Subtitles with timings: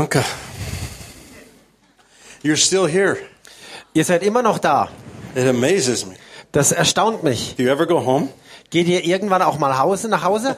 [0.00, 0.24] Danke.
[2.42, 3.18] You're still here.
[3.92, 4.88] Ihr seid immer noch da.
[5.34, 6.14] It amazes me.
[6.52, 7.54] Das erstaunt mich.
[7.56, 8.30] Do you ever go home?
[8.70, 10.56] Geht ihr irgendwann auch mal Hause, nach Hause?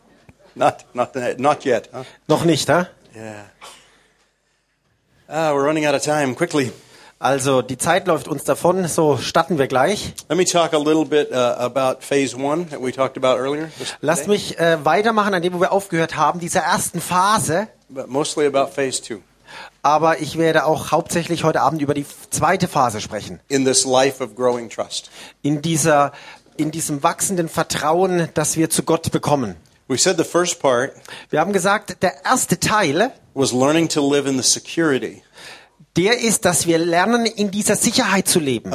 [0.54, 1.88] Not, not, not yet.
[1.94, 2.04] Huh?
[2.28, 2.88] noch nicht, ha?
[3.16, 3.46] Yeah.
[5.28, 6.34] Ah, we're running out of time.
[6.34, 6.70] Quickly,
[7.18, 10.12] Also die Zeit läuft uns davon, so starten wir gleich.
[10.28, 13.70] let me talk a little bit uh, about phase one that we talked about earlier,
[13.78, 17.68] this Lasst mich äh, weitermachen an dem, wo wir aufgehört haben, dieser ersten Phase.
[17.88, 19.20] But mostly about phase two
[19.82, 23.40] Aber ich werde auch hauptsächlich heute Abend über die zweite Phase sprechen.
[23.48, 25.10] in this life of growing trust.
[25.42, 26.12] In dieser,
[26.56, 29.56] in diesem wachsenden Vertrauen, das wir zu Gott bekommen.
[29.86, 30.92] We said the first part
[31.30, 35.22] Wir haben gesagt, der erste Teil, was learning to live in the security
[35.96, 38.72] der ist, dass wir lernen, in dieser Sicherheit zu leben.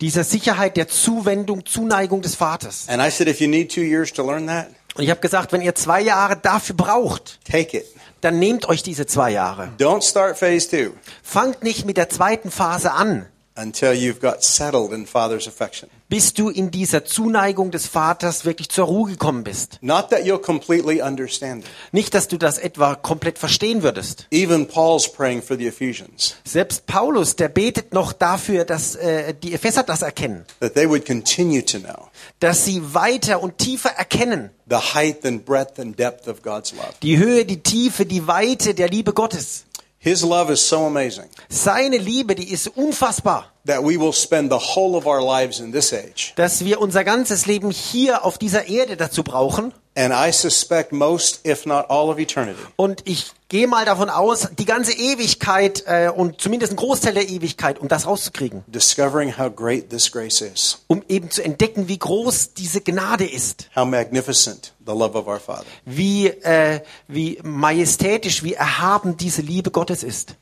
[0.00, 2.86] Dieser Sicherheit der Zuwendung, Zuneigung des Vaters.
[2.88, 5.52] And I said, if you need two years to learn that, Und ich habe gesagt,
[5.52, 7.84] wenn ihr zwei Jahre dafür braucht, take it.
[8.20, 9.70] dann nehmt euch diese zwei Jahre.
[9.78, 13.26] Don't start phase two Fangt nicht mit der zweiten Phase an,
[13.60, 15.88] until you've got settled in Father's affection.
[16.08, 19.78] bis du in dieser Zuneigung des Vaters wirklich zur Ruhe gekommen bist.
[19.80, 21.70] Not that you'll completely understand it.
[21.92, 24.26] Nicht, dass du das etwa komplett verstehen würdest.
[24.32, 29.52] Even Paul's praying for the Ephesians Selbst Paulus, der betet noch dafür, dass äh, die
[29.54, 32.08] Epheser das erkennen, that they would continue to know
[32.40, 36.94] dass sie weiter und tiefer erkennen, the height and breadth and depth of God's love.
[37.02, 39.64] die Höhe, die Tiefe, die Weite der Liebe Gottes.
[40.02, 44.58] His love is so amazing Seine Liebe, die ist unfassbar, that we will spend the
[44.58, 46.32] whole of our lives in this age.
[46.36, 49.74] dass wir unser ganzes Leben hier auf dieser Erde dazu brauchen.
[49.96, 54.48] And I suspect most, if not all of eternity, Und ich gehe mal davon aus,
[54.56, 59.52] die ganze Ewigkeit äh, und zumindest ein Großteil der Ewigkeit, um das rauszukriegen, discovering how
[59.54, 64.72] great this grace is, um eben zu entdecken, wie groß diese Gnade ist, how magnificent
[64.86, 65.66] the love of our Father.
[65.84, 70.36] wie, äh, wie majestätisch, wie erhaben diese Liebe Gottes ist.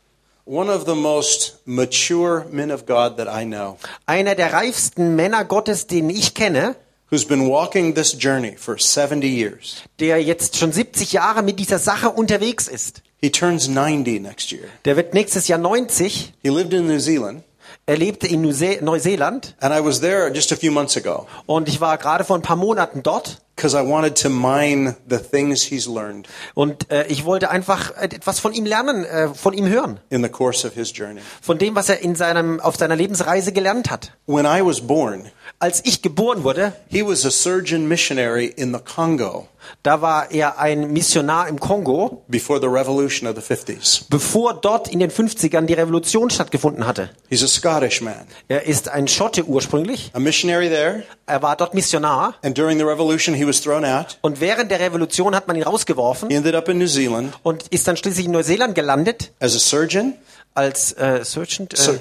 [0.45, 5.45] One of the most mature men of God that I know, Einer der reifsten Männer
[5.47, 6.77] Gottes, den ich kenne,
[7.11, 9.83] who's been walking this journey for 70 years.
[10.01, 13.03] der jetzt schon 70 Jahre mit dieser Sache unterwegs ist.
[13.21, 14.65] He turns 90 next year.
[14.85, 16.35] Der wird nächstes Jahr 90.
[16.43, 17.43] He lived in New Zealand,
[17.89, 19.57] Er lebte in Neuseeland.
[19.61, 21.27] And I was there just a few months ago.
[21.47, 23.41] Und ich war gerade vor ein paar Monaten dort.
[23.57, 28.39] Because I wanted to mine the things he's learned und äh, ich wollte einfach etwas
[28.39, 31.21] von ihm lernen, äh, von ihm hören, in the course of his journey.
[31.43, 34.13] von dem, was er in seinem auf seiner Lebensreise gelernt hat.
[34.27, 38.79] When I was born, Als ich geboren wurde, he was a surgeon missionary in the
[38.79, 39.49] Congo
[39.83, 44.05] da war er ein Missionar im Kongo, before the revolution of the 50s.
[44.11, 47.11] bevor dort in den 50ern die Revolution stattgefunden hatte.
[47.29, 48.15] He's a Scottish man,
[48.49, 50.11] Er ist ein Schotte ursprünglich.
[50.15, 54.19] a missionary there, Er war dort Missionar and during the revolution he was thrown out.
[54.23, 57.69] und während der Revolution hat man ihn rausgeworfen He ended up in New Zealand und
[57.69, 60.15] ist dann schließlich in Neuseeland gelandet as a surgeon,
[60.55, 61.99] als äh, Surgeon, äh, So-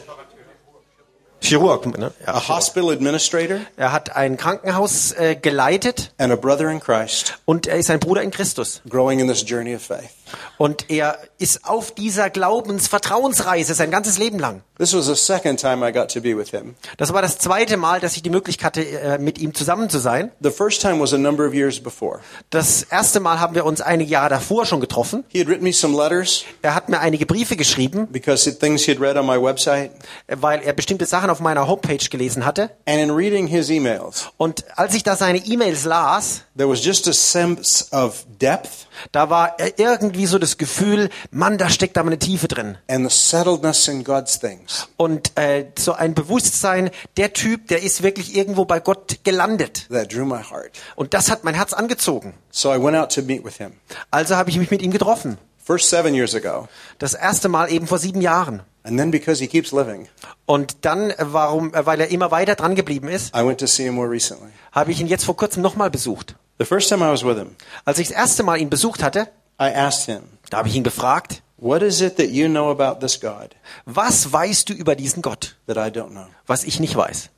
[1.42, 1.98] Chirurg.
[1.98, 2.12] Ne?
[2.25, 7.38] Ja, a hospital administrator, er hat ein Krankenhaus äh, geleitet and a brother in Christ,
[7.46, 8.81] und er ist ein Bruder in Christus.
[8.90, 10.09] growing in this journey of faith.
[10.58, 14.62] Und er ist auf dieser Glaubensvertrauensreise sein ganzes Leben lang.
[14.78, 16.76] This was the second time I got to be with him.
[16.98, 19.98] Das war das zweite Mal, dass ich die Möglichkeit hatte, äh, mit ihm zusammen zu
[19.98, 20.32] sein.
[20.40, 22.20] The first time was a number of years before.
[22.52, 25.24] Das erste Mal haben wir uns einige Jahre davor schon getroffen.
[25.30, 28.92] He had written me some letters Er hat mir einige Briefe geschrieben, because things he
[28.92, 29.92] had read on my website.
[30.28, 32.70] weil er bestimmte Sachen auf meiner Homepage gelesen hatte.
[32.86, 37.08] And in reading his emails, Und als ich da seine E-Mails las, there was just
[37.08, 42.19] a sense of depth da war irgendwie so das Gefühl, Mann, da steckt da eine
[42.19, 42.78] Tiefe drin.
[42.88, 48.03] and the settledness in God's things Und äh, so ein Bewusstsein, der Typ, der ist
[48.03, 49.88] wirklich irgendwo bei Gott gelandet.
[49.90, 50.72] that drew my heart.
[50.96, 52.34] Und das hat mein Herz angezogen.
[52.52, 53.74] So I went out to meet with him.
[54.12, 55.38] Also habe ich mich mit ihm getroffen.
[55.64, 56.68] First seven years ago.
[56.97, 58.62] Das erste Mal eben vor sieben Jahren.
[58.84, 60.08] And then because he keeps living,
[60.46, 63.68] Und dann, äh, warum, äh, weil er immer weiter dran geblieben ist, I went to
[63.68, 64.47] see him more recently.
[64.72, 66.35] habe ich ihn jetzt vor kurzem nochmal besucht.
[66.59, 67.56] The first time I was with him,
[67.86, 69.28] Als ich das erste Mal ihn besucht hatte,
[69.62, 73.00] I asked him, da habe ich ihn gefragt, What is it that you know about
[73.00, 73.56] this God
[73.86, 76.26] was weißt du über diesen Gott, that I don't know?
[76.46, 77.30] was ich nicht weiß?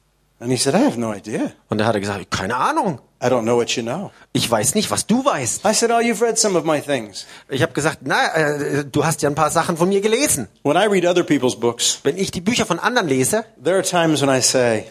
[0.42, 1.52] And he said, I have no idea.
[1.68, 3.00] Und da hat er gesagt, keine Ahnung.
[3.22, 4.12] I don't know what you know.
[4.32, 5.66] Ich weiß nicht, was du weißt.
[5.66, 7.26] I said, Oh, you've read some of my things.
[7.50, 10.48] Ich habe gesagt, na, äh, du hast ja ein paar Sachen von mir gelesen.
[10.64, 13.84] When I read other people's books, Wenn ich die Bücher von anderen lese, there are
[13.84, 14.86] times when I say,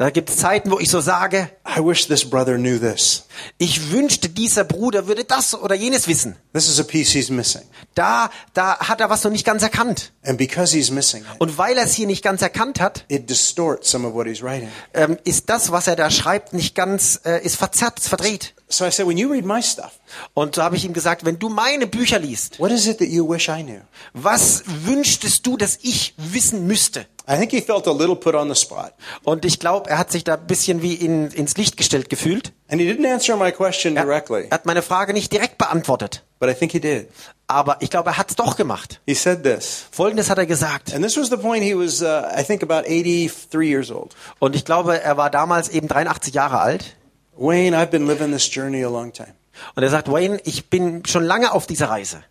[0.00, 3.24] da gibt es Zeiten, wo ich so sage, I wish this brother knew this.
[3.58, 6.36] ich wünschte, dieser Bruder würde das oder jenes wissen.
[6.54, 7.64] This is a piece he's missing.
[7.94, 10.12] Da, da hat er was noch nicht ganz erkannt.
[10.24, 13.28] And because he's missing it, Und weil er es hier nicht ganz erkannt hat, it
[13.28, 14.70] distorts some of what he's writing.
[14.94, 18.54] ähm, ist das, was er da schreibt, nicht ganz, äh, ist verzerrt, ist verdreht.
[18.72, 19.98] So I said, when you read my stuff,
[20.32, 23.08] Und so habe ich ihm gesagt, wenn du meine Bücher liest, what is it that
[23.08, 23.80] you wish I knew?
[24.14, 27.06] was wünschtest du, dass ich wissen müsste?
[27.28, 28.92] I think he felt a little put on the spot.
[29.24, 32.52] Und ich glaube, er hat sich da ein bisschen wie in, ins Licht gestellt gefühlt.
[32.68, 36.22] And he didn't answer my question Er, directly, er hat meine Frage nicht direkt beantwortet.
[36.38, 37.08] but I think he did.
[37.48, 39.00] Aber ich glaube, er hat es doch gemacht.
[39.06, 39.84] He said this.
[39.90, 40.94] Folgendes hat er gesagt.
[40.94, 44.14] And this was the point he was, uh, I think, about 83 years old.
[44.38, 46.96] Und ich glaube, er war damals eben 83 Jahre alt.
[47.40, 49.34] Wayne, I've been living this journey a long time.
[49.74, 52.22] Und er sagt, Wayne, ich bin schon lange auf dieser Reise.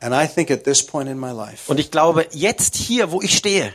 [0.00, 3.20] And I think at this point in my life, Und ich glaube, jetzt hier, wo
[3.22, 3.72] ich stehe,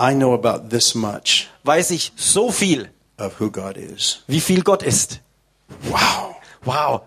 [0.00, 4.22] I know about this much weiß ich so viel, of who God is.
[4.26, 5.20] wie viel Gott ist.
[5.82, 6.34] Wow.
[6.64, 7.02] Wow.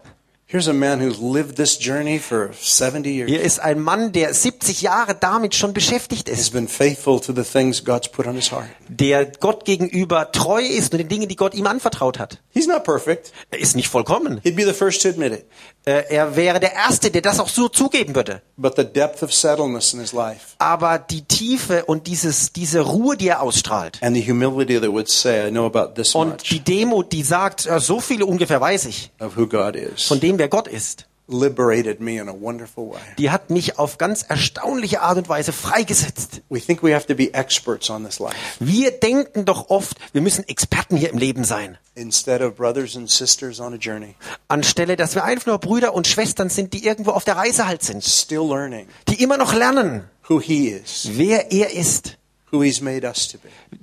[0.55, 3.29] Here's a man who's lived this journey for 70 years.
[3.29, 7.33] Hier ist ein Mann, der 70 Jahre damit schon beschäftigt He's ist, been faithful to
[7.33, 8.69] the things God's put on his heart.
[8.87, 12.39] der Gott gegenüber treu ist und den Dingen, die Gott ihm anvertraut hat.
[12.53, 13.33] He's not perfect.
[13.51, 14.39] Er ist nicht vollkommen.
[14.45, 15.45] He'd be the first to admit it.
[15.85, 18.41] Äh, Er wäre der Erste, der das auch so zugeben würde.
[18.55, 23.17] But the depth of settledness in his life Aber die Tiefe und dieses, diese Ruhe,
[23.17, 26.61] die er ausstrahlt and the humility that would say, I know about this und die
[26.61, 30.44] Demut, die sagt, so viele ungefähr weiß ich of who God is, von dem, wer
[30.47, 32.99] Gott ist, liberated me in a wonderful way.
[33.17, 36.41] die hat mich auf ganz erstaunliche Art und Weise freigesetzt.
[36.49, 40.21] We think we have to be experts on this life Wir denken doch oft, wir
[40.21, 41.77] müssen Experten hier im Leben sein.
[41.95, 44.13] instead of brothers and sisters on a journey,
[44.49, 47.81] Anstelle, dass wir einfach nur Brüder und Schwestern sind, die irgendwo auf der Reise halt
[47.81, 48.05] sind.
[48.29, 52.17] Die immer noch lernen, wer er ist,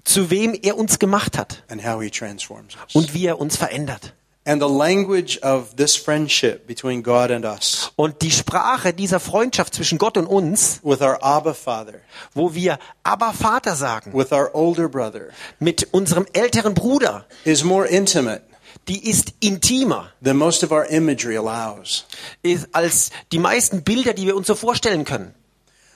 [0.04, 1.64] zu wem er uns gemacht hat
[2.92, 4.14] und wie er uns verändert.
[4.44, 9.72] And the language of this friendship between God and us, Und die Sprache dieser Freundschaft
[9.74, 12.00] zwischen Gott und uns, with our Abba Father,
[12.34, 15.28] wo wir aber Vater sagen, with our older brother,
[15.60, 18.42] mit unserem älteren Bruder, is more intimate
[18.88, 20.10] die ist intimer.
[20.20, 22.04] than most of our imagery allows.
[22.42, 25.34] ist als die meisten Bilder, die wir uns so vorstellen können.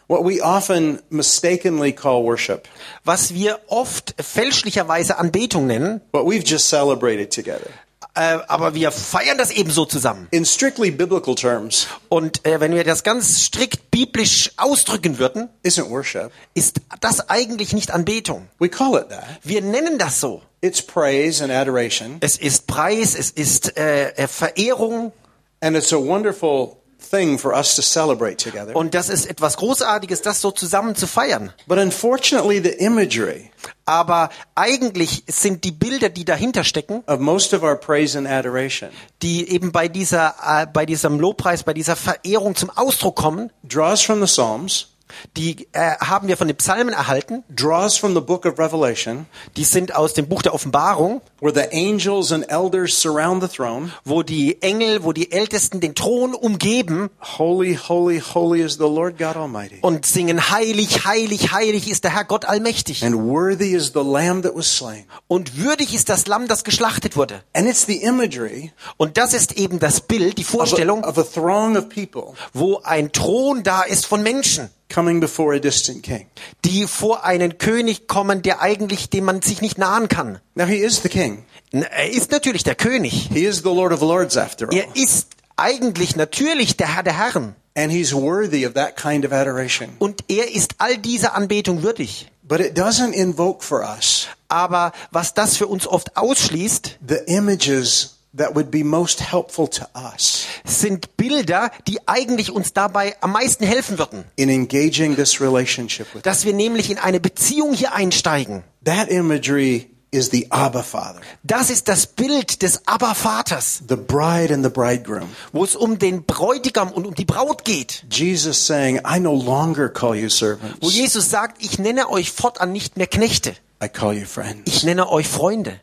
[0.09, 2.69] What we often mistakenly call worship,
[3.05, 7.71] Was wir oft fälschlicherweise Anbetung nennen, what we've just celebrated together.
[8.17, 10.27] Äh, aber wir feiern das ebenso zusammen.
[10.31, 15.89] In strictly biblical terms, Und äh, wenn wir das ganz strikt biblisch ausdrücken würden, isn't
[15.91, 16.31] worship.
[16.55, 18.49] ist das eigentlich nicht Anbetung.
[18.59, 19.25] We call it that.
[19.43, 20.43] Wir nennen das so.
[20.63, 25.13] It's praise and adoration, Es ist Preis, es ist äh, äh, Verehrung
[25.61, 26.77] and it's a wonderful
[27.11, 28.75] thing for us to celebrate together.
[28.75, 31.53] und das ist etwas Großartiges, das so zusammen zu feiern.
[31.67, 33.51] But unfortunately, the imagery
[33.87, 38.91] Aber eigentlich sind die Bilder, die dahinter stecken, of most of our praise and adoration.
[39.23, 44.03] die eben bei dieser, äh, bei diesem Lobpreis, bei dieser Verehrung zum Ausdruck kommen, draws
[44.03, 44.96] from the Psalms,
[45.37, 47.45] die äh, haben wir von den Psalmen erhalten.
[47.49, 49.27] draws from the book of Revelation,
[49.57, 53.91] Die sind aus dem Buch der Offenbarung, where the angels and elders surround the throne.
[54.05, 59.19] wo die Engel, wo die Ältesten den Thron umgeben Holy, holy, holy is the Lord
[59.19, 59.79] God Almighty.
[59.83, 63.05] und singen heilig, heilig, heilig ist der Herr Gott allmächtig.
[63.05, 65.05] And worthy is the Lamb that was slain.
[65.29, 67.43] Und würdig ist das Lamm, das geschlachtet wurde.
[67.53, 71.19] And it's the imagery Und das ist eben das Bild, die of Vorstellung, a, of
[71.19, 76.03] a throng of people wo ein Thron da ist von Menschen, coming before a distant
[76.03, 76.27] king.
[76.65, 80.39] die vor einen König kommen, der eigentlich, dem man sich nicht nahen kann.
[80.55, 81.45] Now, he is the king.
[81.73, 83.29] Er ist natürlich der König.
[83.33, 84.77] He is the Lord of Lords, after all.
[84.77, 87.55] Er ist eigentlich natürlich der Herr der Herren.
[87.75, 89.91] And he's worthy of that kind of adoration.
[89.99, 92.29] Und er ist all dieser Anbetung würdig.
[92.43, 98.16] But it doesn't invoke for us Aber was das für uns oft ausschließt, the images
[98.37, 103.65] that would be most helpful to us sind Bilder, die eigentlich uns dabei am meisten
[103.65, 104.25] helfen würden.
[104.37, 106.23] in engaging this relationship with.
[106.23, 108.63] Dass wir nämlich in eine Beziehung hier einsteigen.
[108.85, 114.65] That imagery is the Abba Father, Das ist das Bild des Abba-Vaters, the bride and
[114.65, 115.29] the bridegroom.
[115.53, 118.05] wo es um den Bräutigam und um die Braut geht.
[118.11, 122.73] Jesus saying, I no longer call you Wo servants, Jesus sagt, ich nenne euch fortan
[122.73, 124.63] nicht mehr Knechte, I call you friends.
[124.67, 125.81] ich nenne euch Freunde.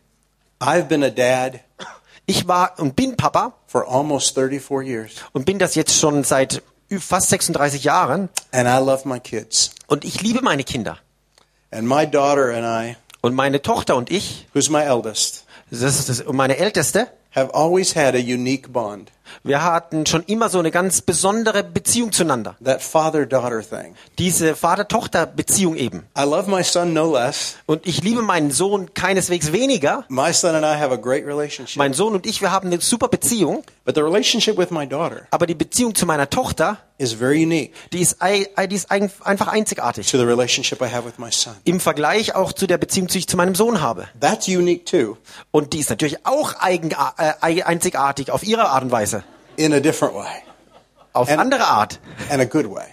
[0.59, 1.59] I've been a dad
[2.25, 6.61] Ich war und bin Papa for almost 34 years, und bin das jetzt schon seit
[6.99, 9.71] fast 36 Jahren and I love my kids.
[9.87, 10.97] und ich liebe meine Kinder.
[11.71, 16.09] And my daughter and I, Und meine Tochter und ich, who's my eldest, das ist
[16.09, 19.11] das, und meine Älteste, have always had a unique bond.
[19.43, 22.55] Wir hatten schon immer so eine ganz besondere Beziehung zueinander.
[22.63, 23.95] that father daughter thing.
[24.19, 26.05] Diese Vater-Tochter-Beziehung eben.
[26.17, 27.55] I love my son no less.
[27.65, 30.05] Und ich liebe meinen Sohn keineswegs weniger.
[30.09, 31.77] My son and I have a great relationship.
[31.77, 33.63] Mein Sohn und ich, wir haben eine super Beziehung.
[33.85, 37.73] But the relationship with my daughter Aber die Beziehung zu meiner Tochter, is very unique
[37.91, 40.09] die ist, die ist ein- einfach einzigartig.
[40.09, 41.53] to the relationship I have with my son.
[41.65, 44.07] Im Vergleich auch zu der Beziehung, die ich zu meinem Sohn habe.
[44.21, 45.17] That's unique too,
[45.51, 49.22] Und die ist natürlich auch eigen, äh, ei- einzigartig auf ihre Art und Weise.
[49.57, 50.43] In a different way,
[51.13, 51.99] Auf And- andere Art.
[52.29, 52.85] and a good way.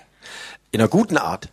[0.73, 1.49] In einer guten Art.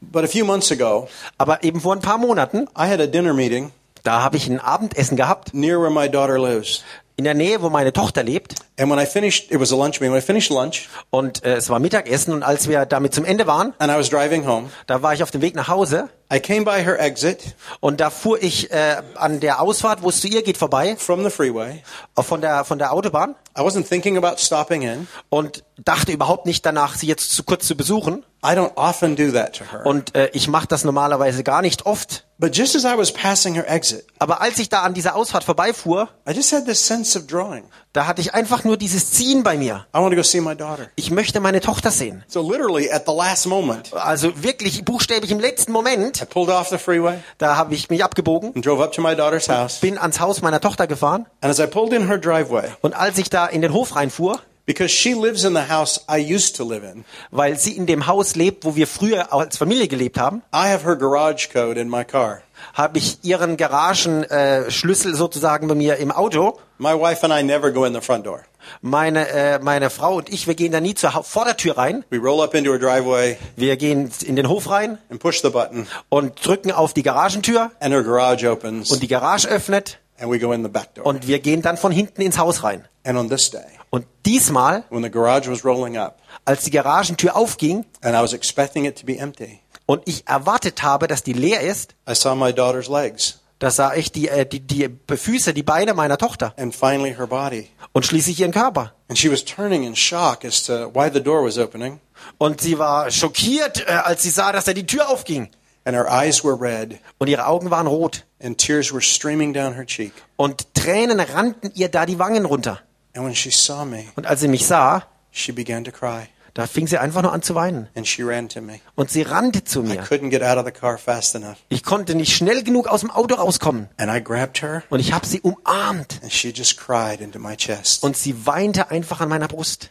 [0.00, 3.34] But a few months ago, Aber eben vor ein paar Monaten, I had a dinner
[3.34, 3.70] meeting
[4.04, 5.54] da habe ich ein Abendessen gehabt.
[5.54, 6.82] near where my daughter lives.
[7.16, 8.54] In der Nähe, wo meine Tochter lebt.
[8.76, 10.12] And when I finished, it was a lunch meeting.
[10.12, 12.32] When I finished lunch Und äh, es war Mittagessen.
[12.34, 15.22] Und als wir damit zum Ende waren, and I was driving home, da war ich
[15.22, 16.08] auf dem Weg nach Hause.
[16.32, 20.20] I came by her exit Und da fuhr ich äh, an der Ausfahrt, wo es
[20.20, 20.96] zu ihr geht, vorbei.
[20.96, 21.82] from the freeway.
[22.14, 23.34] Auch von der, von der Autobahn.
[23.56, 25.06] I wasn't thinking about stopping in.
[25.28, 28.24] Und dachte überhaupt nicht danach, sie jetzt zu kurz zu besuchen.
[28.44, 29.84] I don't often do that to her.
[29.86, 32.24] Und äh, ich mache das normalerweise gar nicht oft.
[32.38, 35.44] But just as I was passing her exit, Aber als ich da an dieser Ausfahrt
[35.44, 37.62] vorbeifuhr, I just had this sense of drawing.
[37.92, 39.86] da hatte ich einfach nur dieses Ziehen bei mir.
[39.94, 40.88] I want to go see my daughter.
[40.96, 42.24] Ich möchte meine Tochter sehen.
[42.26, 46.68] So literally at the last moment, Also wirklich buchstäblich im letzten Moment, I pulled off
[46.70, 49.80] the freeway da habe ich mich abgebogen, and drove up to my daughter's house.
[49.80, 53.18] bin ans Haus meiner Tochter gefahren And as I pulled in her driveway, und als
[53.18, 56.64] ich da in den Hof reinfuhr, because she lives in the house I used to
[56.64, 60.42] live in, weil sie in dem Haus lebt, wo wir früher als Familie gelebt haben,
[60.54, 62.42] I have her garage code in my car.
[62.74, 66.58] habe ich ihren Garagenschlüssel äh, sozusagen bei mir im Auto.
[66.78, 68.42] My wife and I never go in the front door.
[68.80, 72.04] Meine, äh, meine Frau und ich, wir gehen da nie zur Hau- Vordertür rein.
[72.10, 75.50] We roll up into her driveway Wir gehen in den Hof rein and push the
[75.50, 80.30] button, und drücken auf die Garagentür and her garage opens, und die Garage öffnet and
[80.30, 81.04] we go in the back door.
[81.04, 82.86] und wir gehen dann von hinten ins Haus rein.
[83.04, 87.36] And on this day, Und diesmal, when the garage was rolling up, als die Garagentür
[87.36, 91.32] aufging and I was expecting it to be empty, und ich erwartet habe, dass die
[91.32, 95.54] leer ist, I saw my daughter's legs da sah ich die, äh, die, die Füße,
[95.54, 97.68] die Beine meiner Tochter and finally her body.
[97.92, 98.92] und schließlich ihren Körper.
[99.08, 102.00] And she was turning in shock as to why the door was opening,
[102.38, 105.48] Und sie war schockiert, äh, als sie sah, dass da die Tür aufging.
[105.84, 108.24] And her eyes were red, Und ihre Augen waren rot.
[108.42, 110.12] and tears were streaming down her cheek.
[110.36, 112.80] Und Tränen rannten ihr da die Wangen runter.
[113.14, 116.66] And when she saw me, Und als sie mich sah, she began to cry, da
[116.66, 117.88] fing sie einfach nur an zu weinen.
[117.94, 118.80] and she ran to me.
[118.94, 120.02] Und sie rannte zu I mir.
[120.02, 121.56] couldn't get out of the car fast enough.
[121.68, 123.88] Ich konnte nicht schnell genug aus dem Auto rauskommen.
[123.96, 126.20] And I grabbed her, Und ich habe sie umarmt.
[126.22, 128.02] and she just cried into my chest.
[128.02, 129.90] Und sie weinte einfach an meiner Brust.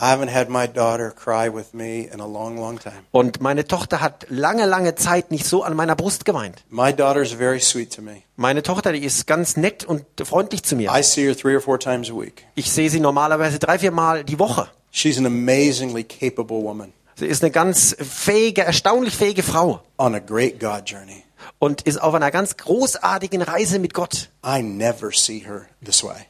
[0.00, 2.94] I haven't had my daughter cry with me in a long, long time.
[3.10, 6.62] Und meine Tochter hat lange, lange Zeit nicht so an meiner Brust geweint.
[6.70, 8.22] My daughter's very sweet to me.
[8.36, 10.92] Meine Tochter, die ist ganz nett und freundlich zu mir.
[10.96, 12.44] I see her three or four times a week.
[12.54, 14.68] Ich sehe sie normalerweise drei, vier Mal die Woche.
[14.90, 20.20] She's an amazingly capable woman Sie ist eine ganz fähige, erstaunlich fähige Frau on a
[20.20, 21.24] great God journey.
[21.58, 24.30] und ist auf einer ganz großartigen Reise mit Gott.
[24.46, 26.26] I never see her this way.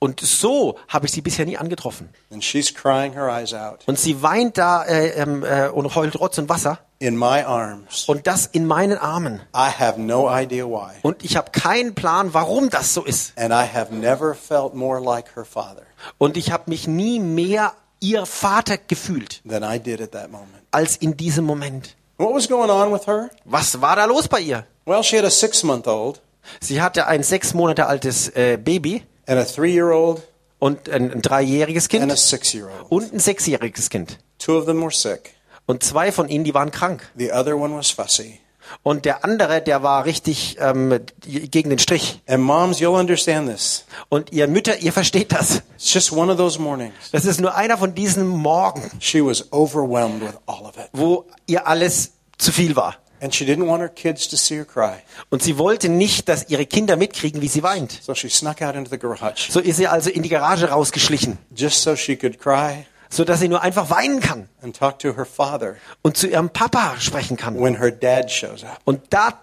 [0.00, 2.08] Und so habe ich sie bisher nie angetroffen.
[2.32, 6.18] And she's crying her eyes out Und sie weint da äh, ähm, äh, und heult
[6.20, 6.78] Rotz und Wasser.
[7.00, 8.04] in my arms.
[8.08, 9.40] Und das in meinen Armen.
[9.54, 10.92] I have no idea why.
[11.02, 13.32] Und ich habe keinen Plan, warum das so ist.
[13.38, 15.82] And I have never felt more like her father
[16.18, 20.52] Und ich habe mich nie mehr ihr Vater gefühlt than I did at that moment.
[20.70, 21.96] als in diesem Moment.
[22.18, 23.30] What was going on with her?
[23.44, 24.64] Was war da los bei ihr?
[24.84, 26.20] Well, she had a six month old
[26.60, 30.22] Sie hatte ein sechs Monate altes äh, Baby and a three year old
[30.58, 34.18] und ein, dreijähriges and a Kind und ein sechsjähriges Kind.
[34.38, 35.34] Two of them were sick.
[35.66, 37.08] Und zwei von ihnen, die waren krank.
[37.16, 38.40] The other one was fussy.
[38.82, 42.20] Und der andere, der war richtig ähm, gegen den Strich.
[42.26, 43.84] And moms, you'll understand this.
[44.08, 45.62] Und ihr Mütter, ihr versteht das.
[45.76, 46.94] It's just one of those mornings.
[47.12, 50.88] Das ist nur einer von diesen Morgen, She was overwhelmed with all of it.
[50.92, 52.96] wo ihr alles zu viel war.
[53.20, 54.98] And she didn't want her kids to see her cry.
[55.30, 57.98] Und sie wollte nicht, dass ihre Kinder mitkriegen, wie sie weint.
[58.02, 61.38] So she snuck out into the garage So ist sie also in die Garage rausgeschlichen,
[61.54, 65.16] just so she could cry so dass sie nur einfach weinen kann and talk to
[65.16, 67.60] her father und zu ihrem Papa sprechen kann.
[67.60, 68.80] when her dad shows up.
[68.84, 69.34] Und da,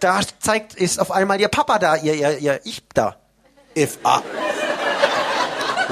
[0.00, 3.16] da zeigt, ist auf einmal ihr Papa da, ihr, ihr, ihr Ich da.
[3.76, 4.20] If I.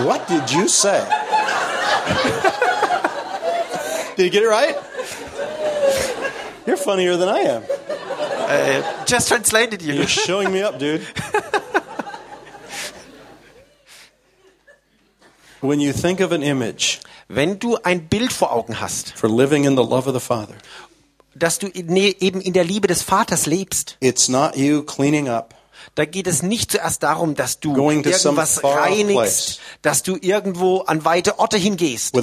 [0.05, 1.01] What did you say?
[4.17, 4.77] did you get it right?
[6.69, 7.63] You're funnier than I am.
[7.89, 9.95] Uh, just translated you.
[9.95, 11.01] You're showing me up, dude.
[15.61, 19.65] When you think of an image Wenn du ein Bild vor Augen hast, for living
[19.65, 20.57] in the love of the Father,
[21.35, 25.55] dass du in, eben in der Liebe des Vaters lebst, it's not you cleaning up.
[25.95, 31.05] Da geht es nicht zuerst darum, dass du Going irgendwas reinigst, dass du irgendwo an
[31.05, 32.15] weite Orte hingehst,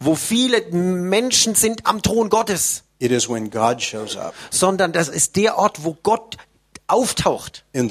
[0.00, 5.08] wo viele Menschen sind am Thron Gottes, It is when God shows up sondern das
[5.08, 6.38] ist der Ort, wo Gott
[6.86, 7.64] auftaucht.
[7.72, 7.88] in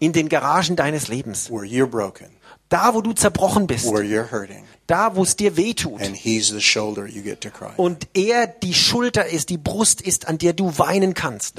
[0.00, 1.50] in den Garagen deines Lebens.
[1.50, 2.28] where you're broken,
[2.68, 6.00] Da, wo du zerbrochen bist, where you're hurting, da, wo es dir weh tut.
[6.02, 7.70] and He's the shoulder you get to cry.
[7.76, 11.56] Und er die Schulter ist, die Brust ist, an der du weinen kannst.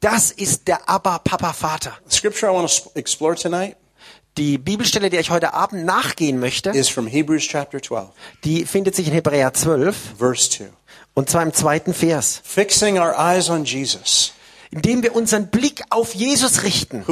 [0.00, 1.92] Das ist der Abba Papa Vater.
[2.08, 3.76] The scripture I want to explore tonight
[4.38, 8.10] Die Bibelstelle, der ich heute Abend nachgehen möchte, is from Hebrews chapter 12,
[8.44, 10.68] die findet sich in Hebräer 12 verse 2.
[11.14, 12.42] und zwar im zweiten Vers.
[12.44, 14.32] Fixing our eyes on Jesus,
[14.70, 17.04] Indem wir unseren Blick auf Jesus richten,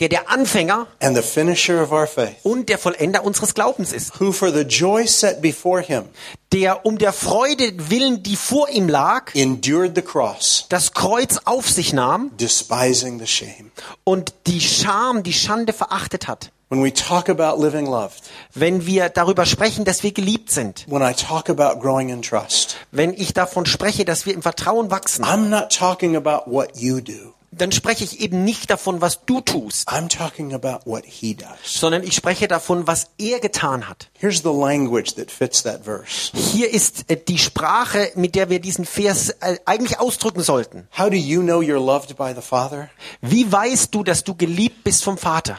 [0.00, 4.20] der der Anfänger and the finisher of our faith, und der Vollender unseres Glaubens ist,
[4.20, 6.04] who for the joy set before him
[6.52, 11.68] der um der Freude willen, die vor ihm lag, endured the cross, das Kreuz auf
[11.70, 13.70] sich nahm despising the shame.
[14.04, 16.50] und die Scham, die Schande verachtet hat.
[16.68, 18.22] When we talk about living loved,
[18.54, 22.76] Wenn wir darüber sprechen, dass wir geliebt sind, when I talk about growing in trust,
[22.90, 27.00] wenn ich davon spreche, dass wir im Vertrauen wachsen, I'm not talking about what you
[27.00, 27.34] do.
[27.54, 31.48] Dann spreche ich eben nicht davon, was du tust, I'm talking about what he does.
[31.64, 34.08] sondern ich spreche davon, was er getan hat.
[34.18, 36.30] Here's the language that fits that verse.
[36.34, 40.88] Hier ist äh, die Sprache, mit der wir diesen Vers äh, eigentlich ausdrücken sollten.
[40.98, 42.88] How do you know you're loved by the Father?
[43.20, 45.58] Wie weißt du, dass du geliebt bist vom Vater?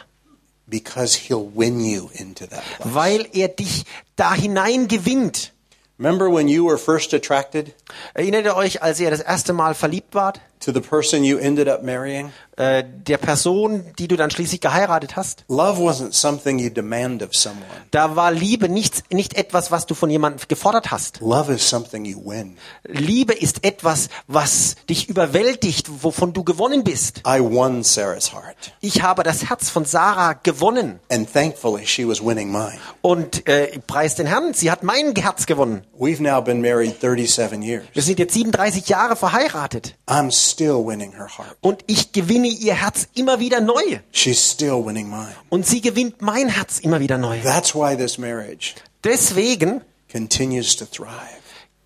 [0.65, 2.63] Because he'll win you into that.
[2.83, 3.83] Weil er dich
[4.15, 5.51] da hinein gewinnt.
[5.99, 7.75] Remember when you were first attracted
[8.15, 10.41] Erinnert ihr euch, als ihr das erste Mal verliebt wart?
[10.63, 12.31] To the person you ended up marrying?
[12.55, 15.43] Äh, der Person, die du dann schließlich geheiratet hast?
[15.47, 17.65] Love wasn't something you demand of someone.
[17.89, 21.19] Da war Liebe nicht, nicht etwas, was du von jemandem gefordert hast.
[21.19, 22.57] Love is something you win.
[22.83, 27.23] Liebe ist etwas, was dich überwältigt, wovon du gewonnen bist.
[27.27, 28.73] I won Sarah's heart.
[28.81, 30.99] Ich habe das Herz von Sarah gewonnen.
[31.09, 32.77] And thankfully, she was winning mine.
[33.01, 35.85] Und äh, preis den Herrn, sie hat mein Herz gewonnen.
[35.97, 37.83] We've now been married 37 years.
[37.93, 39.95] Wir sind jetzt 37 Jahre verheiratet.
[40.07, 41.57] I'm still winning her heart.
[41.61, 43.99] Und ich gewinne ihr Herz immer wieder neu.
[44.11, 45.33] She's still winning mine.
[45.49, 47.39] Und sie gewinnt mein Herz immer wieder neu.
[47.41, 49.81] That's why this marriage Deswegen
[50.11, 51.09] continues to thrive.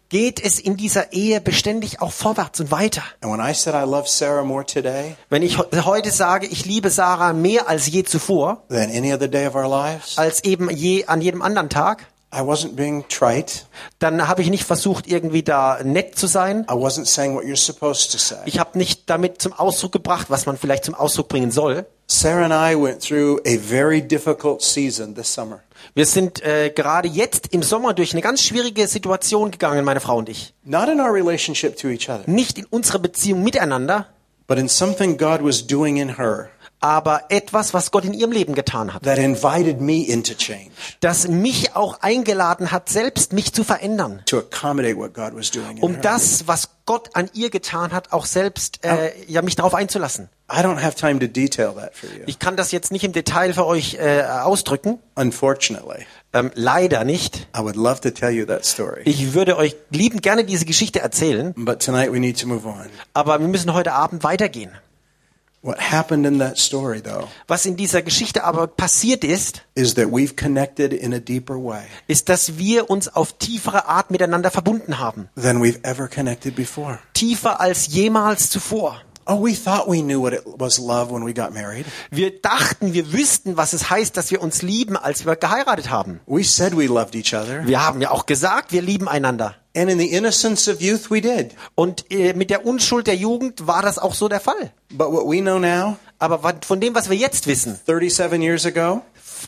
[0.10, 3.04] geht es in dieser Ehe beständig auch vorwärts und weiter.
[3.22, 6.66] And when I said I love Sarah more today Wenn ich he- heute sage, ich
[6.66, 10.70] liebe Sarah mehr als je zuvor, than any other day of our lives, als eben
[10.70, 13.64] je an jedem anderen Tag, I wasn't being trite.
[14.00, 16.66] dann habe ich nicht versucht, irgendwie da nett zu sein.
[16.70, 18.38] I wasn't saying what you're supposed to say.
[18.46, 21.86] Ich habe nicht damit zum Ausdruck gebracht, was man vielleicht zum Ausdruck bringen soll.
[22.08, 25.62] Sarah and I went through a very difficult season this summer.
[25.94, 30.18] Wir sind äh, gerade jetzt im Sommer durch eine ganz schwierige Situation gegangen, meine Frau
[30.18, 30.54] und ich.
[30.64, 34.08] Not in our relationship to each other, Nicht in unserer Beziehung miteinander,
[34.48, 38.54] but in something God was doing in her aber etwas, was Gott in ihrem Leben
[38.56, 39.04] getan hat.
[39.04, 44.22] that invited me into change Das mich auch eingeladen hat, selbst mich zu verändern.
[44.26, 48.14] to accommodate what God was doing in Um das, was Gott an ihr getan hat,
[48.14, 50.30] auch selbst äh, ja mich darauf einzulassen.
[50.50, 53.12] I don't have time to detail that for you, Ich kann das jetzt nicht im
[53.12, 55.00] Detail für euch äh, ausdrücken.
[55.16, 56.06] unfortunately.
[56.34, 57.48] Ähm, leider nicht.
[57.58, 59.02] I would love to tell you that story.
[59.06, 62.86] Ich würde euch liebend gerne diese Geschichte erzählen, But tonight we need to move on.
[63.14, 64.72] aber wir müssen heute Abend weitergehen.
[65.64, 70.06] What happened in that story, though, Was in dieser Geschichte aber passiert ist, is that
[70.06, 75.00] we've connected in a deeper way ist, dass wir uns auf tiefere Art miteinander verbunden
[75.00, 75.30] haben.
[75.36, 77.00] than we've ever connected before.
[77.14, 79.02] Tiefer als jemals zuvor.
[79.30, 81.86] Oh, we thought we knew what it was love when we got married.
[82.12, 86.22] Wir dachten, wir wüssten, was es heißt, dass wir uns lieben, als wir geheiratet haben.
[86.28, 87.66] We said we loved each other.
[87.68, 89.56] Wir haben ja auch gesagt, wir lieben einander.
[89.78, 91.54] And in the innocence of youth, we did.
[91.76, 94.72] Und äh, mit der Unschuld der Jugend war das auch so der Fall.
[94.90, 99.04] But what we know now, Aber von dem, was wir jetzt wissen, 37 years ago,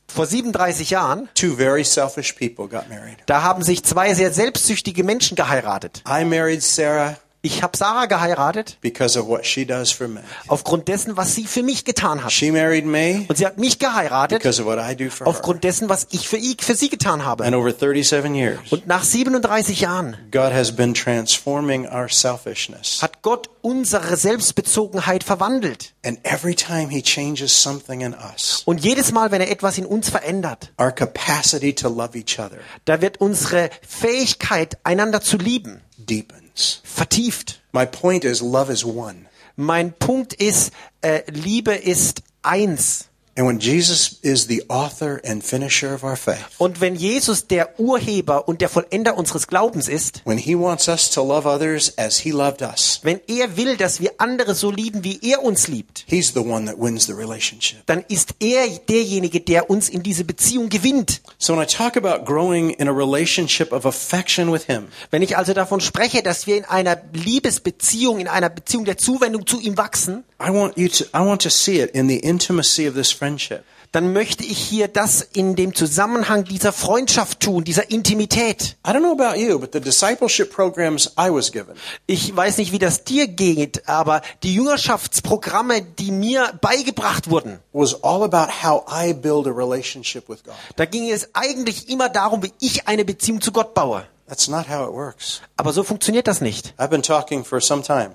[0.08, 3.18] vor 37 Jahren, two very selfish people got married.
[3.26, 6.04] da haben sich zwei sehr selbstsüchtige Menschen geheiratet.
[6.08, 10.20] I married Sarah Ich habe Sarah geheiratet because of what she does for me.
[10.50, 12.34] aufgrund dessen, was sie für mich getan hat.
[12.34, 15.28] She married me Und sie hat mich geheiratet because of what I do for her.
[15.28, 17.46] aufgrund dessen, was ich für, i- für sie getan habe.
[17.46, 23.02] And over 37 years, Und nach 37 Jahren God has been transforming our selfishness.
[23.02, 25.94] hat Gott unsere Selbstbezogenheit verwandelt.
[26.06, 29.86] And every time He changes something in us, Und jedes Mal, wenn er etwas in
[29.86, 35.82] uns verändert, our capacity to love each other da wird unsere Fähigkeit, einander zu lieben,
[35.98, 36.39] deepens.
[36.84, 37.62] Vertieft.
[37.72, 39.26] My point is, love is one.
[39.56, 43.09] Mein Punkt ist, äh, Liebe ist eins.
[43.40, 47.80] And when Jesus is the author and finisher of our faith, Und wenn Jesus der
[47.80, 52.18] Urheber und der Vollender unseres Glaubens ist, when he wants us to love others as
[52.20, 56.04] he loved us, wenn er will, dass wir andere so lieben, wie er uns liebt,
[56.10, 57.78] he's the one that wins the relationship.
[57.86, 61.22] dann ist er derjenige, der uns in diese Beziehung gewinnt.
[61.38, 65.38] So when I talk about growing in a relationship of affection with him, Wenn ich
[65.38, 69.78] also davon spreche, dass wir in einer Liebesbeziehung, in einer Beziehung der Zuwendung zu ihm
[69.78, 73.12] wachsen, I want you to I want to see it in the intimacy of this
[73.12, 73.64] friendship.
[73.92, 78.78] dann möchte ich hier das in dem Zusammenhang dieser Freundschaft tun, dieser Intimität.
[78.88, 81.76] I don't know about you, but the discipleship programs I was given
[82.06, 88.04] Ich weiß nicht, wie das dir geht, aber die Jüngerschaftsprogramme, die mir beigebracht wurden, was
[88.04, 90.54] all about how I build a relationship with God.
[90.76, 94.06] da ging es eigentlich immer darum, wie ich eine Beziehung zu Gott baue.
[94.28, 95.42] That's not how it works.
[95.58, 96.76] Aber so funktioniert das nicht.
[96.78, 98.12] I've been talking for some time.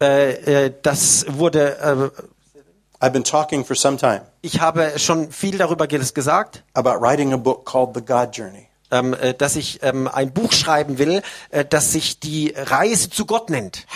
[0.00, 5.56] Äh, äh, das wurde, äh, I've been talking for some time ich habe schon viel
[5.58, 6.62] darüber ges- gesagt.
[6.74, 8.68] about writing a book called The God Journey.
[8.90, 13.24] ähm, äh, dass ich ähm, ein Buch schreiben will, äh, das sich die Reise zu
[13.24, 13.86] Gott nennt.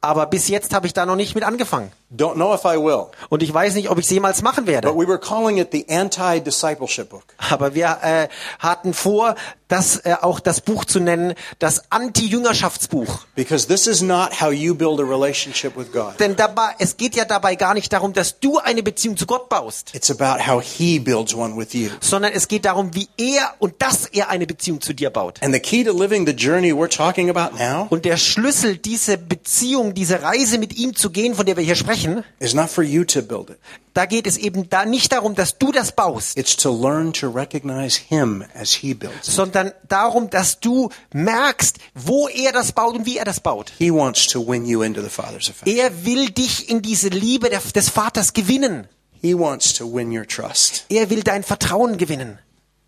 [0.00, 1.92] Aber bis jetzt habe ich da noch nicht mit angefangen.
[2.16, 3.06] Don't know if I will.
[3.28, 4.88] Und ich weiß nicht, ob ich es jemals machen werde.
[4.90, 7.24] But we were calling it the anti-discipleship book.
[7.50, 9.34] Aber wir äh, hatten vor,
[9.68, 13.26] das äh, auch das Buch zu nennen, das Anti-Jüngerschaftsbuch.
[13.34, 16.18] Because this is not how you build a relationship with God.
[16.18, 19.48] Denn dabei, es geht ja dabei gar nicht darum, dass du eine Beziehung zu Gott
[19.48, 21.90] baust, It's about how he builds one with you.
[22.00, 25.42] sondern es geht darum, wie er und dass er eine Beziehung zu dir baut.
[25.42, 29.18] And the key to living the journey we're talking about now Und der Schlüssel, diese
[29.18, 32.84] Beziehung, diese Reise mit ihm zu gehen, von der wir hier sprechen, is not for
[32.84, 33.58] you to build it.
[33.94, 37.28] da geht es eben da nicht darum, dass du das baust, It's to learn to
[37.28, 39.28] recognize him as he builds.
[39.28, 39.34] it.
[39.58, 43.72] Sondern darum, dass du merkst, wo er das baut und wie er das baut.
[43.78, 45.76] He wants to win you into the Father's affection.
[45.76, 48.86] Er will dich in diese Liebe des Vaters gewinnen.
[49.20, 50.84] He wants to win your trust.
[50.88, 52.38] Er will dein Vertrauen gewinnen.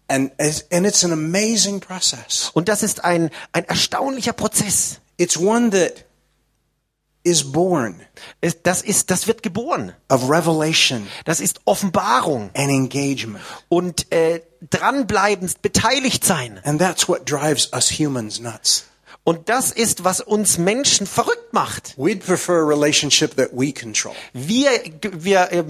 [0.09, 0.33] And,
[0.73, 2.51] and it's an amazing process.
[2.55, 5.01] Und das ist ein, ein erstaunlicher Prozess.
[5.17, 6.05] It's one that
[7.23, 8.01] is born
[8.63, 9.93] das ist, das wird geboren.
[10.09, 13.45] of revelation Das ist Offenbarung and engagement.
[13.69, 16.61] und äh, dranbleibend beteiligt sein.
[16.65, 18.87] And that's what drives us humans nuts.
[19.23, 21.95] Und das ist, was uns Menschen verrückt macht.
[21.99, 24.15] We'd prefer a relationship that we control.
[24.33, 24.71] Wir,
[25.03, 25.65] wir äh,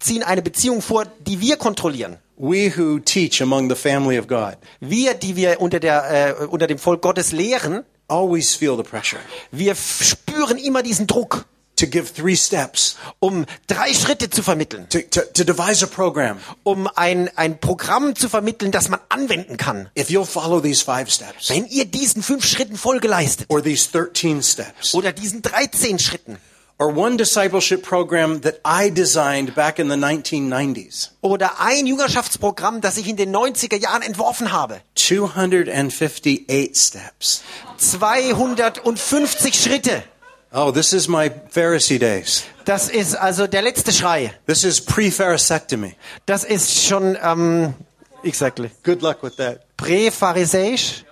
[0.00, 2.18] ziehen eine Beziehung vor, die wir kontrollieren.
[2.38, 6.66] We who teach among the family of God Wir, die wir unter, der, äh, unter
[6.66, 9.20] dem Volk Gottes lehren, always feel the pressure
[9.50, 11.46] wir spüren immer diesen Druck,
[11.76, 16.38] to give three steps, um drei Schritte zu vermitteln, to, to, to devise a program.
[16.62, 19.88] um ein, ein Programm zu vermitteln, das man anwenden kann.
[19.96, 23.90] If you'll follow these five steps Wenn ihr diesen fünf Schritten Folge leistet or these
[23.92, 26.38] 13 steps oder diesen 13 Schritten
[26.78, 32.98] or one discipleship program that I designed back in the 1990s, oder ein Jüngerschaftsprogramm, das
[32.98, 37.42] ich in den 90er Jahren entworfen habe, 258 steps.
[37.78, 40.02] 250 Schritte.
[40.52, 42.44] Oh, this is my Pharisee days.
[42.64, 44.32] Das ist also der letzte Schrei.
[44.46, 45.94] This is pre-pharisectomy.
[46.24, 47.74] Das ist schon, ähm,
[48.22, 48.70] exactly.
[48.82, 49.60] Good luck with that.
[49.76, 51.04] Präpharisäisch?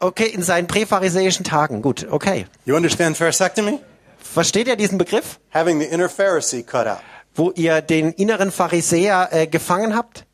[0.00, 1.82] Okay, in seinen präpharisäischen Tagen.
[1.82, 2.46] Gut, okay.
[2.64, 3.80] You understand pharisectomy?
[4.18, 5.38] Versteht ihr diesen Begriff?
[5.52, 7.00] Having the inner Pharisee cut out.
[7.34, 10.24] Wo ihr den inneren Pharisäer äh, gefangen habt?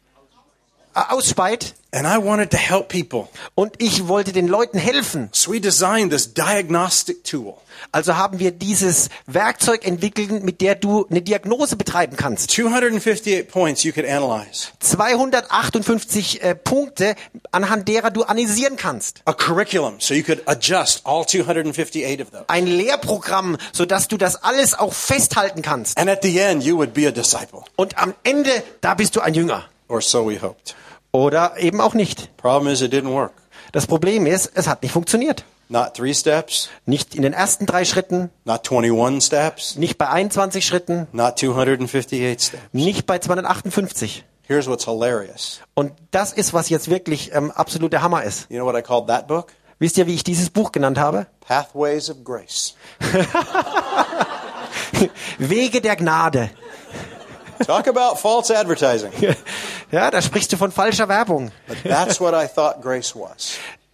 [0.97, 1.75] Äh, ausspeit?
[1.93, 3.29] And I wanted to help people.
[3.55, 5.29] Und ich wollte den Leuten helfen.
[5.33, 7.55] So we designed this diagnostic tool.
[7.93, 12.51] Also haben wir dieses Werkzeug entwickelt, mit der du eine Diagnose betreiben kannst.
[12.51, 14.69] 258 points you could analyze.
[14.81, 17.15] 258 äh, Punkte,
[17.51, 19.21] anhand derer du analysieren kannst.
[19.27, 22.45] A curriculum, so you could adjust all 258 of those.
[22.49, 25.99] Ein Lehrprogramm, sodass du das alles auch festhalten kannst.
[25.99, 27.65] And at the end, you would be a disciple.
[27.77, 29.67] Und am Ende, da bist du ein Jünger.
[29.89, 30.75] Or so we hoped.
[31.17, 32.37] Oder eben auch nicht.
[32.37, 33.33] Problem is, it didn't work.
[33.73, 35.45] Das Problem ist, es hat nicht funktioniert.
[35.71, 40.65] Not three steps, Nicht in den ersten drei Schritten, not 21 steps, nicht bei 21
[40.67, 42.63] Schritten, not 258 steps.
[42.73, 44.25] nicht bei 258.
[44.43, 45.61] Here's what's hilarious.
[45.73, 48.51] Und das ist, was jetzt wirklich ähm, absolut der Hammer ist.
[48.51, 49.55] You know what I called that book?
[49.79, 51.27] Wisst ihr, wie ich dieses Buch genannt habe?
[51.41, 52.75] Pathways of Grace.
[55.39, 56.51] Wege der Gnade.
[57.65, 59.13] Talk about false advertising.
[59.93, 61.53] Ja, da sprichst du von falscher Werbung.
[61.69, 63.53] But that's what I thought grace was.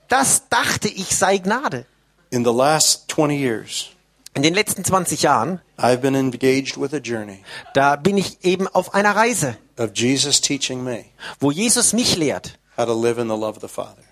[0.08, 1.84] Das dachte ich sei Gnade.
[2.30, 3.90] In the last 20 years,
[4.34, 7.44] In den letzten 20 Jahren, I've been engaged with a journey
[7.74, 11.04] da bin ich eben auf einer Reise, of Jesus teaching me
[11.38, 14.02] wo Jesus mich lehrt, how to live in the love of the Father.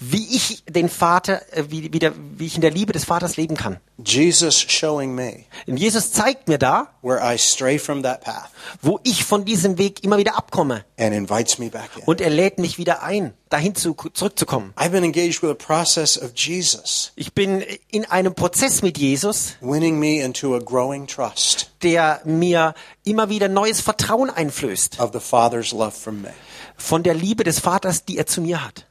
[0.00, 3.36] Wie ich den Vater, äh, wie, wie, der, wie ich in der Liebe des Vaters
[3.36, 3.78] leben kann.
[4.04, 8.48] Jesus showing me Und Jesus zeigt mir da, where I stray from that path
[8.82, 10.84] wo ich von diesem Weg immer wieder abkomme.
[10.98, 12.04] and invites me back in.
[12.04, 14.72] Und er lädt mich wieder ein, dahin zu, zurückzukommen.
[14.76, 19.56] I've been engaged with a process of Jesus Ich bin in einem Prozess mit Jesus,
[19.60, 25.20] winning me into a growing trust der mir immer wieder neues Vertrauen einflößt of the
[25.20, 26.32] Father's love from me.
[26.76, 28.86] von der Liebe des Vaters, die er zu mir hat.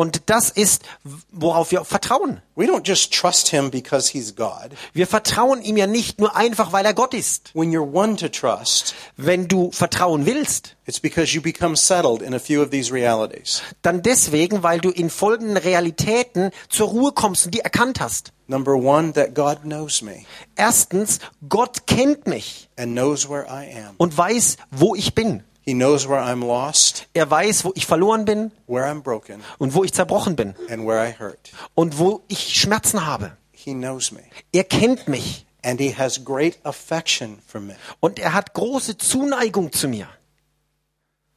[0.00, 0.82] Und das ist,
[1.30, 2.40] worauf wir vertrauen.
[2.56, 4.70] We don't just trust him because he's God.
[4.94, 7.50] Wir vertrauen ihm ja nicht nur einfach, weil er Gott ist.
[7.54, 12.32] When you're one to trust, Wenn du vertrauen willst, it's because you become settled in
[12.32, 13.60] a few of these realities.
[13.82, 18.32] dann deswegen, weil du in folgenden Realitäten zur Ruhe kommst und die erkannt hast.
[18.46, 20.24] Number one, that God knows me
[20.56, 23.94] Erstens, Gott kennt mich and knows where I am.
[23.98, 25.42] und weiß, wo ich bin.
[25.70, 29.72] He knows where I'm lost, Er weiß, wo ich verloren bin where I'm broken, und
[29.72, 31.52] wo ich zerbrochen bin and where I hurt.
[31.76, 33.36] und wo ich Schmerzen habe.
[33.52, 34.22] He knows me.
[34.52, 37.76] Er kennt mich And he has great affection for me.
[38.00, 40.08] und er hat große Zuneigung zu mir.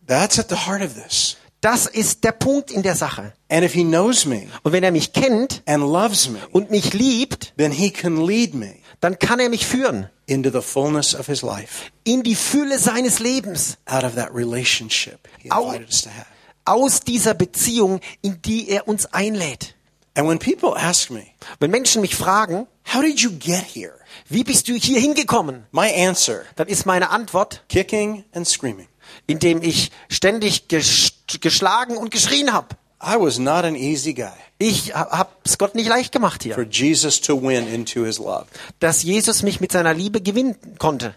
[0.07, 1.37] That's at the heart of this.
[1.61, 3.33] Das ist der Punkt in der Sache.
[3.49, 6.93] And if he knows me Und wenn er mich kennt and loves me, und mich
[6.93, 11.27] liebt, then he can lead me dann kann er mich führen into the fullness of
[11.27, 16.09] his life in die Fülle seines Lebens, out of that relationship he invited us to
[16.09, 16.25] have.
[16.65, 19.75] aus dieser Beziehung, in die er uns einlädt.
[20.15, 21.25] And when people ask me,
[21.59, 23.95] Wenn Menschen mich fragen, how did you get here?
[24.29, 25.65] wie bist du hier hingekommen?
[25.71, 28.87] My answer, Dann ist meine Antwort, kicking and screaming.
[29.27, 32.75] indem ich ständig ges geschlagen und geschrien habe.
[33.05, 36.67] I was not an easy guy Ich ha- hab's Gott nicht leicht gemacht for hier,
[36.69, 38.45] Jesus to win into his love.
[38.79, 41.15] dass Jesus mich mit seiner Liebe gewinnen konnte.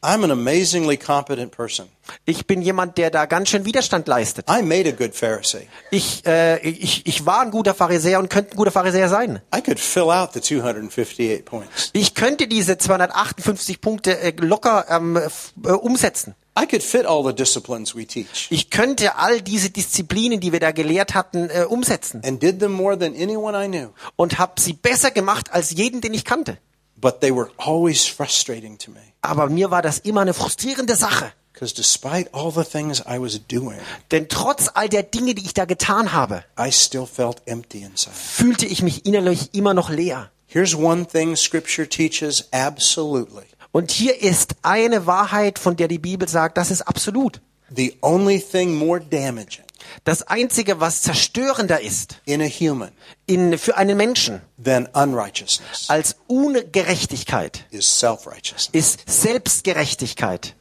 [0.00, 1.88] I'm an amazingly competent person.
[2.24, 4.46] Ich bin jemand, der da ganz schön Widerstand leistet.
[4.48, 5.66] I made a good Pharisee.
[5.90, 9.40] Ich, äh, ich, ich war ein guter Pharisäer und könnte ein guter Pharisäer sein.
[9.52, 11.90] I could fill out the 258 points.
[11.94, 15.16] Ich könnte diese 258 Punkte äh, locker ähm,
[15.64, 16.36] äh, umsetzen.
[16.60, 20.60] I could fit all the disciplines we teach Ich könnte all diese Disziplinen, die wir
[20.60, 23.90] da gelehrt hatten, äh, umsetzen and did them more than anyone I knew.
[24.16, 26.58] und habe sie besser gemacht als jeden, den ich kannte.
[26.96, 31.32] But they were always frustrating to me Aber mir war das immer eine frustrierende Sache.
[31.52, 33.78] because despite all the things I was doing,
[34.10, 38.14] Denn trotz all der Dinge, die ich da getan habe, I still felt empty inside.
[38.14, 40.30] fühlte ich mich innerlich immer noch leer.
[40.46, 43.44] Here's one thing scripture teaches absolutely.
[43.72, 47.40] Und hier ist eine Wahrheit, von der die Bibel sagt, das ist absolut.
[47.74, 49.64] The only thing more damaging
[50.04, 52.90] Das Einzige, was zerstörender ist in a human
[53.26, 58.70] in, für einen Menschen than unrighteousness als Ungerechtigkeit is self-righteousness.
[58.72, 60.54] ist Selbstgerechtigkeit.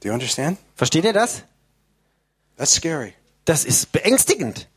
[0.00, 0.58] Do you understand?
[0.76, 1.42] Versteht ihr das?
[2.56, 3.14] That's scary.
[3.44, 4.68] Das ist beängstigend.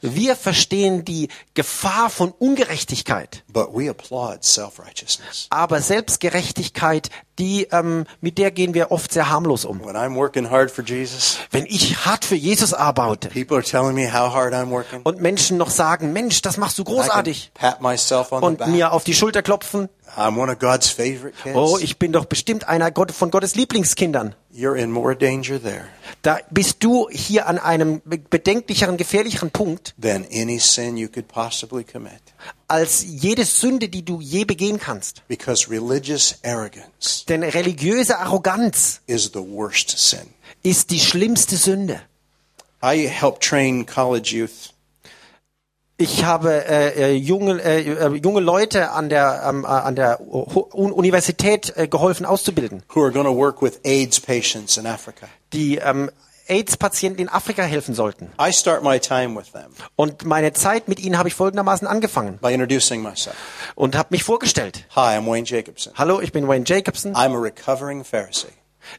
[0.00, 3.44] Wir verstehen die Gefahr von Ungerechtigkeit.
[3.52, 5.46] but we applaud self-righteousness.
[5.50, 9.80] Aber Selbstgerechtigkeit, die, ähm, mit der gehen wir oft sehr harmlos um.
[9.84, 13.94] When I'm working hard for Jesus, Wenn ich hart für Jesus arbeite people are telling
[13.94, 15.00] me how hard I'm working.
[15.04, 18.68] und Menschen noch sagen, Mensch, das machst du großartig pat myself on the und back.
[18.68, 21.56] mir auf die Schulter klopfen, I'm one of God's favorite kids.
[21.56, 24.34] oh, ich bin doch bestimmt einer von Gottes Lieblingskindern.
[24.54, 25.86] You're in more danger there
[26.20, 31.82] Da bist du hier an einem bedenklicheren, gefährlicheren Punkt than any sin you could possibly
[31.82, 32.20] commit.
[32.68, 35.26] als jede Sünde, die du je begehen kannst.
[35.28, 40.28] Because religious arrogance Denn religiöse Arroganz is the worst sin.
[40.62, 42.02] ist die schlimmste Sünde.
[42.84, 44.71] I help train college youth
[46.02, 50.20] Ich habe äh, äh, junge, äh, äh, junge Leute an der, ähm, äh, an der
[50.20, 55.26] Universität äh, geholfen auszubilden, who are going to work with AIDS patients in Africa.
[55.52, 56.10] die ähm,
[56.48, 58.32] AIDS-Patienten in Afrika helfen sollten.
[58.40, 62.38] I start my time with them Und meine Zeit mit ihnen habe ich folgendermaßen angefangen
[62.42, 63.36] by introducing myself.
[63.76, 64.84] und habe mich vorgestellt.
[64.96, 65.92] Hi, I'm Wayne Jacobson.
[65.96, 67.14] Hallo, ich bin Wayne Jacobson.
[67.14, 68.48] I'm a recovering Pharisee.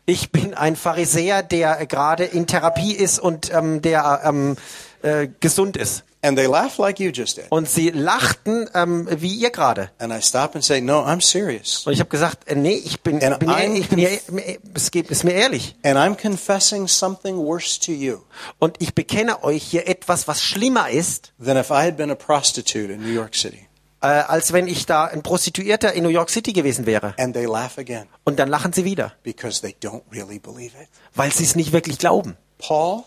[0.05, 4.55] Ich bin ein Pharisäer, der gerade in Therapie ist und ähm, der ähm,
[5.01, 6.05] äh, gesund ist.
[6.23, 7.45] And they laugh like you just did.
[7.49, 9.91] Und sie lachten ähm, wie ihr gerade.
[9.99, 11.85] And I stop and say, No, I'm serious.
[11.85, 14.41] Und ich habe gesagt, äh, nee, ich bin, And bin, I'm ich bin
[14.73, 15.75] es geht, ist mir ehrlich.
[15.83, 18.19] And I'm confessing something worse to you
[18.59, 22.15] Und ich bekenne euch hier etwas, was schlimmer ist, than if I had been a
[22.15, 23.67] prostitute in New York City.
[24.01, 27.13] äh, als wenn ich da ein Prostituierter in New York City gewesen wäre.
[27.17, 30.87] And they laugh again Und dann lachen sie wieder, because they don't really believe it.
[31.15, 32.37] weil sie es nicht wirklich glauben.
[32.59, 33.03] Paul,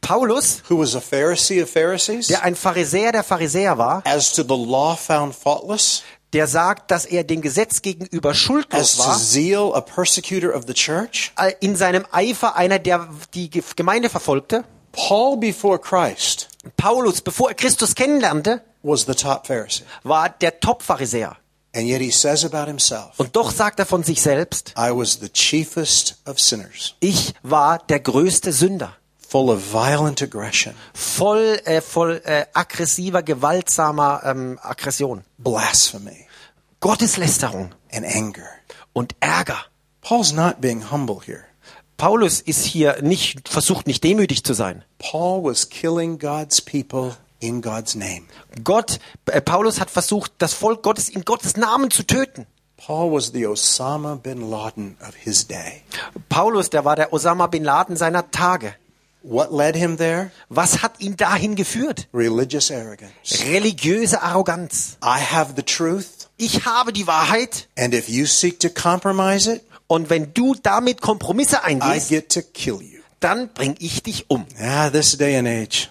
[0.00, 4.42] Paulus, who was a Pharisee of Pharisees, der ein Pharisäer der Pharisäer war, as to
[4.42, 9.80] the law found faultless, der sagt, dass er dem Gesetz gegenüber schuldlos war, zeal a
[9.80, 11.32] persecutor of the church.
[11.60, 14.64] in seinem Eifer einer, der die Ge- Gemeinde verfolgte.
[14.92, 19.84] Paul before Christ Paulus, bevor er Christus kennenlernte, was the top Pharisee.
[20.02, 21.36] war der Top-Pharisäer.
[21.72, 25.18] And yet he says about himself, Und doch sagt er von sich selbst, I was
[25.20, 28.94] the chiefest of sinners, ich war der größte Sünder.
[29.30, 35.22] Full of violent aggression, Voll, äh, voll äh, aggressiver, gewaltsamer ähm, Aggression.
[35.38, 36.26] blasphemy,
[36.80, 38.48] Gotteslästerung and anger.
[38.92, 39.58] und Ärger.
[40.02, 41.44] Paul's not being humble here.
[41.96, 44.82] Paulus ist hier nicht, versucht nicht demütig zu sein.
[44.98, 48.22] Paul was killing God's people in God's name.
[48.64, 52.46] Gott, äh, Paulus hat versucht, das Volk Gottes in Gottes Namen zu töten.
[52.78, 55.82] Paul was the Osama bin Laden of his day.
[56.30, 58.74] Paulus, der war der Osama bin Laden seiner Tage.
[59.22, 60.30] What led him there?
[60.48, 62.08] Was hat ihn dahin geführt?
[62.14, 63.12] Religious arrogance.
[63.44, 64.96] Religiöse Arroganz.
[65.04, 69.62] I have the truth, Ich habe die Wahrheit and if you seek to compromise it,
[69.88, 73.00] und wenn du damit Kompromisse I eingehst, get to kill you.
[73.20, 74.46] dann bring ich dich um.
[74.58, 75.90] Ah, this day and age,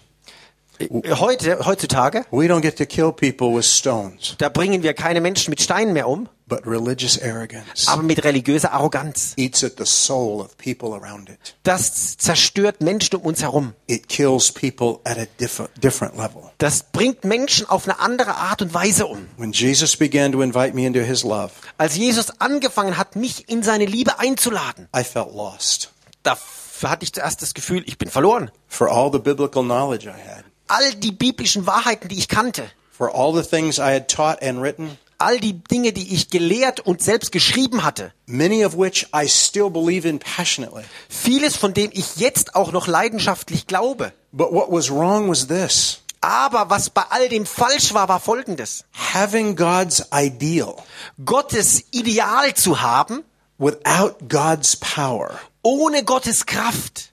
[1.20, 5.50] Heute, heutzutage, we don't get to kill people with stones, da bringen wir keine Menschen
[5.52, 9.34] mit Steinen mehr um, but religious arrogance aber mit religiöser Arroganz.
[9.38, 11.56] eats at the soul of people around it.
[11.64, 13.74] Das zerstört Menschen um uns herum.
[13.88, 16.44] It kills people at a different different level.
[16.58, 19.28] Das bringt Menschen auf eine andere Art und Weise um.
[19.38, 23.64] When Jesus began to invite me into his love, Als Jesus angefangen hat, mich in
[23.64, 25.92] seine Liebe einzuladen, I felt lost.
[26.24, 28.52] da f- hatte ich zuerst das Gefühl, ich bin verloren.
[28.68, 33.14] For all the biblical knowledge I had, All die biblischen Wahrheiten, die ich kannte, for
[33.16, 37.04] all the things I had taught and written, all die Dinge, die ich gelehrt und
[37.04, 40.84] selbst geschrieben hatte, many of which I still believe in passionately.
[41.08, 44.14] vieles von dem ich jetzt auch noch leidenschaftlich glaube.
[44.32, 46.02] But what was wrong was this.
[46.22, 48.84] Aber was bei all dem falsch war, war folgendes.
[49.14, 50.76] Having God's ideal
[51.24, 53.24] Gottes Ideal zu haben,
[53.58, 57.12] without God's power ohne Gottes Kraft,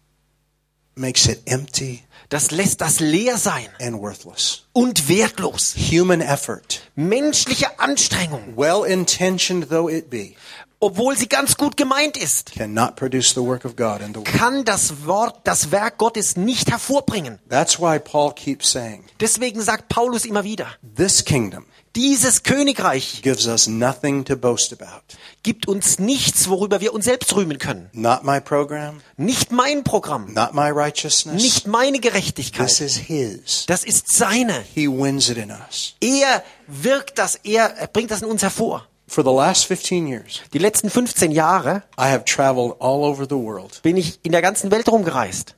[0.94, 4.64] makes it empty das lässt das leer sein and worthless.
[4.72, 5.74] und wertlos.
[5.76, 10.34] Human effort, Menschliche Anstrengung, well intentioned though it be,
[10.80, 14.26] obwohl sie ganz gut gemeint ist, cannot produce the work of God in the world.
[14.26, 17.38] kann das Wort, das Werk Gottes nicht hervorbringen.
[17.48, 21.64] That's why Paul keeps saying, Deswegen sagt Paulus immer wieder, This kingdom
[21.96, 25.02] dieses Königreich gives us nothing to boast about.
[25.42, 27.88] gibt uns nichts, worüber wir uns selbst rühmen können.
[27.92, 31.42] Not my program, Nicht mein Programm, not my righteousness.
[31.42, 32.80] nicht meine This Gerechtigkeit.
[32.80, 33.64] is His.
[33.66, 34.62] Das ist seine.
[34.74, 35.94] He wins it in us.
[36.00, 38.86] Er wirkt das, er bringt das in uns hervor.
[39.08, 43.36] For the last 15 years, Die letzten 15 Jahre I have traveled all over the
[43.36, 45.54] world, bin ich in der ganzen Welt rumgereist.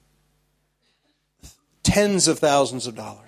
[1.83, 3.28] tens of thousands of dollars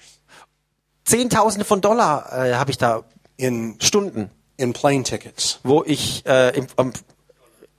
[1.10, 3.02] Zehntausende von Dollar äh, habe ich da
[3.36, 5.58] in Stunden, in plane tickets.
[5.62, 6.92] wo ich äh, im, am,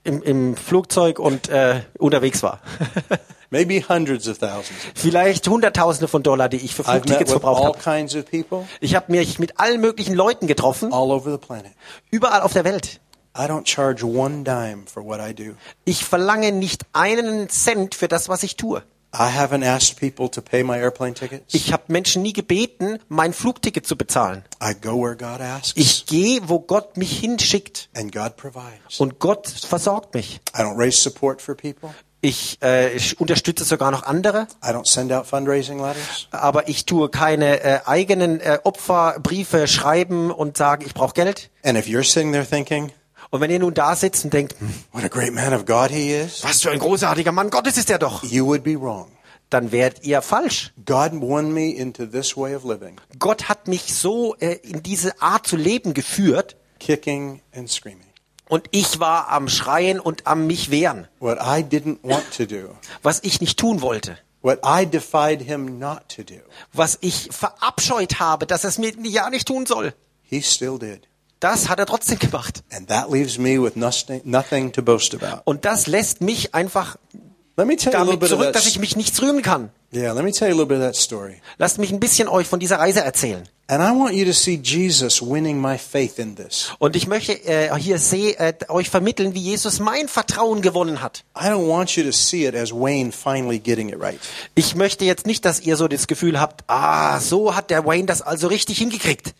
[0.04, 2.60] im, im Flugzeug und äh, unterwegs war.
[3.50, 4.70] Maybe hundreds of thousands.
[4.94, 7.78] Vielleicht Hunderttausende von Dollar, die ich für I've met Flugtickets with verbraucht all habe.
[7.78, 11.72] kinds of people Ich habe mich mit allen möglichen Leuten getroffen, all over the planet.
[12.10, 13.00] überall auf der Welt.
[13.36, 15.54] I don't charge one dime for what I do.
[15.84, 18.82] Ich verlange nicht einen Cent für das, was ich tue.
[19.14, 21.52] I haven't asked people to pay my airplane tickets.
[21.54, 24.42] Ich habe Menschen nie gebeten, mein Flugticket zu bezahlen.
[24.62, 27.90] I go where God asks, Ich gehe, wo Gott mich hinschickt.
[27.94, 28.98] and God provides.
[29.00, 30.40] Und Gott versorgt mich.
[30.56, 31.90] I don't raise support for people.
[32.24, 36.28] Ich, äh, ich unterstütze sogar noch andere, I don't send out fundraising letters.
[36.30, 41.50] aber ich tue keine äh, eigenen äh, Opferbriefe schreiben und sagen, ich brauche Geld.
[41.64, 42.92] And if you're sitting there thinking,
[43.32, 45.90] Und wenn ihr nun da sitzt und denkt, hm, what a great man of God
[45.90, 49.10] he is, was für ein großartiger Mann Gottes ist er doch, you would be wrong.
[49.48, 50.72] dann wärt ihr falsch.
[50.84, 55.20] God won me into this way of living, Gott hat mich so äh, in diese
[55.22, 58.06] Art zu leben geführt kicking and screaming.
[58.50, 62.76] und ich war am Schreien und am mich wehren, What I didn't want to do,
[63.02, 64.18] was ich nicht tun wollte.
[64.42, 66.40] what I defied him not to do,
[66.74, 69.94] was ich verabscheut habe, dass er es mir ja nicht tun soll.
[70.22, 71.08] he still did.
[71.42, 72.62] Das hat er trotzdem gemacht.
[72.72, 75.42] And that leaves me with nothing, to boast about.
[75.44, 76.96] Und das lässt mich einfach
[77.56, 79.70] damit zurück, dass ich mich nichts rühmen kann.
[79.92, 81.42] Yeah, let me tell you a little bit of that story.
[81.58, 83.42] Lasst mich ein bisschen euch von dieser Reise erzählen.
[83.66, 86.70] And I want you to see Jesus winning my faith in this.
[86.78, 91.24] Und ich möchte äh, hier seh, äh, euch vermitteln, wie Jesus mein Vertrauen gewonnen hat.
[91.36, 94.20] I don't want you to see it as Wayne finally getting it right.
[94.54, 98.06] Ich möchte jetzt nicht, dass ihr so das Gefühl habt, ah, so hat der Wayne
[98.06, 99.34] das also richtig hingekriegt.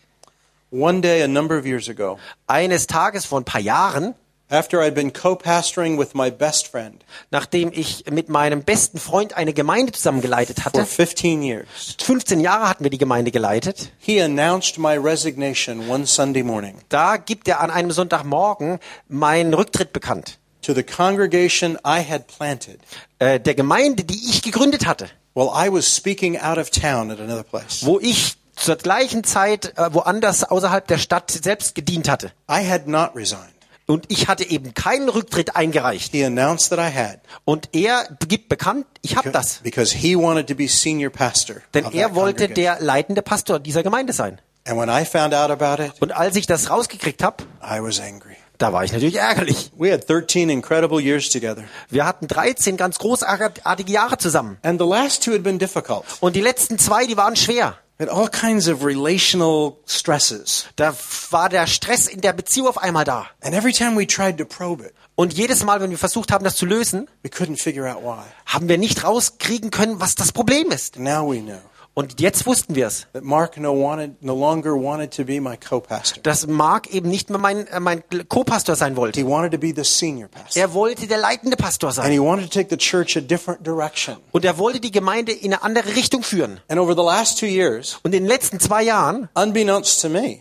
[0.75, 4.15] One day, a number of years ago, Eines Tages vor ein paar Jahren
[4.49, 9.53] after I'd been co-pastoring with my best friend nachdem ich mit meinem besten Freund eine
[9.53, 10.85] Gemeinde zusammengeleitet for hatte.
[10.85, 13.91] 15 years, 15 Jahre hatten wir die Gemeinde geleitet.
[13.99, 19.93] he announced my resignation one Sunday morning Da gibt er an einem Sonntagmorgen meinen Rücktritt
[19.93, 20.39] bekannt.
[20.63, 22.79] to the congregation I had planted
[23.19, 27.19] Äh, der Gemeinde, die ich gegründet hatte, while I was speaking out of town at
[27.19, 27.85] another place.
[27.85, 32.31] wo ich zur gleichen Zeit äh, woanders außerhalb der Stadt selbst gedient hatte.
[32.49, 33.49] I had not resigned.
[33.85, 36.11] Und ich hatte eben keinen Rücktritt eingereicht.
[36.13, 39.55] He announced that I had Und er gibt bekannt, ich habe das.
[39.63, 41.57] because he wanted to be senior pastor.
[41.73, 44.39] Denn er wollte der leitende Pastor dieser Gemeinde sein.
[44.65, 47.99] And when I found out about it, Und als ich das rausgekriegt habe, I was
[47.99, 48.37] angry.
[48.57, 49.73] da war ich natürlich ärgerlich.
[49.77, 51.65] We had 13 incredible years together.
[51.89, 54.57] Wir hatten 13 ganz großartige Jahre zusammen.
[54.63, 56.05] And the last two had been difficult.
[56.21, 57.77] Und die letzten zwei, die waren schwer.
[57.99, 60.65] Had all kinds of relational stresses.
[60.75, 60.95] Da
[61.29, 63.27] war der Stress in der Beziehung auf einmal da.
[63.41, 66.43] And every time we tried to probe it, Und jedes Mal, wenn wir versucht haben,
[66.43, 68.23] das zu lösen, we couldn't figure out why.
[68.47, 70.97] haben wir nicht rauskriegen können, was das Problem ist.
[70.97, 71.61] Now we know
[71.95, 76.23] Und jetzt wussten wir es, Mark no, wanted, no longer wanted to be my co-pastor.
[76.23, 79.27] dass Mark eben nicht mehr mein, äh, mein Co-Pastor sein He wollte.
[79.27, 80.59] wanted to be the senior pastor.
[80.59, 82.11] Er wollte der leitende Pastor And sein.
[82.11, 84.17] he wanted to take the church a different direction.
[84.31, 86.59] Und er wollte die Gemeinde in eine andere Richtung führen.
[86.67, 90.39] And over the last two years, Und in den letzten zwei Jahren, unbeknownst to me,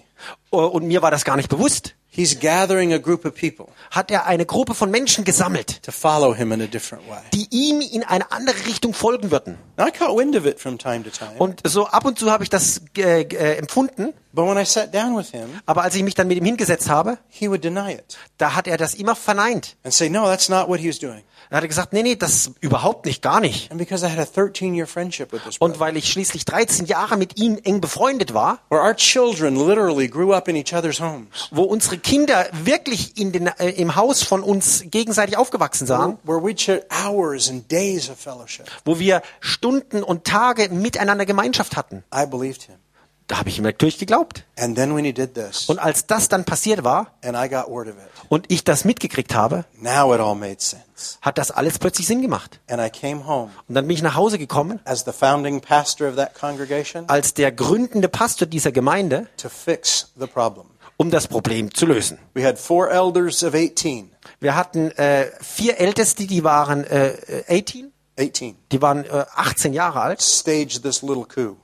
[0.52, 4.10] äh, und mir war das gar nicht bewusst, he's gathering a group of people hat
[4.10, 7.20] er eine Gruppe von Menschen gesammelt, to follow him in a different way.
[7.32, 9.56] die ihm in eine andere Richtung folgen würden.
[9.80, 11.32] I caught wind of it from time to time.
[11.38, 14.94] Und so ab und zu habe ich das äh, äh, empfunden, But when I sat
[14.94, 17.92] down with him, aber als ich mich dann mit ihm hingesetzt habe, he would deny
[17.94, 19.76] it da hat er das immer verneint.
[19.84, 21.22] and say, no, that's not what he was doing.
[21.52, 23.70] Er hat gesagt, nee, nee, das überhaupt nicht, gar nicht.
[23.70, 26.86] And because I had a 13 year friendship with this Und weil ich schließlich 13
[26.86, 28.60] Jahre mit ihm eng befreundet war,
[31.50, 36.42] wo unsere Kinder wirklich in den, äh, im Haus von uns gegenseitig aufgewachsen sahen, wo
[38.98, 42.76] wir Stunden und Tage miteinander Gemeinschaft hatten, I believed him.
[43.26, 44.44] Da habe ich ihm natürlich geglaubt.
[44.58, 47.68] And then when he did this, Und als das dann passiert war and I got
[47.68, 49.64] word of it, und ich das mitgekriegt habe,
[51.20, 52.60] hat das alles plötzlich Sinn gemacht.
[52.70, 55.04] Home Und dann bin ich nach Hause gekommen als
[57.34, 60.66] der gründende Pastor dieser Gemeinde, to fix the problem.
[60.96, 62.18] um das Problem zu lösen.
[62.34, 64.10] We had four elders of 18.
[64.40, 67.16] Wir hatten äh, vier Älteste, die waren äh,
[67.48, 68.56] 18, 18.
[68.70, 71.56] die waren äh, 18 Jahre alt Staged this little coup.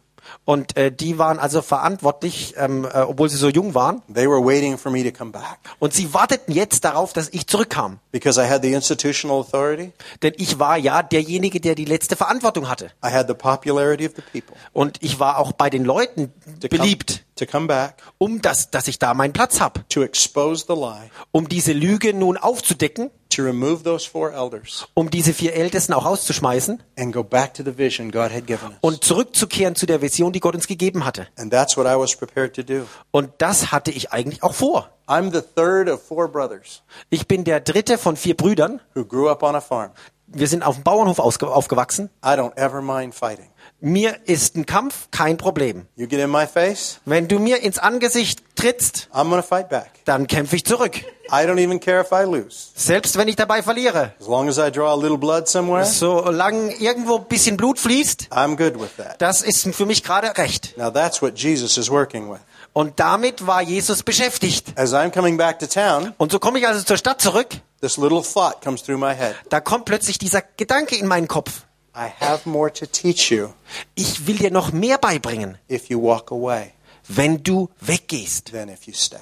[0.49, 4.01] Und äh, die waren also verantwortlich, ähm, äh, obwohl sie so jung waren.
[4.11, 7.47] They were waiting for me to come back Und sie warteten jetzt darauf, dass ich
[7.47, 7.99] zurückkam.
[8.13, 9.93] because I had the institutional authority,
[10.23, 12.87] Denn ich war ja derjenige, der die letzte Verantwortung hatte.
[13.05, 16.33] I had the popularity of the people Und ich war auch bei den Leuten
[16.71, 19.81] beliebt, to come back um das, dass ich da meinen Platz habe.
[19.89, 25.11] to expose the lie, Um diese Lüge nun aufzudecken, to remove those four elders um
[25.11, 28.77] diese vier Ältesten auch rauszuschmeißen and go back to the vision God had given us.
[28.81, 31.27] und zurückzukehren zu der Vision, die Gott uns gegeben hatte.
[31.37, 32.87] And that's what I was prepared to do.
[33.11, 34.91] Und das hatte ich eigentlich auch vor.
[35.07, 38.81] I'm the third of four brothers Ich bin der dritte von vier Brüdern.
[38.95, 39.91] who grew up on a farm.
[40.31, 42.11] Wir sind auf dem Bauernhof ausge- aufgewachsen.
[42.23, 43.49] I don't ever mind fighting.
[43.81, 45.87] Mir ist ein Kampf kein Problem.
[45.95, 49.69] You get in my face, Wenn du mir ins Angesicht trittst, I'm going to fight
[49.69, 49.91] back.
[50.05, 50.97] dann kämpfe ich zurück.
[51.31, 52.71] I don't even care if I lose.
[52.75, 54.15] Selbst wenn ich dabei verliere.
[54.21, 58.29] As long as I draw a little blood somewhere, Solange irgendwo ein bisschen Blut fließt,
[58.33, 59.21] I'm good with that.
[59.23, 60.77] das ist für mich gerade recht.
[60.77, 62.41] Now that's what Jesus is working with.
[62.73, 64.73] Und damit war Jesus beschäftigt.
[64.77, 67.49] As I'm coming back to town, Und so komme ich also zur Stadt zurück.
[67.81, 69.37] this little thought comes through my head.
[69.51, 71.63] Da kommt plötzlich dieser Gedanke in meinen Kopf.
[71.99, 73.49] I have more to teach you
[73.97, 76.73] Ich will dir noch mehr beibringen, if you walk away
[77.09, 78.53] wenn du weggehst.
[78.53, 79.17] than if you stay.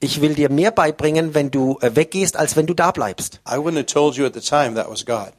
[0.00, 3.40] Ich will dir mehr beibringen, wenn du äh, weggehst, als wenn du da bleibst.
[3.46, 5.32] I wouldn't have told you at the time that was God.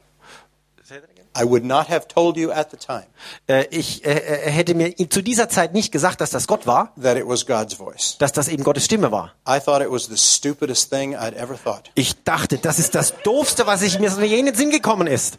[1.34, 3.05] I would not have told you at the time
[3.47, 4.15] Äh, Ich äh,
[4.51, 7.74] hätte mir zu dieser Zeit nicht gesagt, dass das Gott war, that it was God's
[7.76, 8.17] voice.
[8.19, 9.34] dass das eben Gottes Stimme war.
[9.47, 11.89] I thought it was the stupidest thing I'd ever thought.
[11.95, 15.38] Ich dachte, das ist das Doofste, was ich mir so in den Sinn gekommen ist.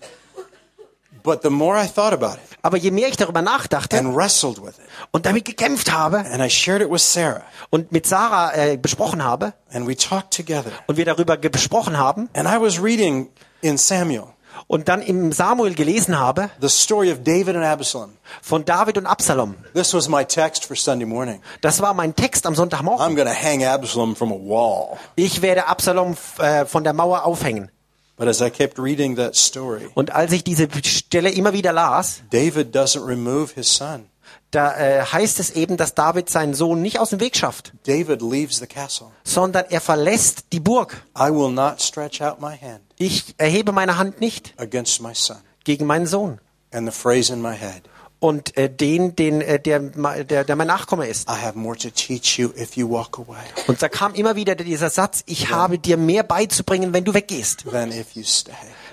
[1.22, 4.58] But the more I thought about it Aber je mehr ich darüber nachdachte and wrestled
[4.62, 8.52] with it, und damit gekämpft habe and I shared it with Sarah, und mit Sarah
[8.54, 12.60] äh, besprochen habe and we talked together, und wir darüber ge- besprochen haben and I
[12.60, 13.28] was reading
[13.60, 14.24] in Samuel
[14.68, 18.12] und dann im Samuel gelesen habe the story of David and Absalom.
[18.40, 19.56] von David und Absalom.
[19.74, 21.40] This was my text for Sunday morning.
[21.62, 23.04] Das war mein Text am Sonntagmorgen.
[23.18, 24.98] I'm hang Absalom from a wall.
[25.16, 27.70] Ich werde Absalom äh, von der Mauer aufhängen.
[28.22, 32.22] But as I kept reading that story, Und als ich diese Stelle immer wieder las,
[32.30, 34.06] David doesn't remove his son.
[34.52, 38.22] da äh, heißt es eben, dass David seinen Sohn nicht aus dem Weg schafft, David
[38.22, 39.08] leaves the castle.
[39.24, 41.02] sondern er verlässt die Burg.
[41.18, 45.38] I will not stretch out my hand Ich erhebe meine Hand nicht against my son.
[45.64, 46.38] gegen meinen Sohn
[46.72, 47.82] And the phrase in my head
[48.22, 51.28] und äh, den, den äh, der, der, der mein Nachkomme ist.
[51.28, 54.54] I have more to teach you if you walk away Und da kam immer wieder
[54.54, 57.64] dieser Satz, ich habe dir mehr beizubringen, wenn du weggehst.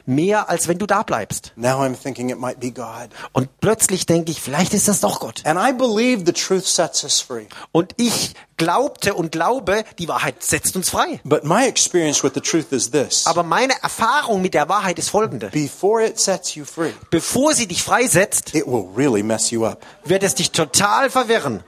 [0.06, 1.54] Mehr als wenn du da bleibst.
[1.56, 3.10] Now I'm thinking it might be God.
[3.34, 5.42] Und plötzlich denke ich, vielleicht ist das doch Gott.
[5.46, 7.46] And I believe the truth sets us free.
[7.72, 11.22] Und ich glaubte und glaube, die Wahrheit setzt uns frei.
[11.24, 15.10] But my experience with the truth is this Aber meine Erfahrung mit der Wahrheit ist
[15.10, 15.48] folgende.
[15.48, 19.86] before it sets you free, Bevor sie dich freisetzt, it will really mess you up.
[20.04, 21.64] wird es dich total verwirren.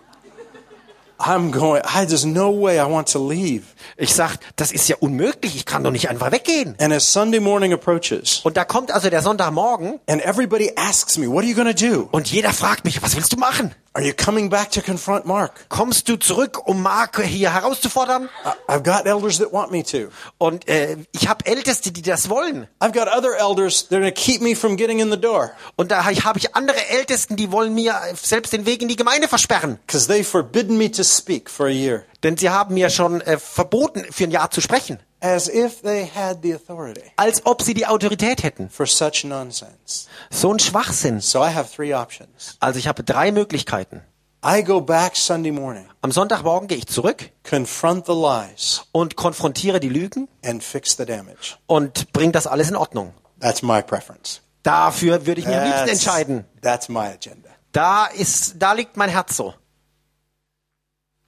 [1.25, 3.63] I'm going, I, there's no way I want to leave.
[3.97, 6.75] Ich sag, das ist ja unmöglich, ich kann doch nicht einfach weggehen.
[6.79, 11.27] And as Sunday morning approaches, Und da kommt also der Sonntagmorgen and everybody asks me,
[11.27, 12.07] What are you going to do?
[12.11, 13.73] und jeder fragt mich, was willst du machen?
[13.93, 15.65] Are you coming back to confront Mark?
[15.67, 18.29] Kommst du zurück, um Mark hier herauszufordern?
[18.69, 20.09] I've got elders that want me to.
[20.37, 22.67] Und äh, ich habe Älteste, die das wollen.
[22.79, 25.51] I've got other elders that are going to keep me from getting in the door
[25.75, 29.27] Und da habe ich andere Ältesten, die wollen mir selbst den Weg in die Gemeinde
[29.27, 29.77] versperren.
[29.85, 32.05] because they've forbidden me to speak for a year.
[32.23, 34.99] Denn sie haben mir schon äh, verboten, für ein Jahr zu sprechen.
[35.23, 38.69] As if they had the authority Als ob sie die Autorität hätten.
[38.69, 40.07] for such nonsense.
[40.31, 41.19] So ein Schwachsinn.
[41.21, 42.57] So I have three options.
[42.59, 44.01] Also ich habe drei Möglichkeiten.
[44.43, 49.79] I go back Sunday morning, Am Sonntagmorgen gehe ich zurück confront the lies, und konfrontiere
[49.79, 51.57] die Lügen and fix the damage.
[51.67, 53.13] und bringe das alles in Ordnung.
[53.39, 54.41] That's my preference.
[54.63, 56.45] Dafür würde ich mir am liebsten That's, entscheiden.
[56.63, 57.49] that's my agenda.
[57.71, 59.53] Da ist, da liegt mein Herz so.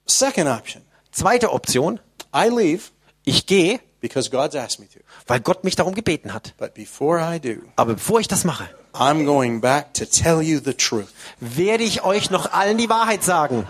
[0.06, 0.82] Second option
[1.12, 2.00] Zweite Option.
[2.34, 2.90] I leave
[3.24, 5.00] Ich gehe, because God's asked me to.
[5.26, 6.54] weil Gott mich darum gebeten hat.
[6.58, 10.60] But before I do, Aber bevor ich das mache, I'm going back to tell you
[10.64, 11.08] the truth.
[11.40, 13.66] werde ich euch noch allen die Wahrheit sagen.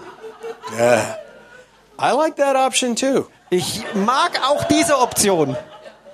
[0.76, 1.18] Yeah.
[1.98, 3.26] I like that option too.
[3.50, 5.56] Ich mag auch diese Option.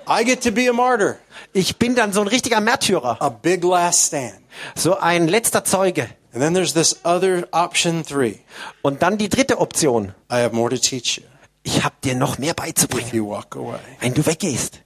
[0.07, 1.17] I get to be a martyr,
[1.53, 3.17] Ich bin dann so ein richtiger Märtyrer.
[3.21, 4.35] a big last stand.
[4.75, 6.07] So ein letzter Zeuge.
[6.33, 8.39] And then there's this other option three.
[8.83, 10.13] Und dann die dritte Option.
[10.31, 11.23] I have more to teach you
[11.63, 14.81] Ich habe dir noch mehr beizubringen, away wenn du weggehst,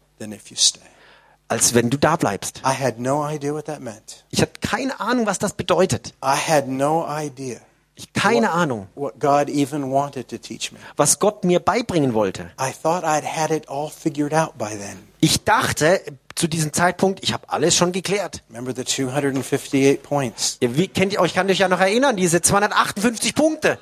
[1.48, 2.62] als wenn du da bleibst.
[2.66, 4.26] I had no idea what that meant.
[4.30, 6.14] Ich hatte keine Ahnung, was das bedeutet.
[6.24, 7.60] I had no idea
[7.98, 10.80] Ich keine Ahnung, what God even wanted to teach me.
[10.98, 12.52] was Gott mir beibringen wollte.
[12.60, 15.08] I thought I'd had it all figured out by then.
[15.22, 16.02] Ich dachte
[16.36, 18.44] zu diesem Zeitpunkt, ich habe alles schon geklärt.
[18.50, 20.58] Remember the 258 points?
[20.60, 23.80] Ihr kennt euch kann euch ja noch erinnern, diese 258 Punkte.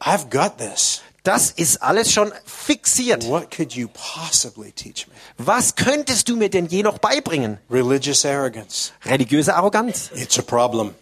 [0.00, 1.02] I've got this.
[1.24, 3.28] Das ist alles schon fixiert.
[3.28, 5.14] What could you possibly teach me?
[5.38, 7.58] Was könntest du mir denn je noch beibringen?
[7.70, 8.90] Religious arrogance.
[9.04, 10.10] Religiöse Arroganz.
[10.14, 10.94] It's a problem.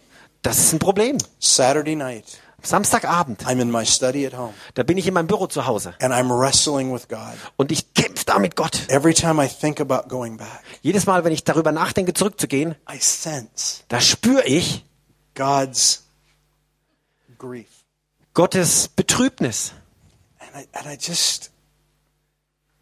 [0.43, 1.17] Das ist ein Problem.
[1.39, 2.25] Saturday night,
[2.63, 5.95] Samstagabend, I'm in my study at home da bin ich in meinem Büro zu Hause
[5.99, 7.33] and I'm wrestling with God.
[7.57, 8.87] und ich kämpfe da mit Gott.
[8.89, 12.99] Every time I think about going back, Jedes Mal, wenn ich darüber nachdenke, zurückzugehen, I
[12.99, 14.85] sense da spüre ich
[15.33, 16.03] God's
[17.39, 17.67] grief.
[18.35, 19.73] Gottes Betrübnis.
[20.53, 21.51] And I, and I just,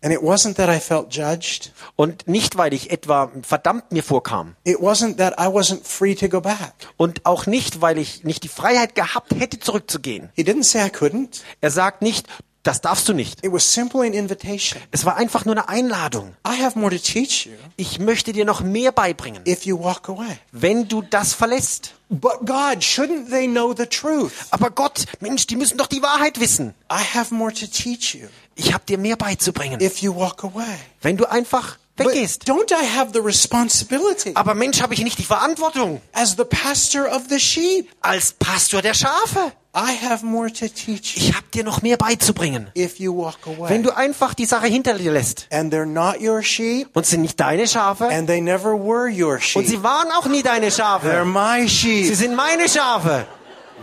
[0.01, 1.71] and it wasn't that I felt judged.
[1.95, 4.55] Und nicht, weil ich etwa verdammt mir vorkam.
[4.63, 6.73] It wasn't that I wasn't free to go back.
[6.97, 10.29] Und auch nicht, weil ich nicht die Freiheit gehabt hätte, zurückzugehen.
[10.35, 11.41] He didn't say I couldn't.
[11.61, 12.27] Er sagt nicht,
[12.69, 13.43] das darfst du nicht.
[13.43, 14.79] It was simply an invitation.
[14.91, 16.35] Es war einfach nur eine Einladung.
[16.47, 20.07] I have more to teach you Ich möchte dir noch mehr beibringen, if you walk
[20.07, 20.37] away.
[20.51, 21.95] wenn du das verlässt.
[22.09, 24.31] But God, shouldn't they know the truth?
[24.51, 26.73] Aber Gott, Mensch, die müssen doch die Wahrheit wissen.
[26.91, 30.63] I have more to teach you Ich habe dir mehr beizubringen, if you walk away.
[31.01, 32.47] wenn du einfach weggehst.
[32.49, 37.05] don't I have the responsibility Aber Mensch, habe ich nicht die Verantwortung as the pastor
[37.13, 37.89] of the sheep?
[38.01, 39.51] als Pastor der Schafe.
[39.75, 43.37] I have more to teach you Ich habe dir noch mehr beizubringen, if you walk
[43.45, 43.69] away.
[43.69, 45.45] wenn du einfach die Sache hinter dir lässt.
[45.51, 49.33] And they're not your sheep, Und sind nicht deine Schafe and they never were your
[49.35, 49.67] und sheep.
[49.67, 51.23] sie waren auch nie deine They're Schafe.
[51.25, 51.69] my Sie
[52.05, 52.15] sheep.
[52.15, 53.27] sind meine Schafe.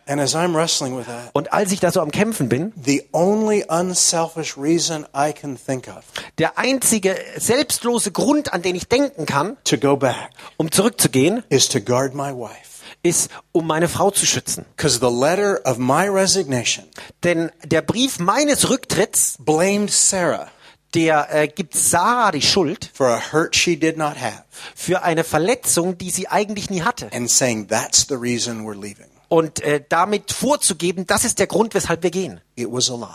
[1.33, 5.87] Und als ich da so am Kämpfen bin, the only unselfish reason I can think
[5.87, 6.03] of
[6.37, 11.67] der einzige selbstlose Grund, an den ich denken kann, to go back um zurückzugehen, is
[11.69, 12.71] to guard my wife.
[13.03, 14.65] ist, um meine Frau zu schützen.
[14.75, 16.85] Because the letter of my resignation
[17.23, 20.47] Denn der Brief meines Rücktritts, blamed Sarah
[20.93, 24.43] der äh, gibt Sarah die Schuld for a hurt she did not have
[24.75, 27.09] für eine Verletzung, die sie eigentlich nie hatte.
[27.13, 29.10] and saying that's the reason we're leaving.
[29.31, 32.41] Und äh, damit vorzugeben, das ist der Grund, weshalb wir gehen.
[32.57, 33.07] It was a lie.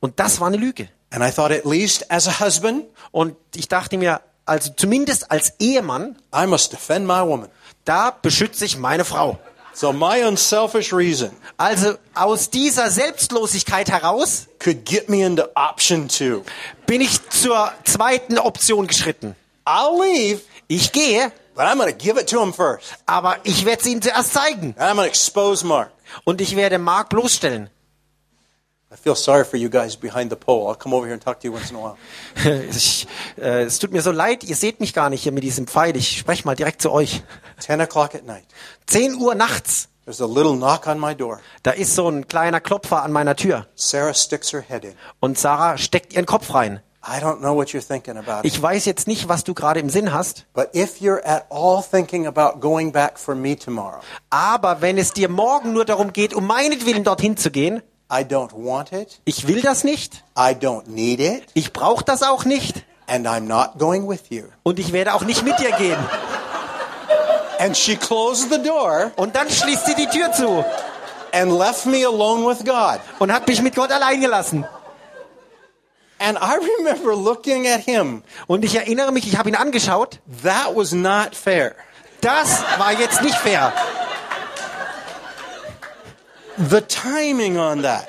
[0.00, 0.88] Und das war eine Lüge.
[1.10, 5.52] And I thought, at least as a husband, Und ich dachte mir, also zumindest als
[5.60, 7.48] Ehemann, I must defend my woman.
[7.84, 9.38] da beschütze ich meine Frau.
[9.72, 16.42] So my unselfish reason Also aus dieser Selbstlosigkeit heraus could get me into option two.
[16.86, 19.36] bin ich zur zweiten Option geschritten.
[19.64, 21.30] I'll leave, Ich gehe,
[21.60, 22.94] but I'm to give it to him first.
[23.04, 24.74] aber ich werde es ihnen zuerst zeigen.
[24.78, 25.92] And I'm to expose Mark.
[26.24, 27.68] Und ich werde Mark bloßstellen.
[28.90, 30.70] I feel sorry for you guys behind the pole.
[30.70, 31.96] I'll come over here and talk to you once in a while.
[32.70, 33.06] Ich,
[33.36, 35.94] äh, es tut mir so leid, ihr seht mich gar nicht hier mit diesem Pfeil.
[35.96, 37.22] Ich spreche mal direkt zu euch.
[37.58, 38.46] 10 o'clock at night.
[38.86, 41.40] 10 Uhr nachts, There's a little knock on my door.
[41.62, 43.66] da ist so ein kleiner Klopfer an meiner Tür.
[43.74, 44.94] Sarah sticks her head in.
[45.20, 46.80] Und Sarah steckt ihren Kopf rein.
[47.02, 48.40] I don't know what you're thinking about.
[48.46, 51.82] Ich weiß jetzt nicht, was du gerade im Sinn hast, But if you're at all
[51.82, 56.34] thinking about going back for me tomorrow, aber wenn es dir morgen nur darum geht,
[56.34, 57.82] um meinetwillen dorthin zu gehen,
[58.12, 59.20] I don't want it.
[59.24, 61.44] ich will das nicht, I don't need it.
[61.54, 64.42] ich brauche das auch nicht And I'm not going with you.
[64.62, 65.98] und ich werde auch nicht mit dir gehen.
[67.58, 70.64] And she closed the door Und dann schließt sie die Tür zu
[71.32, 73.00] and left me alone with God.
[73.20, 74.66] und hat mich mit Gott allein gelassen.
[76.20, 78.22] And I remember looking at him.
[78.46, 80.18] Und ich erinnere mich, ich habe ihn angeschaut.
[80.42, 81.74] That was not fair.
[82.20, 83.72] Das war jetzt nicht fair.
[86.58, 88.06] The timing on that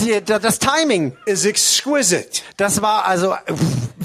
[0.00, 2.42] Die, da- das Timing, is exquisite.
[2.56, 3.34] das war also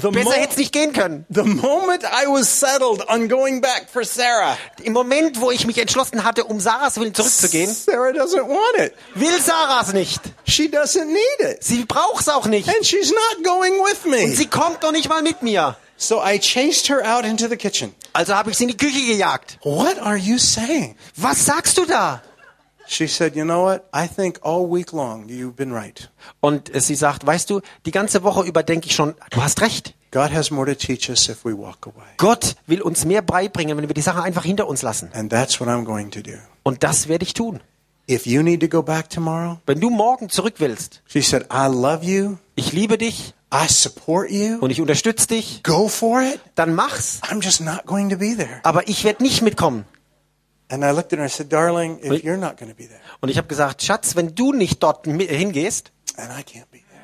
[0.00, 1.26] The besser hätte es nicht gehen können.
[1.28, 5.76] The moment I was settled on going back for Sarah, Im Moment, wo ich mich
[5.78, 8.94] entschlossen hatte, um Sarahs Willen zurückzugehen, Sarah doesn't want it.
[9.16, 10.20] will Sarahs nicht.
[10.46, 11.62] She doesn't need it.
[11.64, 12.68] Sie braucht's auch nicht.
[12.68, 14.28] And she's not going with Und me.
[14.34, 15.76] sie kommt doch nicht mal mit mir.
[15.96, 17.94] So I chased her out into the kitchen.
[18.14, 19.58] Also habe ich sie in die Küche gejagt.
[19.64, 20.96] What are you saying?
[21.16, 22.22] Was sagst du da?
[22.92, 23.84] She said, You know what?
[23.94, 26.10] I think all week long you've been right.
[26.40, 29.60] Und äh, sie sagt, weißt du, die ganze Woche über denke ich schon, du hast
[29.60, 29.94] recht.
[30.10, 32.02] God has more to teach us if we walk away.
[32.16, 35.08] Gott will uns mehr beibringen, wenn wir die Sache einfach hinter uns lassen.
[35.14, 36.32] And that's what I'm going to do.
[36.64, 37.60] Und das werde ich tun.
[38.10, 41.68] If you need to go back tomorrow, Wenn du morgen zurück willst, she said, I
[41.68, 42.38] love you.
[42.56, 44.58] ich liebe dich I support you.
[44.60, 46.40] und ich unterstütze dich, Go for it.
[46.56, 47.20] dann mach's.
[47.22, 48.58] I'm just not going to be there.
[48.64, 49.84] Aber ich werde nicht mitkommen.
[53.20, 55.92] Und ich habe gesagt, Schatz, wenn du nicht dort hingehst,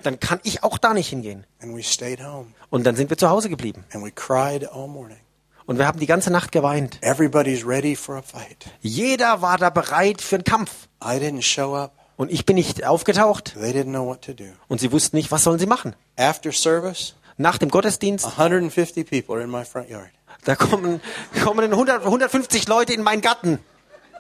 [0.03, 1.47] dann kann ich auch da nicht hingehen.
[1.61, 3.85] And we stayed home Und dann sind wir zu Hause geblieben.
[3.93, 5.19] and we cried all morning.
[5.67, 6.99] Und wir haben die ganze Nacht geweint.
[7.03, 8.67] Everybody's ready for a fight.
[8.83, 10.71] Jeder war da bereit für einen Kampf.
[11.03, 11.93] I didn't show up.
[12.17, 13.55] Und ich bin nicht aufgetaucht.
[13.61, 14.45] They didn't know what to do.
[14.69, 15.97] Und sie wussten nicht, was sollen sie machen.
[16.17, 20.09] After service, Nach dem Gottesdienst, 150 people are in my front yard.
[20.47, 21.01] Da kommen,
[21.45, 23.59] kommen 100, 150 Leute in meinen Garten.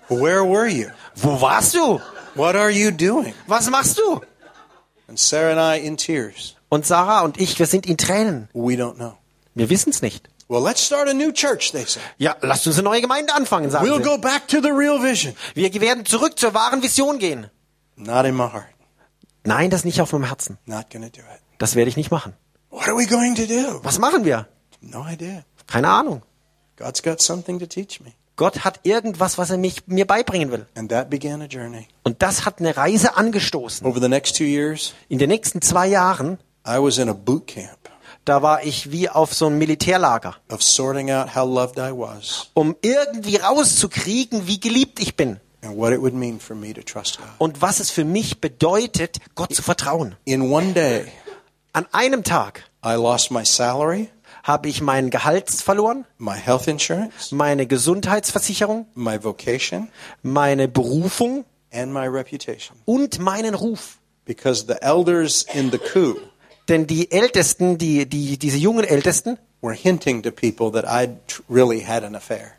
[0.08, 0.88] Where were you?
[1.14, 2.00] Wo warst du?
[2.34, 3.32] What are you doing?
[3.46, 4.20] Was machst du?
[5.08, 6.56] And Sarah and I in tears.
[6.68, 8.48] Und Sarah und ich, wir sind in Tränen.
[8.52, 9.14] We don't know.
[9.54, 10.28] Wir wissen es nicht.
[10.48, 12.00] Well, let's start a new church, they say.
[12.18, 14.02] Ja, lasst uns eine neue Gemeinde anfangen, sagen We'll sie.
[14.02, 15.34] go back to the real vision.
[15.54, 17.50] Wir werden zurück zur wahren Vision gehen.
[17.96, 18.66] Not in my heart.
[19.44, 20.58] Nein, das nicht auf meinem Herzen.
[20.66, 21.40] Not to do it.
[21.58, 22.34] Das werde ich nicht machen.
[22.70, 23.80] What are we going to do?
[23.82, 24.46] Was machen wir?
[24.80, 25.44] No idea.
[25.66, 26.22] Keine Ahnung.
[26.76, 28.12] God's got something to teach me.
[28.36, 30.66] Gott hat irgendwas, was er mich, mir beibringen will.
[30.74, 31.88] And that began a journey.
[32.02, 33.86] Und das hat eine Reise angestoßen.
[33.86, 37.46] Over the next two years, In den nächsten zwei Jahren, I was in a boot
[37.46, 37.78] camp
[38.26, 42.50] da war ich wie auf so einem Militärlager, of sorting out how loved I was
[42.54, 45.38] um irgendwie rauszukriegen, wie geliebt ich bin.
[45.62, 47.28] and what it would mean for me to trust God.
[47.38, 50.16] Und was es für mich bedeutet, Gott zu vertrauen.
[50.24, 51.06] In one day,
[51.72, 54.08] An einem Tag I lost my salary,
[54.46, 59.88] habe ich meinen Gehalt verloren, my health insurance, meine Gesundheitsversicherung, my vocation,
[60.22, 62.76] meine Berufung and my reputation.
[62.84, 63.98] und meinen Ruf.
[64.24, 66.16] Because the elders in the coup
[66.68, 70.84] Denn die Ältesten, die, die, diese jungen Ältesten, were hinting to people that
[71.28, 72.52] tr- really had an affair.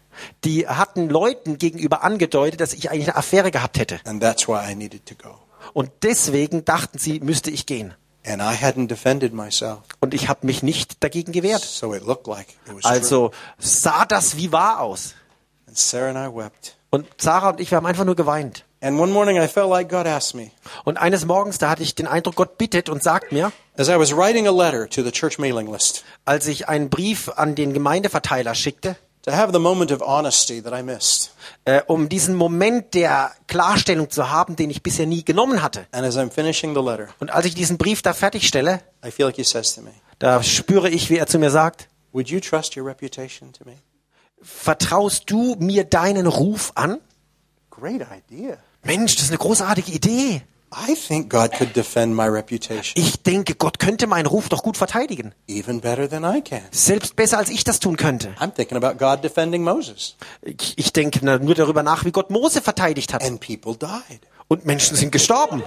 [0.43, 3.99] die hatten Leuten gegenüber angedeutet, dass ich eigentlich eine Affäre gehabt hätte.
[4.05, 5.35] And that's why I needed to go.
[5.73, 7.93] Und deswegen dachten sie, müsste ich gehen.
[8.27, 9.79] And I hadn't defended myself.
[10.01, 11.63] Und ich habe mich nicht dagegen gewehrt.
[11.63, 12.91] So it looked like it was true.
[12.91, 15.15] Also sah das wie wahr aus.
[15.65, 16.75] And Sarah and I wept.
[16.89, 18.65] Und Sarah und ich, wir haben einfach nur geweint.
[18.81, 20.51] And one morning I felt like God asked me,
[20.83, 23.97] Und eines Morgens, da hatte ich den Eindruck, Gott bittet und sagt mir, as I
[23.97, 27.73] was writing a letter to the church mailing list, als ich einen Brief an den
[27.73, 28.97] Gemeindeverteiler schickte,
[29.27, 31.31] to have the moment of honesty that I missed.
[31.65, 35.85] äh, um diesen Moment der Klarstellung zu haben, den ich bisher nie genommen hatte.
[35.91, 39.25] And as I'm finishing the letter, Und als ich diesen Brief da fertigstelle, I feel
[39.25, 42.39] like he says to me, da spüre ich, wie er zu mir sagt, Would you
[42.39, 43.73] trust your reputation to me?
[44.41, 46.99] vertraust du mir deinen Ruf an?
[47.69, 48.01] Great
[48.31, 48.57] idea.
[48.83, 50.41] Mensch, das ist eine großartige Idee.
[50.69, 54.75] I think God could defend my reputation Ich denke, Gott könnte meinen Ruf doch gut
[54.77, 55.33] verteidigen.
[55.47, 56.61] even better than I can.
[56.71, 58.35] Selbst besser, als ich das tun könnte.
[58.39, 62.61] I'm thinking about God defending Moses, Ich, ich denke nur darüber nach, wie Gott Mose
[62.61, 63.23] verteidigt hat.
[63.23, 64.19] and people died.
[64.49, 65.63] Und Menschen sind gestorben.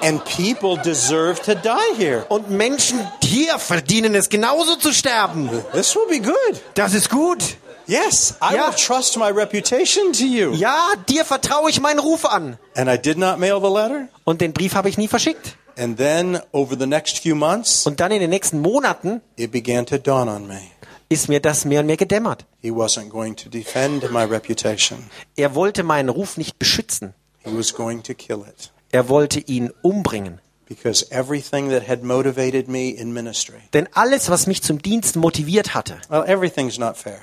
[0.00, 2.24] And people deserve to die here.
[2.28, 5.48] Und Menschen hier verdienen es genauso zu sterben.
[5.72, 6.60] This will be good.
[6.74, 7.56] Das ist gut.
[7.86, 8.66] Yes, I Yeah.
[8.68, 10.52] will trust my reputation to you.
[10.54, 10.76] Ja,
[11.08, 12.58] dir vertraue ich meinen Ruf an.
[12.76, 14.08] And I did not mail the letter.
[14.24, 15.56] Und den Brief habe ich nie verschickt.
[15.78, 19.86] And then over the next few months, Und dann in den nächsten Monaten it began
[19.86, 20.60] to dawn on me.
[21.08, 22.44] ist mir das mehr und mehr gedämmert.
[22.60, 25.10] He wasn't going to defend my reputation.
[25.36, 27.14] Er wollte meinen Ruf nicht beschützen.
[27.44, 28.70] He was going to kill it.
[28.92, 30.40] Er wollte ihn umbringen.
[30.68, 35.74] Because everything that had motivated me in ministry, Denn alles, was mich zum Dienst motiviert
[35.74, 37.18] hatte, well, everything's not fair.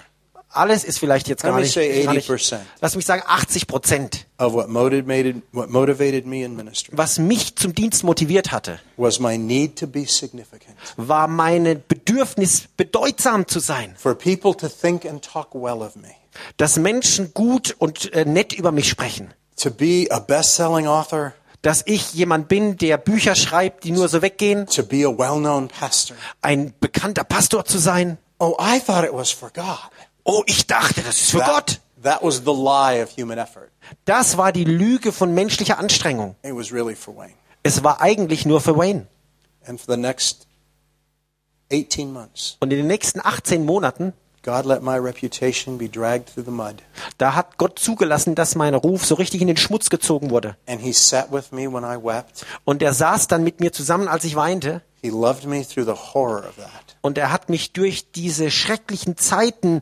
[0.51, 2.57] Alles ist vielleicht jetzt gar nicht, gar nicht 80%.
[2.81, 7.55] lass mich sagen 80 Prozent, Of what motivated, what motivated me in ministry was mich
[7.55, 8.79] zum Dienst motiviert hatte,
[10.97, 13.95] war meine Bedürfnis, bedeutsam zu sein.
[13.97, 16.09] For people to think and talk well of me.
[16.57, 19.33] Dass Menschen gut und äh, nett über mich sprechen.
[19.57, 21.33] To be a best-selling author.
[21.61, 24.65] Dass ich jemand bin, der Bücher schreibt, die nur so weggehen.
[24.67, 26.15] To be a well-known pastor.
[26.41, 28.17] Ein bekannter Pastor zu sein.
[28.39, 29.91] Oh, I thought it was for God.
[30.23, 31.79] Oh, ich dachte, das ist für Gott.
[32.03, 33.69] That, that was the lie of human effort.
[34.05, 36.35] Das war die Lüge von menschlicher Anstrengung.
[36.43, 37.33] It was really for Wayne.
[37.63, 39.07] Es war eigentlich nur für Wayne.
[39.65, 40.47] And for the next
[41.71, 46.45] 18 months, Und in den nächsten 18 Monaten, God let my reputation be dragged through
[46.45, 46.75] the mud.
[47.17, 50.55] da hat Gott zugelassen, dass mein Ruf so richtig in den Schmutz gezogen wurde.
[50.65, 52.45] And He sat with me when I wept.
[52.63, 54.81] Und er saß dann mit mir zusammen, als ich weinte.
[55.01, 56.97] He loved me through the horror of that.
[57.01, 59.81] Und er hat mich durch diese schrecklichen Zeiten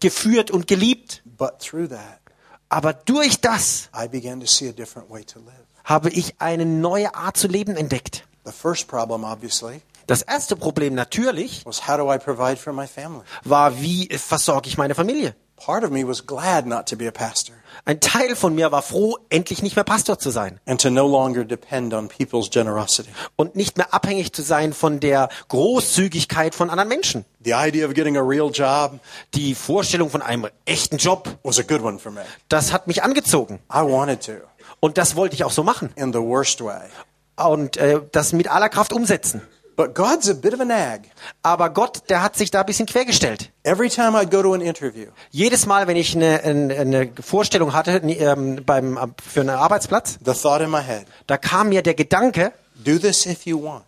[0.00, 1.22] geführt und geliebt.
[1.24, 2.20] But through that,
[2.68, 5.52] Aber durch das I began to see a different way to live.
[5.84, 8.24] habe ich eine neue Art zu leben entdeckt.
[8.44, 12.86] The first problem, obviously, Das erste Problem natürlich was how do I provide for my
[12.86, 13.22] family?
[13.44, 15.34] war, wie versorge ich meine Familie?
[15.56, 17.54] Part of me was glad not to be a pastor
[17.88, 21.06] Ein Teil von mir war froh, endlich nicht mehr Pastor zu sein and to no
[21.06, 23.08] longer depend on people's generosity.
[23.36, 27.24] und nicht mehr abhängig zu sein von der Großzügigkeit von anderen Menschen.
[27.44, 28.98] The idea of getting a real job
[29.34, 32.22] Die Vorstellung von einem echten Job, was a good one for me.
[32.48, 33.60] das hat mich angezogen.
[33.72, 34.32] I wanted to
[34.80, 35.90] Und das wollte ich auch so machen.
[35.94, 36.88] in the worst way.
[37.36, 39.42] Und äh, das mit aller Kraft umsetzen.
[39.76, 41.02] But God's a bit of a nag.
[41.42, 43.52] Aber Gott, der hat sich da ein bisschen quergestellt.
[43.62, 47.74] Every time I'd go to an interview, Jedes Mal, wenn ich eine, eine, eine Vorstellung
[47.74, 51.82] hatte ähm, beim, äh, für einen Arbeitsplatz, the thought in my head, da kam mir
[51.82, 53.84] der Gedanke, do this if you want,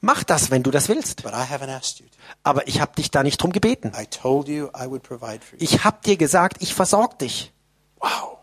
[0.00, 1.22] mach das, wenn du das willst.
[1.22, 2.18] but I haven't asked you to.
[2.42, 3.92] Aber ich habe dich da nicht drum gebeten.
[3.96, 5.58] I told you I would provide for you.
[5.60, 7.52] Ich habe dir gesagt, ich versorg dich.
[8.00, 8.38] Wow.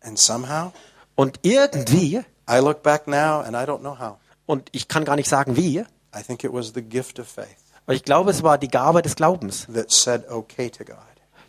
[0.00, 0.72] And somehow,
[1.14, 4.16] Und irgendwie, I look back now and I don't know how.
[4.46, 5.78] und ich kann gar nicht sagen wie,
[6.14, 7.48] I think it was the gift of faith.
[7.86, 10.96] Aber ich glaube, es war die Gabe des Glaubens, that said okay to God.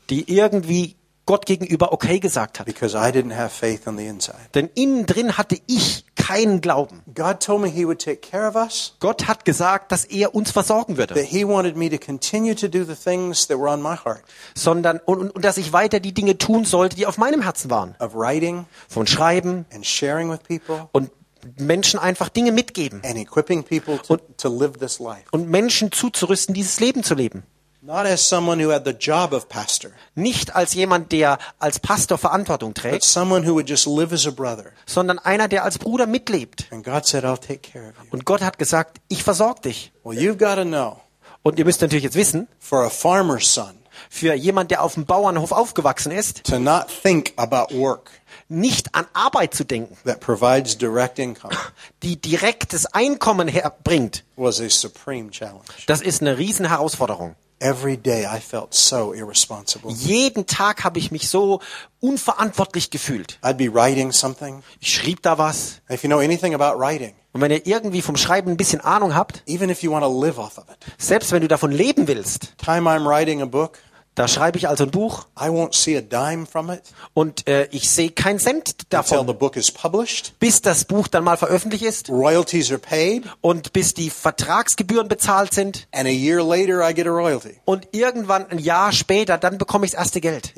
[0.09, 0.95] die irgendwie
[1.25, 2.65] Gott gegenüber okay gesagt hat.
[2.65, 4.37] because I didn't have faith on the inside.
[4.53, 7.01] Denn innen drin hatte ich keinen Glauben.
[7.13, 10.51] God told me He would take care of us, Gott hat gesagt, dass er uns
[10.51, 13.81] versorgen that würde, He wanted me to continue to do the things that were on
[13.81, 14.21] my heart
[14.55, 17.69] sondern und, und, und dass ich weiter die Dinge tun sollte, die auf meinem Herzen
[17.69, 17.95] waren.
[17.99, 21.11] of writing Von Schreiben and sharing with people und
[21.59, 25.25] Menschen einfach Dinge mitgeben and equipping people to, to live this life.
[25.31, 27.43] und Menschen zuzurüsten, dieses Leben zu leben.
[27.85, 32.17] Not as someone who had the job of pastor, Nicht als jemand, der als Pastor
[32.17, 34.71] Verantwortung but trägt, someone who would just live as a brother.
[34.87, 36.65] sondern einer, der als Bruder mitlebt.
[36.71, 38.09] And God said, I'll take care of you.
[38.09, 39.91] Und Gott hat gesagt, ich versorge dich.
[40.03, 40.99] Well, you've got to know
[41.43, 43.77] Und ihr müsst natürlich jetzt wissen, for a farmer's son
[44.09, 48.09] für jemand, der auf dem Bauernhof aufgewachsen ist, to not think about work
[48.49, 51.53] nicht an Arbeit zu denken, that provides direct income
[52.01, 55.61] die direktes Einkommen herbringt, was a supreme challenge.
[55.85, 57.35] das ist eine riesen Herausforderung.
[57.59, 59.91] Every day I felt so irresponsible.
[59.91, 61.61] Jeden Tag habe ich mich so
[62.01, 63.39] unverantwortlich gefühlt.
[63.41, 64.61] I'd be writing something.
[64.81, 65.81] Ich schrieb da was.
[65.89, 69.15] If you know anything about writing, Und wenn ihr irgendwie vom Schreiben ein bisschen Ahnung
[69.15, 72.07] habt, even if you want to live off of it, selbst wenn du davon leben
[72.07, 73.79] willst, time I'm writing a book,
[74.15, 76.81] da schreibe ich also ein Buch I won't see a dime from it
[77.13, 80.39] und äh, ich sehe keinen Cent davon, the book is published.
[80.39, 85.53] bis das Buch dann mal veröffentlicht ist Royalties are paid, und bis die Vertragsgebühren bezahlt
[85.53, 87.59] sind and a year later I get a royalty.
[87.65, 90.53] und irgendwann ein Jahr später, dann bekomme ich das erste Geld.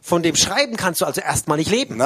[0.00, 2.00] Von dem Schreiben kannst du also erstmal nicht leben.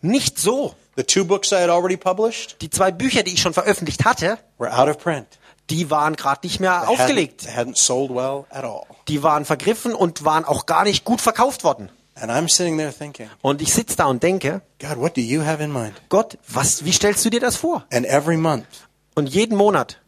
[0.00, 0.74] Nicht so.
[0.96, 5.26] Die zwei Bücher, die ich schon veröffentlicht hatte, were out of print.
[5.70, 7.42] Die waren gerade nicht mehr aufgelegt.
[7.42, 8.82] Hadn't, they hadn't sold well at all.
[9.08, 11.90] Die waren vergriffen und waren auch gar nicht gut verkauft worden.
[12.14, 15.44] And I'm sitting there thinking, Und ich sitze da und denke, God, what do you
[15.44, 15.94] have in mind?
[16.08, 17.86] Gott, was, wie stellst du dir das vor?
[17.92, 18.66] And every month,
[19.14, 20.00] Und jeden Monat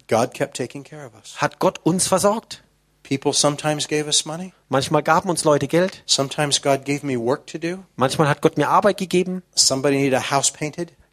[1.37, 2.65] hat Gott uns versorgt.
[3.03, 4.53] People sometimes gave us money.
[4.69, 6.03] Manchmal gaben uns Leute Geld.
[6.07, 7.79] Sometimes God gave me work to do.
[7.97, 9.43] Manchmal hat Gott mir Arbeit gegeben.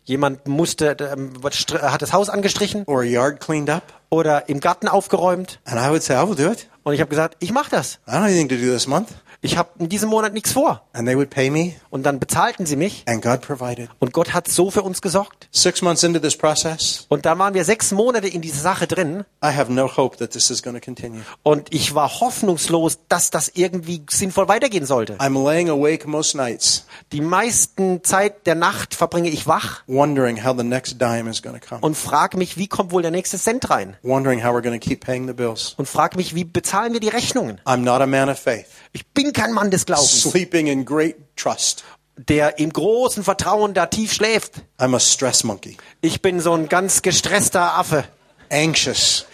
[0.08, 3.84] Jemand musste, ähm, str- hat das Haus angestrichen or yard cleaned up.
[4.10, 5.60] oder im Garten aufgeräumt.
[5.66, 6.70] And I would say, I will do it.
[6.84, 8.00] Und ich habe gesagt, ich mache das.
[8.08, 9.10] I don't have anything to do this month.
[9.42, 10.82] Ich habe in diesem Monat nichts vor.
[10.94, 13.04] And they would pay me, Und dann bezahlten sie mich.
[13.08, 13.90] and God provided.
[14.00, 15.48] Und Gott hat so für uns gesorgt.
[15.52, 19.26] Six months into this process, Und dann waren wir sechs Monate in dieser Sache drin.
[19.44, 21.22] I have no hope that this is going to continue.
[21.44, 25.18] Und ich war hoffnungslos, dass das irgendwie sinnvoll weitergehen sollte.
[25.18, 30.56] I'm laying awake most nights, Die meisten Zeit der Nacht verbringe ich wach wondering how
[30.58, 33.38] the next dime is going to come, und frage mich, wie kommt wohl der nächste
[33.38, 33.96] Cent rein?
[34.02, 35.76] wondering how we're going to keep paying the bills.
[35.78, 37.62] Und frage mich, wie bezahlen wir die Rechnungen?
[37.66, 41.16] I'm not a man of faith, Ich bin kein Mann des Glaubens, sleeping in great
[41.36, 41.84] trust.
[42.18, 44.62] der im großen Vertrauen da tief schläft.
[44.80, 48.06] I'm a stress monkey, Ich bin so ein ganz gestresster Affe,
[48.52, 49.26] anxious.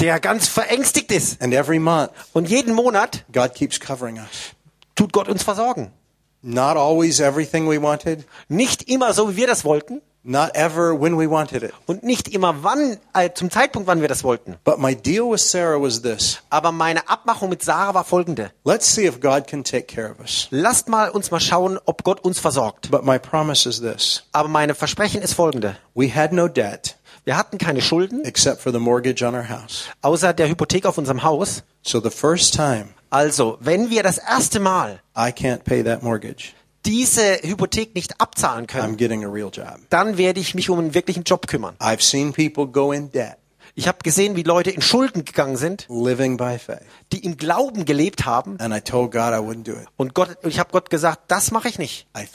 [0.00, 1.40] der ganz verängstigt ist.
[1.40, 4.54] And every month, Und jeden Monat God keeps covering us.
[4.94, 5.92] tut Gott uns versorgen.
[6.42, 11.18] Not always everything we wanted, Nicht immer so, wie wir das wollten not ever when
[11.18, 11.72] we wanted it.
[11.86, 14.56] und nicht immer wann, äh, zum Zeitpunkt, wann wir das wollten.
[14.64, 18.50] But my deal with Sarah was this Aber meine Abmachung mit Sarah war folgende.
[18.64, 20.46] let's see if God can take care of us.
[20.50, 22.90] Lasst mal uns mal schauen, ob Gott uns versorgt.
[22.90, 25.76] But my promise is this Aber meine Versprechen ist folgende.
[25.94, 29.84] we had no debt Wir hatten keine Schulden, except for the mortgage on our house.
[30.02, 31.62] außer der Hypothek auf unserem Haus.
[31.82, 36.52] So the first time Also, wenn wir das erste Mal I can't pay that mortgage,
[36.84, 38.96] diese Hypothek nicht abzahlen können,
[39.90, 41.76] dann werde ich mich um einen wirklichen Job kümmern.
[43.74, 48.58] Ich habe gesehen, wie Leute in Schulden gegangen sind, die im Glauben gelebt haben.
[48.60, 49.74] I I.
[49.96, 52.06] Und Gott, ich habe Gott gesagt, das mache ich nicht.
[52.16, 52.26] I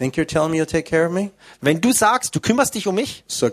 [1.62, 3.50] Wenn du sagst, du kümmerst dich um mich, so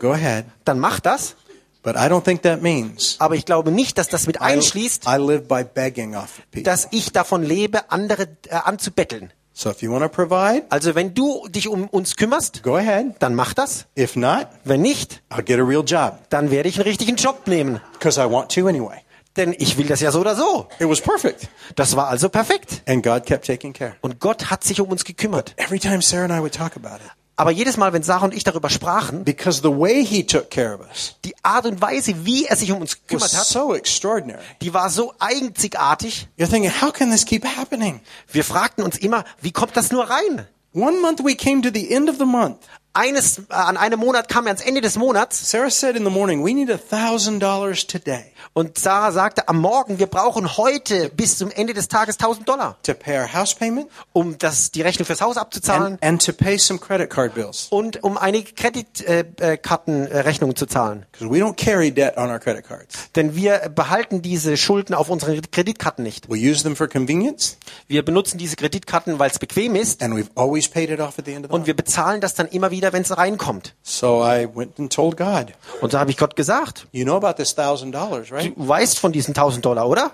[0.65, 1.37] dann mach das.
[1.83, 5.05] But I don't think that means Aber ich glaube nicht, dass das mit I, einschließt,
[5.07, 6.63] I live by begging off of people.
[6.63, 9.31] dass ich davon lebe, andere äh, anzubetteln.
[9.57, 13.15] So if you want to provide, Also wenn du dich um uns kümmerst, go ahead.
[13.21, 13.87] dann mach das.
[13.97, 17.47] If not, Wenn nicht, I'll get a real job dann werde ich einen richtigen Job
[17.47, 17.81] nehmen.
[17.93, 18.99] because I want to anyway.
[19.37, 20.69] Denn ich will das ja so oder so.
[20.79, 21.49] It was perfect.
[21.77, 22.83] Das war also perfekt.
[22.87, 23.95] And God kept taking care.
[24.01, 25.55] Und Gott hat sich um uns gekümmert.
[25.57, 28.35] Every time Sarah and I would talk about it, Aber jedes Mal, wenn Sarah und
[28.35, 32.25] ich darüber sprachen, because the way he took care of us die Art und Weise,
[32.25, 34.43] wie er sich um uns gekümmert hat, so extraordinary.
[34.63, 36.29] die war so einzigartig.
[36.39, 38.01] You're thinking, how can this keep happening?
[38.31, 40.47] Wir fragten uns immer, wie kommt das nur rein?
[40.75, 42.59] One month we came to the end of the month.
[42.97, 46.11] Eines, äh, an einem Monat kam er ans Ende des Monats Sarah said in the
[46.11, 51.09] morning, we need a thousand dollars today und Sarah sagte am Morgen, wir brauchen heute
[51.09, 54.83] bis zum Ende des Tages 1000 Dollar, to pay our house payment um das, die
[54.83, 57.67] Rechnung fürs Haus abzuzahlen and, and to pay some credit card bills.
[57.71, 61.05] und um einige Kreditkartenrechnungen äh, zu zahlen.
[61.11, 63.11] Because we don't carry debt on our credit cards.
[63.17, 66.31] Denn wir behalten diese Schulden auf unseren Kreditkarten nicht.
[66.31, 67.57] We use them for convenience
[67.89, 71.27] Wir benutzen diese Kreditkarten, weil es bequem ist and we've always paid it off at
[71.27, 73.75] the end of the und wir bezahlen das dann immer wieder, wenn es reinkommt.
[73.83, 77.35] So I went and told God, Und da habe ich Gott gesagt, you know about
[77.43, 78.53] this thousand dollars, right?
[78.57, 80.11] du weißt von diesen 1000 Dollar, oder?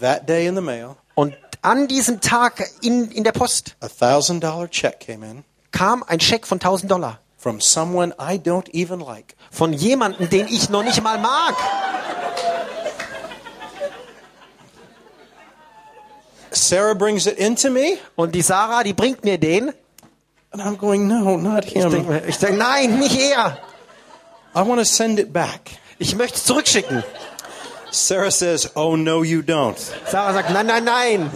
[0.00, 4.42] That day in the mail, Und an diesem Tag in, in der Post a thousand
[4.44, 9.00] dollar check came in kam ein Scheck von 1000 Dollar from someone I don't even
[9.00, 9.34] like.
[9.50, 11.54] von jemandem, den ich noch nicht mal mag.
[16.50, 19.72] Sarah brings it into me, Und die Sarah, die bringt mir den.
[20.60, 21.90] And I'm going, no, not Ich him.
[21.90, 23.58] denke, ich denk, nein, nicht er.
[24.54, 25.70] I want to send it back.
[25.98, 27.02] Ich möchte es zurückschicken.
[27.90, 29.78] Sarah says, oh, no, you don't.
[30.06, 31.30] Sarah sagt, nein, nein, nein.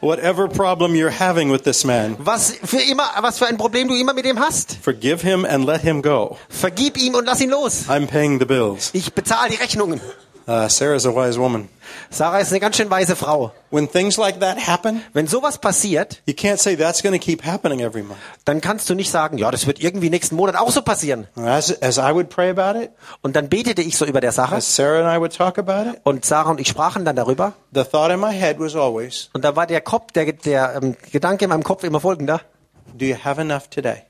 [0.00, 3.94] Whatever problem you're having with this man, Was für immer, was für ein Problem du
[3.94, 4.76] immer mit dem hast.
[4.82, 6.36] forgive him and let him go.
[6.48, 7.86] Vergib ihm und lass ihn los.
[7.88, 8.90] I'm paying the bills.
[8.92, 10.00] Ich bezahle die Rechnungen.
[10.46, 11.70] Uh, Sarah's a wise woman.
[12.10, 13.52] Sarah ist eine ganz schön weise Frau.
[13.70, 17.44] When things like that happen, Wenn sowas passiert, you can't say that's going to keep
[17.46, 18.18] happening every month.
[18.44, 21.26] dann kannst du nicht sagen, ja, das wird irgendwie nächsten Monat auch so passieren.
[21.36, 22.90] As, as I would pray about it,
[23.22, 25.88] Und dann betete ich so über der Sache as Sarah and I would talk about
[25.90, 27.54] it, und Sarah und ich sprachen dann darüber.
[27.72, 30.96] the thought in my head was always, Und da war der Kopf, der, der ähm,
[31.10, 32.42] Gedanke in meinem Kopf immer folgender.
[32.92, 34.02] do you have enough today?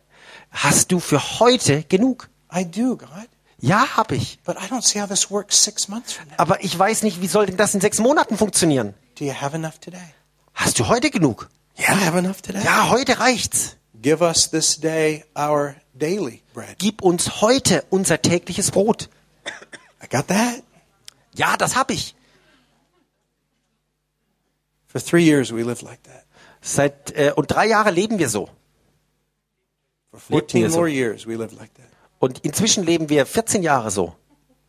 [0.51, 2.29] Hast du für heute genug?
[2.53, 3.09] I do, God.
[3.61, 4.39] Ja, hab ich.
[4.45, 6.35] But I don't see how this works six months from now.
[6.39, 8.95] Aber ich weiß nicht, wie soll denn das in sechs Monaten funktionieren?
[9.19, 10.15] Do you have enough today?
[10.55, 11.49] Hast du heute genug?
[11.77, 13.77] Ja, heute reicht's.
[14.01, 16.79] Give us this day our daily bread.
[16.79, 19.09] Gib uns heute unser tägliches Brot.
[20.03, 20.63] I got that.
[21.35, 22.15] Ja, das hab ich.
[24.87, 26.25] For three years, we lived like that.
[26.61, 28.49] Seit äh, und drei Jahre leben wir so.
[30.13, 30.77] For Lebt 14 mir so.
[30.77, 31.94] more years, we lived like that.
[32.25, 34.15] Und inzwischen leben wir 14 Jahre so.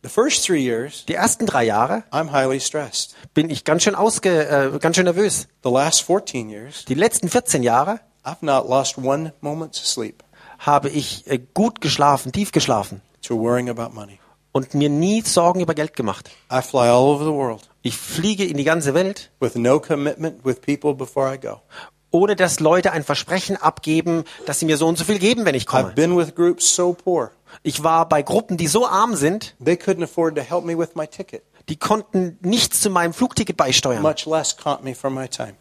[0.02, 3.14] The first three years, Die ersten drei Jahre I'm highly stressed.
[3.32, 5.48] bin ich ganz schön ausge, äh, ganz schön nervös.
[5.64, 10.22] The last 14 years, Die letzten 14 Jahre I've not lost one moment's sleep
[10.58, 14.18] habe ich äh, gut geschlafen, tief geschlafen to worrying about money.
[14.52, 16.30] und mir nie Sorgen über Geld gemacht.
[16.52, 20.44] I fly all over the world Ich fliege in die ganze Welt, with no commitment
[20.44, 21.62] with people before I go.
[22.10, 25.54] ohne dass Leute ein Versprechen abgeben, dass sie mir so und so viel geben, wenn
[25.54, 25.88] ich komme.
[25.88, 27.32] I've been with groups so poor,
[27.62, 30.94] Ich war bei Gruppen, die so arm sind, they couldn't afford to help me with
[30.94, 35.28] my ticket, die konnten nichts zu meinem Flugticket beisteuern much less comp me for my
[35.28, 35.54] time.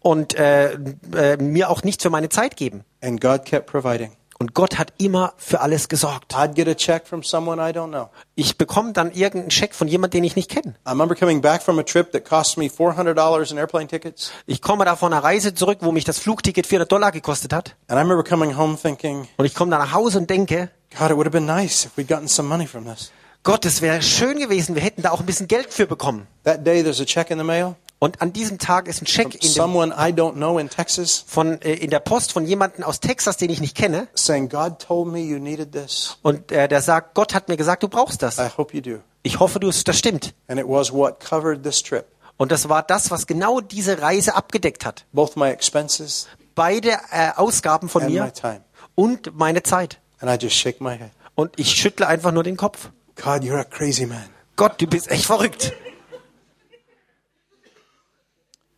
[0.00, 0.74] und äh,
[1.14, 2.84] äh, mir auch nichts für meine Zeit geben.
[3.00, 4.12] And God kept providing.
[4.38, 6.34] Und Gott hat immer für alles gesorgt.
[6.34, 8.10] I'd get a check from someone I don't know.
[8.34, 10.74] Ich bekomme dann irgendeinen Scheck von jemandem, den ich nicht kenne.
[10.86, 14.32] I remember coming back from a trip that cost me $400 in airplane tickets.
[14.46, 17.76] Ich komme da von einer Reise zurück, wo mich das Flugticket 400 Dollar gekostet hat.
[17.88, 21.10] And I remember coming home thinking, Und ich komme da nach Hause und denke, God,
[21.10, 23.12] it would have been nice if we'd gotten some money from this.
[23.44, 26.26] Gott, es wäre schön gewesen, wir hätten da auch ein bisschen Geld für bekommen.
[26.44, 29.42] That day, there's a check in the mail Und an diesem Tag ist ein Scheck
[29.42, 33.74] in, dem, Texas von, äh, in der Post von jemandem aus Texas, den ich nicht
[33.74, 34.08] kenne.
[34.14, 36.18] saying, God told me you needed this.
[36.20, 38.36] Und äh, der sagt, Gott hat mir gesagt, du brauchst das.
[38.36, 39.02] I hope you do.
[39.22, 40.34] Ich hoffe, du, das stimmt.
[40.48, 42.04] And it was what covered this trip.
[42.36, 45.06] Und das war das, was genau diese Reise abgedeckt hat.
[45.12, 48.60] Both my expenses Beide äh, Ausgaben von and my mir
[48.96, 49.98] und meine Zeit.
[50.20, 51.10] And I just shake my head.
[51.36, 52.90] Und ich schüttle einfach nur den Kopf.
[53.16, 54.28] God, you're a crazy man.
[54.56, 55.72] Gott, du bist echt verrückt.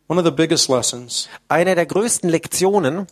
[0.07, 3.07] One of the biggest lessons Eine der größten Lektionen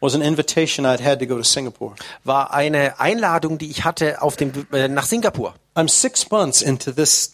[0.00, 1.94] was an invitation I'd had to go to Singapore.
[2.24, 5.54] war eine Einladung, die ich hatte auf dem, äh, nach Singapur.
[5.74, 7.32] I'm six months into this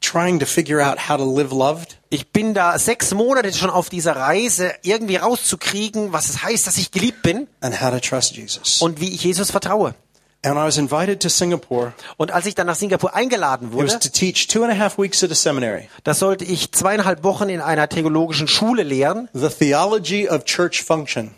[0.00, 1.98] trying to figure out how to live loved.
[2.10, 6.76] Ich bin da sechs Monate schon auf dieser Reise, irgendwie rauszukriegen, was es heißt, dass
[6.78, 8.80] ich geliebt bin and how to trust Jesus.
[8.80, 9.94] und wie ich Jesus vertraue.
[10.44, 11.94] And I was invited to Singapore.
[12.18, 14.76] Und als ich dann nach Singapur eingeladen It was wurde, to teach two and a
[14.78, 19.28] half weeks at a seminary, da sollte ich zweieinhalb Wochen in einer theologischen Schule lehren,
[19.32, 21.30] the theology of church function.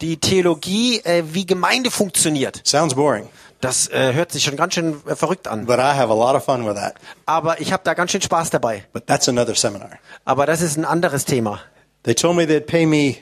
[0.00, 2.60] die Theologie, äh, wie Gemeinde funktioniert.
[2.66, 3.28] Sounds boring,
[3.60, 5.66] Das äh, hört sich schon ganz schön äh, verrückt an.
[5.66, 6.94] but I have a lot of fun with that.
[7.26, 8.84] Aber ich habe da ganz schön Spaß dabei.
[8.92, 9.90] But that's another seminar.
[10.24, 11.60] Aber das ist ein anderes Thema.
[12.02, 13.16] They told me they'd pay me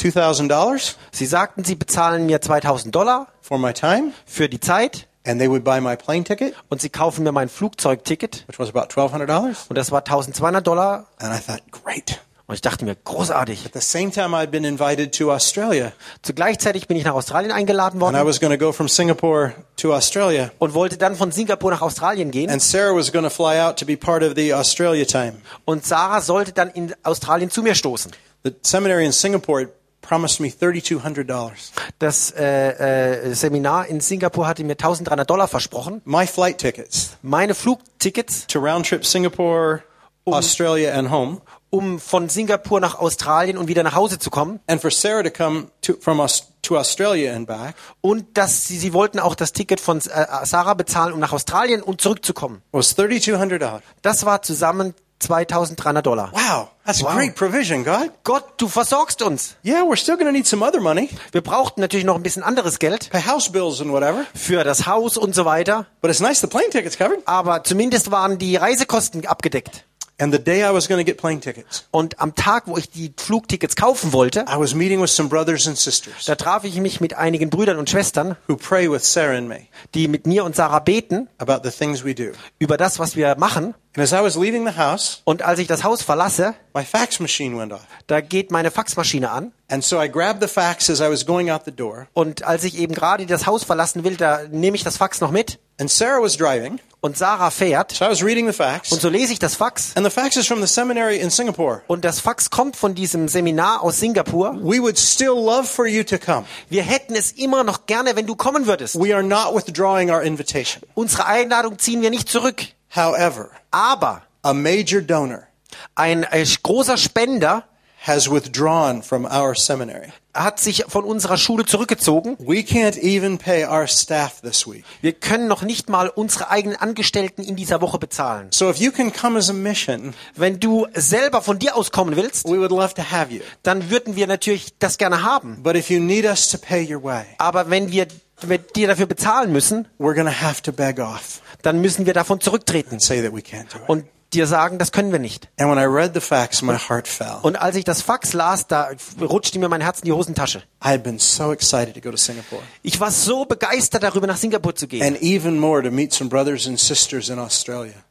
[0.00, 5.40] $2,000 Sie sagten, sie bezahlen mir 2000 Dollar for my time, für die Zeit and
[5.40, 8.92] they would buy my plane ticket, und sie kaufen mir mein Flugzeugticket which was about
[8.94, 9.54] $1,200.
[9.68, 12.20] und das war 1200 Dollar And I thought, great.
[12.46, 13.66] und ich dachte mir, großartig.
[13.66, 15.92] At the same time, I'd been invited to Australia,
[16.22, 19.54] Zugleichzeitig bin ich nach Australien eingeladen and I worden was going to go from Singapore
[19.78, 20.52] to Australia.
[20.58, 23.78] und wollte dann von Singapur nach Australien gehen And Sarah was going to fly out
[23.80, 25.38] to be part of the Australia time.
[25.64, 28.12] und Sarah sollte dann in Australien zu mir stoßen.
[28.44, 29.70] The seminary in Singapore
[30.06, 31.50] promised me $3,200.
[31.98, 36.00] Das äh, äh, Seminar in Singapur hatte mir 1300 Dollar versprochen.
[36.04, 39.82] My flight tickets Meine Flugtickets, to round trip Singapore,
[40.24, 41.40] Australia, and home,
[41.70, 44.60] um von Singapur nach Australien und wieder nach Hause zu kommen.
[44.66, 48.76] and for Sarah to come to, from us to Australia and back Und dass sie,
[48.78, 52.62] sie wollten auch das Ticket von äh, Sarah bezahlen, um nach Australien und zurückzukommen.
[52.72, 53.80] was $3,200.
[54.02, 56.30] Das war zusammen 2300 Dollar.
[56.32, 57.14] Wow, that's Wow.
[57.14, 58.10] great provision, God.
[58.24, 59.56] Gott, du versorgst uns.
[59.64, 62.42] Yeah, we're still going to need some other money, Wir brauchten natürlich noch ein bisschen
[62.42, 65.86] anderes Geld pay house bills and whatever, für das Haus und so weiter.
[66.02, 67.20] but it's nice the plane tickets covered.
[67.26, 69.84] Aber zumindest waren die Reisekosten abgedeckt.
[70.18, 72.88] And the day I was going to get plane tickets, Und am Tag, wo ich
[72.88, 76.76] die Flugtickets kaufen wollte, I was meeting with some brothers and sisters da traf ich
[76.80, 80.44] mich mit einigen Brüdern und Schwestern, who pray with Sarah and me die mit mir
[80.44, 82.32] und Sarah beten about the things we do.
[82.58, 83.74] über das, was wir machen.
[83.94, 87.20] And as I was leaving the house, Und als ich das Haus verlasse, my fax
[87.20, 87.80] machine went off.
[88.06, 89.52] da geht meine Faxmaschine an.
[89.68, 92.06] And so I grabbed the fax as I was going out the door.
[92.14, 95.30] Und als ich eben gerade das Haus verlassen will, da nehme ich das Fax noch
[95.30, 95.58] mit.
[95.78, 96.80] And Sarah was driving.
[97.00, 97.92] Und Sarah fährt.
[97.92, 98.90] So I was reading the fax.
[98.90, 99.92] Und so lese ich das Fax.
[99.94, 101.82] And the fax is from the seminary in Singapore.
[101.86, 104.54] Und das Fax kommt von diesem Seminar aus Singapur.
[104.62, 106.46] We would still love for you to come.
[106.68, 108.98] Wir hätten es immer noch gerne, wenn du kommen würdest.
[108.98, 110.82] We are not withdrawing our invitation.
[110.94, 112.64] Unsere Einladung ziehen wir nicht zurück.
[112.94, 115.46] However, Aber a major donor
[115.94, 117.64] ein äh, großer Spender
[118.06, 120.12] has withdrawn from our seminary.
[120.36, 122.36] Hat sich von unserer Schule zurückgezogen.
[122.38, 124.84] We can't even pay our staff this week.
[125.00, 128.48] Wir können noch nicht mal unsere eigenen Angestellten in dieser Woche bezahlen.
[128.52, 132.16] So if you can come as a mission, Wenn du selber von dir aus kommen
[132.16, 133.40] willst, we would love to have you.
[133.62, 135.62] dann würden wir natürlich das gerne haben.
[135.62, 138.06] But if you need us to pay your way, Aber wenn wir
[138.42, 142.12] wenn dir dafür bezahlen müssen, we're going to have to beg off dann müssen wir
[142.12, 143.88] davon zurücktreten and say that we can't do it.
[143.88, 144.04] und
[144.36, 145.48] dir sagen, das können wir nicht.
[145.58, 147.38] And when I read the facts, my heart fell.
[147.42, 150.58] Und als ich das Fax las, da rutschte mir mein Herz in die Hosentasche.
[150.84, 152.62] I had been so excited to go to Singapore.
[152.82, 155.16] Ich war so begeistert darüber, nach Singapur zu gehen.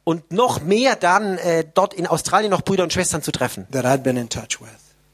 [0.04, 3.84] Und noch mehr dann äh, dort in Australien noch Brüder und Schwestern zu treffen, that
[3.84, 4.68] I'd been in touch with.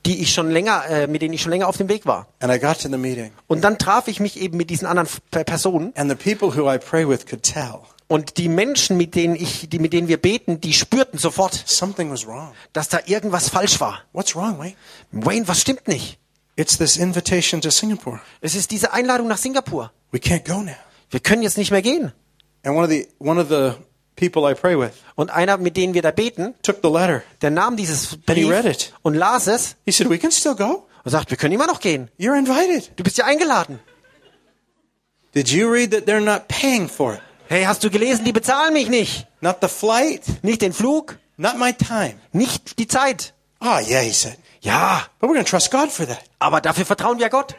[0.06, 2.26] die ich schon länger, äh, mit denen ich schon länger auf dem Weg war.
[2.40, 5.08] And I got to the meeting, Und dann traf ich mich eben mit diesen anderen
[5.30, 7.80] Personen and the people who I pray with could tell
[8.12, 11.64] und die Menschen, mit denen ich, die, mit denen wir beten, die spürten sofort,
[12.74, 14.02] dass da irgendwas falsch war.
[14.12, 14.74] What's wrong, Wayne?
[15.12, 16.18] Wayne, was stimmt nicht?
[16.54, 18.20] It's this invitation to Singapore.
[18.42, 19.92] Es ist diese Einladung nach Singapur.
[20.10, 20.74] We can't go now.
[21.08, 22.12] Wir können jetzt nicht mehr gehen.
[22.62, 23.72] And one of the one of the
[24.14, 27.22] people I pray with Und einer, mit denen wir da beten, took the letter.
[27.40, 30.86] der nahm dieses Brief und las es He said, "We can still go.
[31.02, 32.10] und sagt, wir können immer noch gehen.
[32.18, 33.78] You're invited." Du bist ja eingeladen.
[35.34, 37.20] Did you read that they're not paying for it?
[37.52, 39.26] Hey, hast du gelesen, die bezahlen mich nicht.
[39.42, 42.14] Not the flight, Nicht den Flug, not my time.
[42.32, 43.34] nicht die Zeit.
[43.60, 44.38] Ah, yeah, he said.
[44.62, 46.22] Ja, But we're going to trust God for that.
[46.38, 47.54] aber dafür vertrauen wir Gott.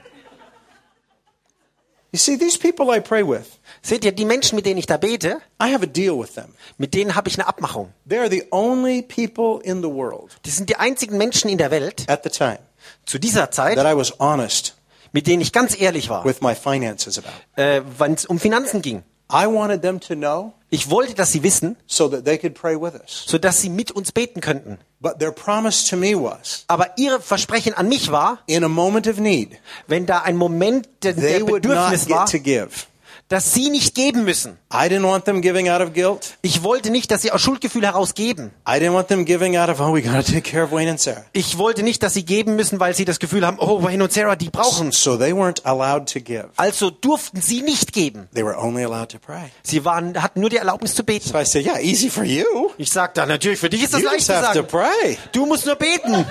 [2.11, 4.97] You see, these people I pray with, Seht ihr, die Menschen, mit denen ich da
[4.97, 6.55] bete, I have a deal with them.
[6.79, 7.93] mit denen habe ich eine Abmachung.
[8.09, 12.05] They're the only people in the world Die sind die einzigen Menschen in der Welt
[12.09, 12.57] at the time
[13.05, 14.75] zu dieser that Zeit, I was honest
[15.11, 17.61] mit denen ich ganz ehrlich war, with my finances about.
[17.61, 19.03] äh, wenn es um Finanzen ging.
[19.31, 22.75] I wanted them to know Ich wollte, dass sie wissen, so that they could pray
[22.75, 23.25] with us.
[23.27, 24.79] sodass sie mit uns beten könnten.
[26.67, 29.51] Aber ihre Versprechen an mich war, in a moment of need,
[29.87, 32.25] wenn da ein Moment der, Bedürfnis war.
[33.33, 34.59] Dass sie nicht geben müssen.
[34.71, 36.37] I didn't want them giving out of guilt.
[36.43, 38.51] Ich wollte nicht, dass sie aus Schuldgefühl heraus geben.
[38.67, 40.91] I didn't want them giving out of, oh, we got to take care of Wayne
[40.91, 41.25] and Sarah.
[41.33, 44.13] Ich wollte nicht, dass sie geben müssen, weil sie das Gefühl haben, oh, Wayne und
[44.13, 45.01] Sarah, die brauchen's.
[45.01, 46.49] So they weren't allowed to give.
[46.57, 48.29] Also durften sie nicht geben.
[48.35, 49.49] They were only allowed to pray.
[49.63, 51.27] Sie waren, hatten nur die Erlaubnis zu beten.
[51.27, 52.69] So I said, yeah, easy for you.
[52.77, 55.17] Ich sagte, dann natürlich, für dich ist das You leicht just zu have to pray.
[55.31, 56.23] Du musst nur beten.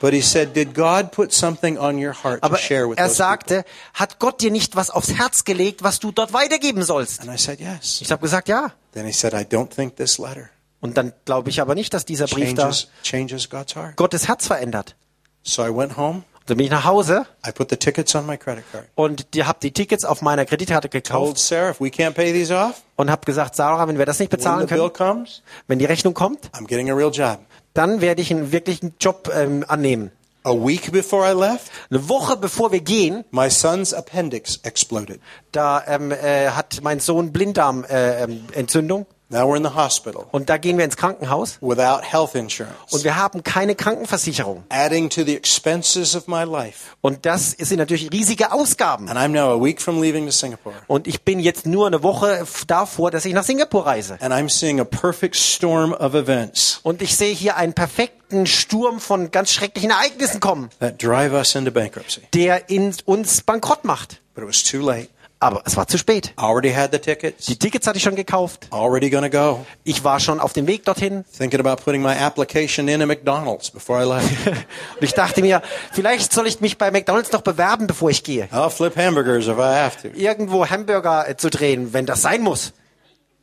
[0.00, 3.08] But he said, did God put something on your heart Aber to share with er
[3.08, 7.20] sagte, hat Gott dir nicht was aufs Herz gelegt, was du dort weitergeben sollst?
[7.20, 8.00] And I said, yes.
[8.00, 8.72] Ich habe gesagt, ja.
[8.92, 12.04] Then he said, I don't think this letter Und dann glaube ich aber nicht, dass
[12.04, 13.96] dieser Brief da changes, changes God's heart.
[13.96, 14.94] Gottes Herz verändert.
[15.42, 16.22] So I went home.
[16.46, 18.86] Dann bin ich nach Hause I put the tickets on my credit card.
[18.94, 22.32] und die habe die Tickets auf meiner Kreditkarte Told gekauft Sarah, if we can't pay
[22.32, 25.24] these off, und habe gesagt, Sarah, wenn wir das nicht when bezahlen the bill können,
[25.24, 27.40] comes, wenn die Rechnung kommt, I'm getting a real job.
[27.74, 30.10] Dann werde ich einen wirklichen Job ähm, annehmen.
[30.44, 35.20] A week before I left, Eine Woche bevor wir gehen, my son's appendix exploded.
[35.52, 39.40] da ähm, äh, hat mein Sohn Blinddarmentzündung äh, Entzündung.
[39.40, 43.04] Now we're in the hospital und da gehen wir ins Krankenhaus without health insurance, und
[43.04, 44.64] wir haben keine Krankenversicherung.
[44.70, 46.96] adding to the expenses of my life.
[47.00, 49.08] Und das sind natürlich riesige Ausgaben.
[49.08, 50.74] And I'm now a week from leaving to Singapore.
[50.86, 54.18] Und ich bin jetzt nur eine Woche davor, dass ich nach Singapur reise.
[54.20, 59.00] And I'm seeing a perfect storm of events Und ich sehe hier einen perfekten Sturm
[59.00, 62.22] von ganz schrecklichen Ereignissen kommen, that drive us into bankruptcy.
[62.34, 64.20] der in uns bankrott macht.
[64.34, 65.08] But it was too late.
[65.40, 66.32] Aber es war zu spät.
[66.34, 68.66] Already had the tickets, Die Tickets hatte ich schon gekauft.
[68.70, 69.64] already to go.
[69.84, 71.24] Ich war schon auf dem Weg dorthin.
[71.36, 74.46] Thinking about putting my application in at McDonald's before I left.
[74.46, 75.62] Und ich dachte mir,
[75.92, 78.46] vielleicht soll ich mich bei McDonald's noch bewerben, bevor ich gehe.
[78.52, 80.08] I'll flip hamburgers if I have to.
[80.18, 82.72] Irgendwo Hamburger äh, zu drehen, wenn das sein muss.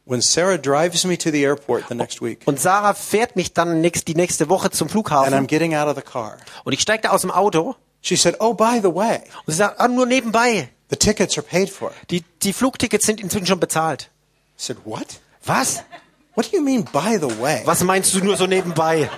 [0.08, 3.82] When Sarah drives me to the airport the next week, Und Sarah fährt mich dann
[3.82, 5.48] nächst, die nächste Woche zum and I'm Flughafen.
[5.48, 8.54] getting out of the car, Und ich steige da aus dem Auto she said, Oh,
[8.54, 10.70] by the way, und sie sagt, ah, nur nebenbei.
[10.90, 11.92] The tickets are paid for.
[12.12, 14.10] Die, die Flugtickets sind inzwischen schon bezahlt.
[14.58, 15.08] I said, What?
[15.46, 15.84] Was?
[16.36, 17.62] What do you mean, by the way?
[17.66, 19.10] Was meinst du nur so nebenbei?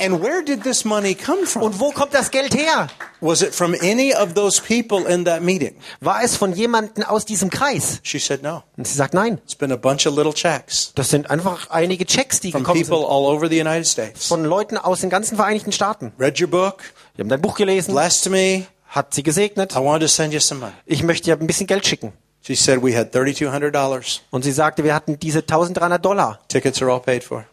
[0.00, 1.62] And where did this money come from?
[1.62, 2.88] Und wo kommt das Geld her?
[3.20, 5.76] Was it from any of those people in that meeting?
[6.00, 8.00] War es von jemandem aus diesem Kreis?
[8.02, 8.64] She said, No.
[8.76, 9.38] Und sie sagt, nein.
[9.44, 12.80] It's been a bunch of little checks Das sind einfach einige Checks, die from gekommen
[12.82, 13.06] people sind.
[13.10, 14.26] all over the United States.
[14.26, 16.12] Von Leuten aus den ganzen Vereinigten Staaten.
[16.18, 16.82] Read your book,
[17.16, 18.66] Die haben dein Buch gelesen, blessed me.
[18.94, 19.72] Hat sie gesegnet.
[19.72, 20.72] I wanted to send you some money.
[20.86, 22.12] Ich möchte dir ein bisschen Geld schicken.
[22.44, 24.20] She said, We had $3,200.
[24.30, 26.40] Und sie sagte, wir hatten diese 1300 Dollar.
[26.48, 27.44] Tickets are all paid for.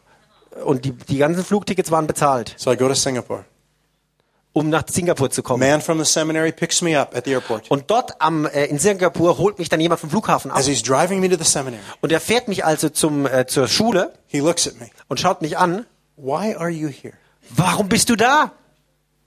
[0.65, 3.45] Und die, die ganzen Flugtickets waren bezahlt, So I go to Singapore.
[4.51, 5.59] um nach Singapur zu kommen.
[5.69, 7.69] man from the seminary picks me up at the airport.
[7.69, 10.57] Und dort am, äh, in Singapur holt mich dann jemand vom Flughafen ab.
[10.57, 13.67] As he's driving me to the seminary, Und er fährt mich also zum, äh, zur
[13.67, 14.89] Schule he looks at me.
[15.07, 15.85] und schaut mich an.
[16.17, 17.13] Why are you here?
[17.51, 18.51] Warum bist du da?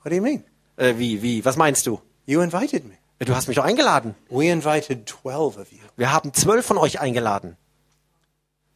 [0.02, 0.42] What do you mean?
[0.76, 2.00] Äh, wie, wie, was meinst du?
[2.26, 2.94] You invited me.
[3.18, 4.14] Du hast mich doch eingeladen.
[4.30, 5.78] We invited 12 of you.
[5.96, 7.56] Wir haben zwölf von euch eingeladen.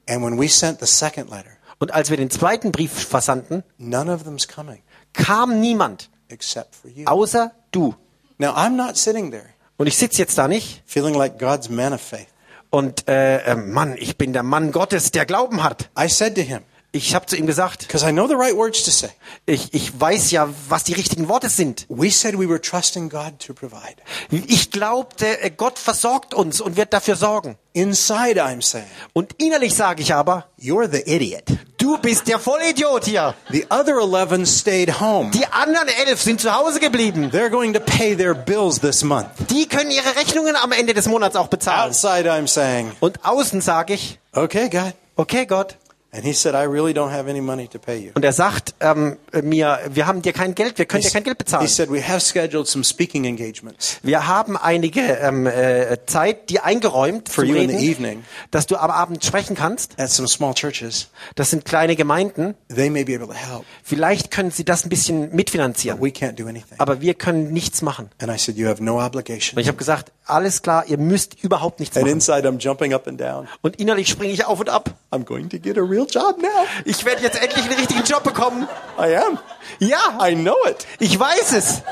[0.09, 4.13] And when we sent the second letter, Und als wir den zweiten Brief versandten, none
[4.13, 4.83] of them's coming
[5.13, 7.07] kam niemand, except for you.
[7.07, 7.95] außer du.
[8.39, 9.47] Now, I'm not sitting there
[9.79, 12.29] Und ich sitze jetzt da nicht feeling like God's man of faith.
[12.71, 15.91] Und äh, äh, Mann, ich bin der Mann Gottes, der Glauben hat.
[15.99, 16.61] I said to him,
[16.97, 19.11] Ich habe zu ihm gesagt, because I know the right words to say.
[19.47, 21.87] ich, ich weiß ja, was die richtigen Worte sind.
[21.89, 23.97] We said we were trusting God to provide.
[24.31, 27.57] Ich glaubte, äh, Gott versorgt uns und wird dafür sorgen.
[27.73, 31.45] Inside, I'm saying, Und innerlich sage ich aber, you're the idiot.
[31.79, 33.35] du bist der Vollidiot hier.
[33.51, 35.31] The other 11 stayed home.
[35.33, 37.31] Die anderen elf sind zu Hause geblieben.
[37.33, 39.29] They're going to pay their bills this month.
[39.51, 41.91] Die können ihre Rechnungen am Ende des Monats auch bezahlen.
[41.91, 44.95] Outside, I'm saying, Und außen sage ich, okay, God.
[45.17, 45.77] okay Gott.
[46.17, 48.11] And he said, I really don't have any money to pay you.
[48.15, 51.37] Und er sagt ähm, mir, wir haben dir kein Geld, wir können dir kein Geld
[51.39, 51.69] He bezahlen.
[51.69, 53.99] said, we have scheduled some speaking engagements.
[54.03, 58.25] Wir haben einige ähm, äh, Zeit dir eingeräumt For zum you in the evening.
[58.51, 59.99] dass du am Abend sprechen kannst.
[60.01, 61.09] at some small churches.
[61.35, 62.55] Das sind kleine Gemeinden.
[62.75, 66.01] They may be able to help, Vielleicht können sie das ein bisschen but mitfinanzieren.
[66.01, 66.79] we can't do anything.
[66.79, 68.09] Aber wir können nichts machen.
[68.23, 69.57] And I said, you have no obligation.
[69.57, 72.15] Und ich habe gesagt, alles klar, ihr müsst überhaupt nichts And machen.
[72.15, 73.47] inside, I'm jumping up and down.
[73.61, 74.95] Und innerlich springe ich auf und ab.
[75.13, 76.49] I'm going to get a real job now.
[76.85, 78.69] Ich werde jetzt endlich einen richtigen Job bekommen.
[78.99, 79.39] I am.
[79.79, 80.87] Ja, I know it.
[80.99, 81.83] ich weiß es.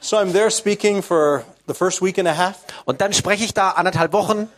[0.00, 3.54] So I'm there speaking for the first week and a half, Und dann spreche ich
[3.54, 4.48] da anderthalb Wochen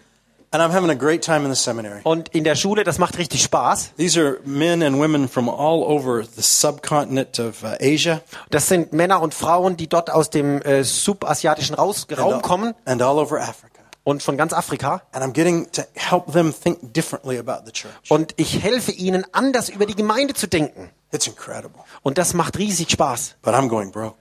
[0.51, 2.01] and I'm having a great time in the seminary.
[2.05, 3.93] und in der Schule, das macht richtig Spaß.
[3.99, 8.21] These are men and women from all over the subcontinent of uh, Asia
[8.51, 13.03] Das sind Männer und Frauen, die dort aus dem äh, subasiatischen Raus Raum kommen and
[13.03, 13.74] all over Africa.
[14.05, 15.03] Und von ganz Afrika.
[15.13, 17.93] And I'm getting to help them think differently about the church.
[18.09, 20.91] Und ich helfe ihnen, anders über die Gemeinde zu denken.
[21.11, 21.83] It's incredible.
[22.03, 23.37] Und das macht riesig Spaß.
[23.43, 24.17] But I'm going broke.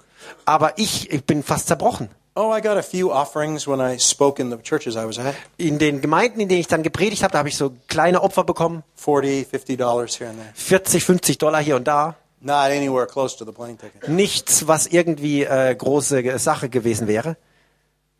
[0.45, 2.09] Aber ich, ich bin fast zerbrochen.
[2.35, 5.35] Oh, I got a few offerings when I spoke in the churches I was at.
[5.57, 8.43] In den Gemeinden, in denen ich dann gepredigt habe, da habe ich so kleine Opfer
[8.43, 8.83] bekommen.
[8.95, 10.51] 40, 50 dollars here and there.
[10.55, 12.15] 40, 50 Dollar hier und da.
[12.41, 14.09] Not anywhere close to the plane ticket.
[14.09, 17.37] Nichts, was irgendwie äh, große Sache gewesen wäre.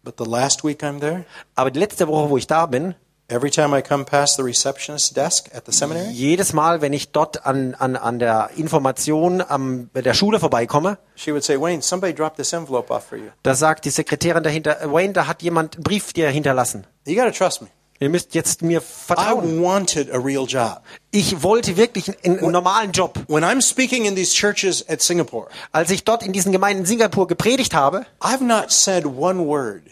[0.04, 1.26] But the last week I'm there,
[1.56, 2.96] Aber die letzte Woche, wo ich da bin,
[3.30, 7.12] every time I come past the receptionist's desk at the seminary, jedes Mal, wenn ich
[7.14, 12.14] dort an, an, an der Information am, der Schule vorbeikomme, she would say, Wayne, somebody
[12.14, 13.30] dropped this envelope off for you.
[13.44, 16.86] da sagt die Sekretärin dahinter, Wayne, da hat jemand einen Brief dir hinterlassen.
[17.06, 17.70] You got to trust me.
[18.00, 19.62] Ihr müsst jetzt mir I vertrauen.
[19.64, 20.82] wanted a real job.
[21.12, 23.18] Ich wollte wirklich einen, einen normalen Job.
[23.30, 26.86] When I'm speaking in these churches at Singapore, Als ich dort in diesen Gemeinden in
[26.86, 29.84] Singapur gepredigt habe, I've not said one word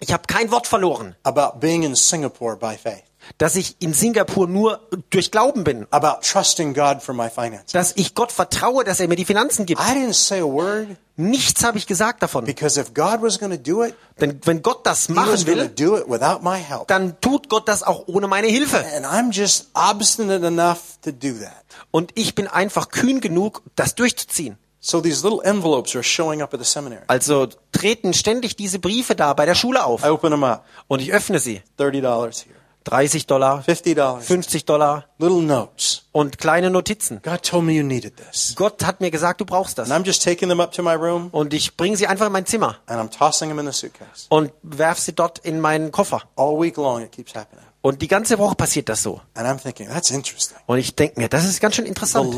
[0.00, 3.02] ich habe kein Wort verloren, about being in Singapore by faith,
[3.38, 7.72] dass ich in Singapur nur durch Glauben bin, about trusting God for my finances.
[7.72, 9.80] dass ich Gott vertraue, dass er mir die Finanzen gibt.
[9.80, 12.44] I didn't say a word Nichts habe ich gesagt davon.
[12.44, 15.96] because if God was going to do it, Denn wenn Gott das machen will, do
[15.96, 16.88] it without my help.
[16.88, 18.84] dann tut Gott das auch ohne meine Hilfe.
[18.94, 21.64] And I'm just obstinate enough to do that.
[21.90, 24.58] Und ich bin einfach kühn genug, das durchzuziehen.
[24.88, 27.02] So these little envelopes are showing up at the seminary.
[27.08, 30.04] Also treten ständig diese Briefe da bei der Schule auf.
[30.04, 30.64] I open them up.
[30.86, 31.60] Und ich öffne sie.
[31.76, 32.02] $30
[32.44, 32.54] here,
[32.84, 36.04] 30 Dollar, 50 dollars, 50 Dollar little notes.
[36.12, 37.20] und kleine Notizen.
[37.24, 38.54] God told me you needed this.
[38.54, 39.90] Gott hat mir gesagt, du brauchst das.
[39.90, 42.32] And I'm just taking them up to my room Und ich bringe sie einfach in
[42.32, 44.26] mein Zimmer and I'm tossing them in the suitcase.
[44.28, 46.22] und werf sie dort in meinen Koffer.
[46.36, 47.65] All week long it keeps happening.
[47.86, 49.20] Und die ganze Woche passiert das so.
[49.34, 50.58] And I'm thinking, that's interesting.
[50.66, 52.34] Und ich denke mir, das ist ganz schön interessant.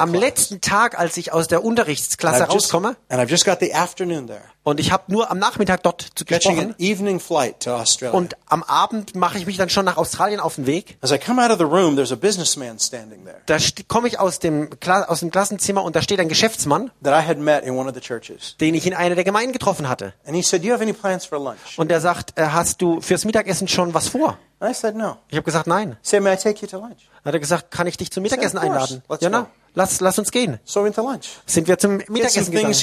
[0.00, 2.96] Am letzten Tag, als ich aus der Unterrichtsklasse rauskomme
[4.64, 8.16] und ich habe nur am Nachmittag dort zu gesprochen an evening flight to Australia.
[8.16, 10.98] und am Abend mache ich mich dann schon nach Australien auf den Weg.
[11.02, 11.96] Room,
[13.46, 13.58] Da
[13.88, 17.38] komme ich aus dem, aus dem Klassenzimmer und da steht ein Geschäftsmann, that I had
[17.38, 18.56] met in one of the churches.
[18.60, 20.14] den ich in einer der Gemeinden getroffen hatte.
[20.26, 21.78] And he said, Do you have any plans for lunch?
[21.78, 24.38] Und er sagt, äh, hast du fürs Mittagessen schon was vor?
[24.60, 25.16] And I said, No.
[25.28, 25.96] Ich habe gesagt, nein.
[26.02, 27.08] Said, May I take you to lunch?
[27.22, 28.72] Dann hat er gesagt, kann ich dich zum Mittagessen course.
[28.72, 29.02] einladen?
[29.08, 29.46] Let's Ja, na, go.
[29.74, 30.58] Lass, lass uns gehen.
[30.64, 31.40] So we went to lunch.
[31.46, 32.74] Sind wir zum Mittagessen gegangen.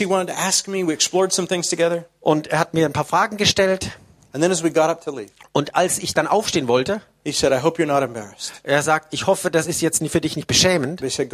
[2.20, 3.92] Und er hat mir ein paar Fragen gestellt.
[4.34, 7.34] And then as we got up to leave, Und als ich dann aufstehen wollte, he
[7.34, 8.54] said, I hope you're not embarrassed.
[8.64, 11.02] er sagt, ich hoffe, das ist jetzt für dich nicht beschämend.
[11.02, 11.34] Said.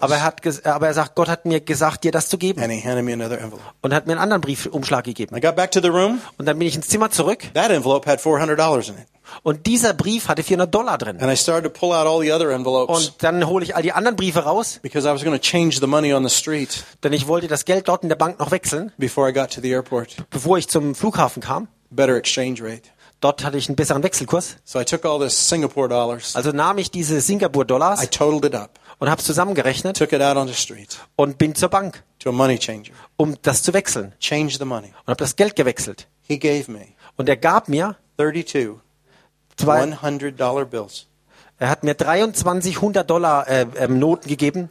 [0.00, 2.62] Aber er, hat, aber er sagt, Gott hat mir gesagt, dir das zu geben.
[2.62, 3.64] And he handed me another envelope.
[3.80, 5.36] Und hat mir einen anderen Briefumschlag gegeben.
[5.36, 6.20] I got back to the room.
[6.36, 7.52] Und dann bin ich ins Zimmer zurück.
[7.54, 9.08] That envelope had $400 in it.
[9.42, 11.20] Und dieser Brief hatte 400 Dollar drin.
[11.20, 13.82] And I started to pull out all the other envelopes Und dann hole ich all
[13.82, 16.84] die anderen Briefe raus, because I was going to change the money on the street
[17.02, 19.60] denn ich wollte das Geld dort in der Bank noch wechseln, before I got to
[19.60, 20.16] the airport.
[20.30, 21.68] bevor ich zum Flughafen kam.
[21.90, 22.82] Better exchange rate.
[23.20, 24.56] Dort hatte ich einen besseren Wechselkurs.
[24.64, 26.36] So I took all this Singapore dollars.
[26.36, 30.00] Also nahm ich diese it up, und habe es zusammengerechnet
[31.16, 34.12] und bin zur Bank, to a money changer, um das zu wechseln.
[34.30, 36.06] Und habe das Geld gewechselt.
[36.22, 38.76] He gave me Und er gab mir 32
[39.58, 41.06] zwei, $100 bills.
[41.58, 44.70] er hat mir 23 100 Dollar äh, ähm, Noten gegeben.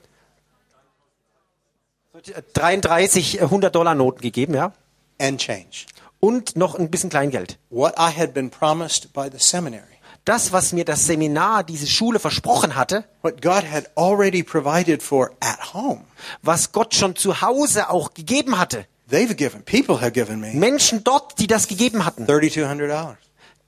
[2.54, 4.74] 33 100 Dollar Noten gegeben, ja.
[5.20, 5.86] and change.
[6.20, 7.60] und noch ein bisschen Kleingeld.
[7.70, 9.84] What I had been promised by the seminary.
[10.26, 15.32] Das, was mir das Seminar, diese Schule versprochen hatte, What God had already provided for
[15.40, 16.02] at home.
[16.42, 18.86] was Gott schon zu Hause auch gegeben hatte.
[19.10, 23.16] They've given, people have given me Menschen dort, die das gegeben hatten, $3,200.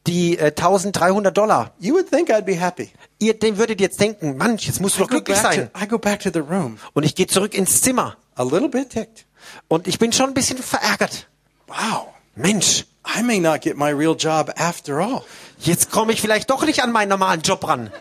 [0.07, 1.73] Die äh, 1300 Dollar.
[1.79, 2.89] You would think I'd be happy.
[3.19, 5.69] Ihr, dem würdet jetzt denken, Mann, jetzt musst du doch glücklich sein.
[5.73, 8.15] to, I go back to the room, Und ich gehe zurück ins Zimmer.
[8.35, 9.25] a little bit ticked.
[9.67, 11.27] Und ich bin schon ein bisschen verärgert.
[11.67, 12.85] Wow, Mensch,
[13.17, 15.21] I may not get my real job after all.
[15.59, 17.91] jetzt komme ich vielleicht doch nicht an meinen normalen Job ran.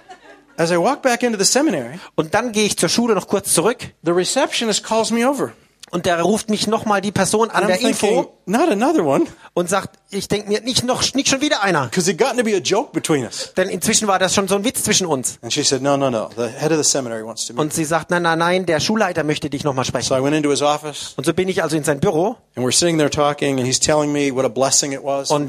[0.57, 3.53] As I walk back into the seminary, Und dann gehe ich zur Schule noch kurz
[3.55, 5.53] zurück the receptionist calls me over.
[5.91, 9.25] Und da ruft mich nochmal die Person an der Info not another one,
[9.55, 12.45] und sagt, ich denke mir nicht noch nicht schon wieder einer, because it got to
[12.45, 13.53] be a joke between us.
[13.57, 15.39] denn inzwischen war das schon so ein Witz zwischen uns.
[15.49, 16.31] Said, no, no, no.
[17.57, 20.15] Und sie sagt, nein, nein, nein, der Schulleiter möchte dich nochmal So sprechen.
[20.15, 22.65] I went into his office, Und so bin ich also in sein Büro und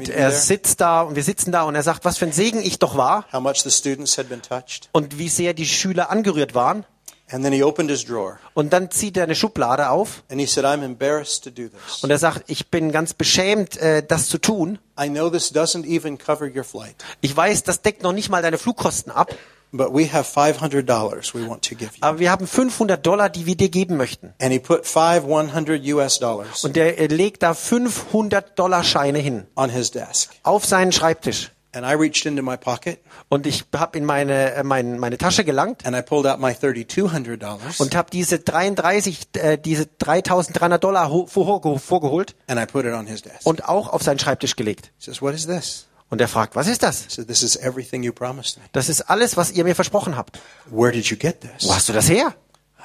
[0.08, 2.78] er sitzt da und wir sitzen da und er sagt, was für ein Segen ich
[2.78, 4.88] doch war how much the students had been touched.
[4.92, 6.84] und wie sehr die Schüler angerührt waren.
[7.32, 10.46] And then he opened his drawer, Und dann zieht er eine Schublade auf and he
[10.46, 12.02] said, I'm embarrassed to do this.
[12.02, 14.78] und er sagt, ich bin ganz beschämt, äh, das zu tun.
[15.00, 18.42] I know this doesn't even cover your flight, Ich weiß, das deckt noch nicht mal
[18.42, 19.34] deine Flugkosten ab,
[19.72, 21.98] but we have $500 we want to give you.
[22.02, 24.34] aber wir haben 500 Dollar, die wir dir geben möchten.
[24.40, 29.20] And he put five 100 US dollars Und der äh, legt da 500 Dollar Scheine
[29.20, 30.30] hin on his desk.
[30.42, 31.52] auf seinen Schreibtisch.
[31.72, 32.98] And I reached into my pocket
[33.28, 36.50] Und ich habe in meine, äh, mein, meine Tasche gelangt and I pulled out my
[36.52, 42.84] $3,200 und habe diese 33, äh, diese 3300 Dollar ho- vorge- vorgeholt and I put
[42.84, 43.44] it on his desk.
[43.46, 44.86] und auch auf seinen Schreibtisch gelegt.
[44.98, 45.86] He says, What is this?
[46.08, 47.02] Und er fragt, was ist das?
[47.06, 48.64] I said, This is everything you promised me.
[48.72, 50.40] Das ist alles, was ihr mir versprochen habt.
[50.70, 51.68] Where did you get this?
[51.68, 52.34] Wo hast du das her?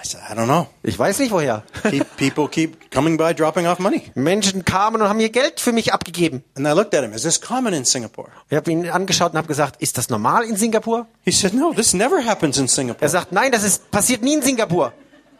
[0.06, 0.68] I said, I don't know.
[0.84, 1.64] Ich weiß nicht woher.
[1.90, 4.04] Keep, people keep coming by dropping off money.
[4.14, 6.44] Menschen kamen und haben ihr Geld für mich abgegeben.
[6.56, 7.12] And I looked at him.
[7.14, 8.30] Is this common in Singapore?
[8.50, 11.08] Ich habe ihn angeschaut und habe gesagt, ist das normal in Singapur?
[11.24, 13.10] He said, No, this never happens in Er Singapore.
[13.10, 14.94] sagt, nein, das ist passiert nie in Singapur.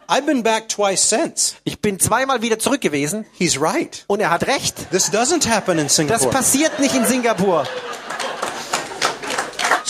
[0.08, 1.56] I've been back twice since.
[1.64, 4.04] Ich bin zweimal wieder zurück gewesen He's right.
[4.08, 4.90] und er hat recht.
[4.92, 6.32] This doesn't happen in Das Singapore.
[6.32, 7.66] passiert nicht in Singapur.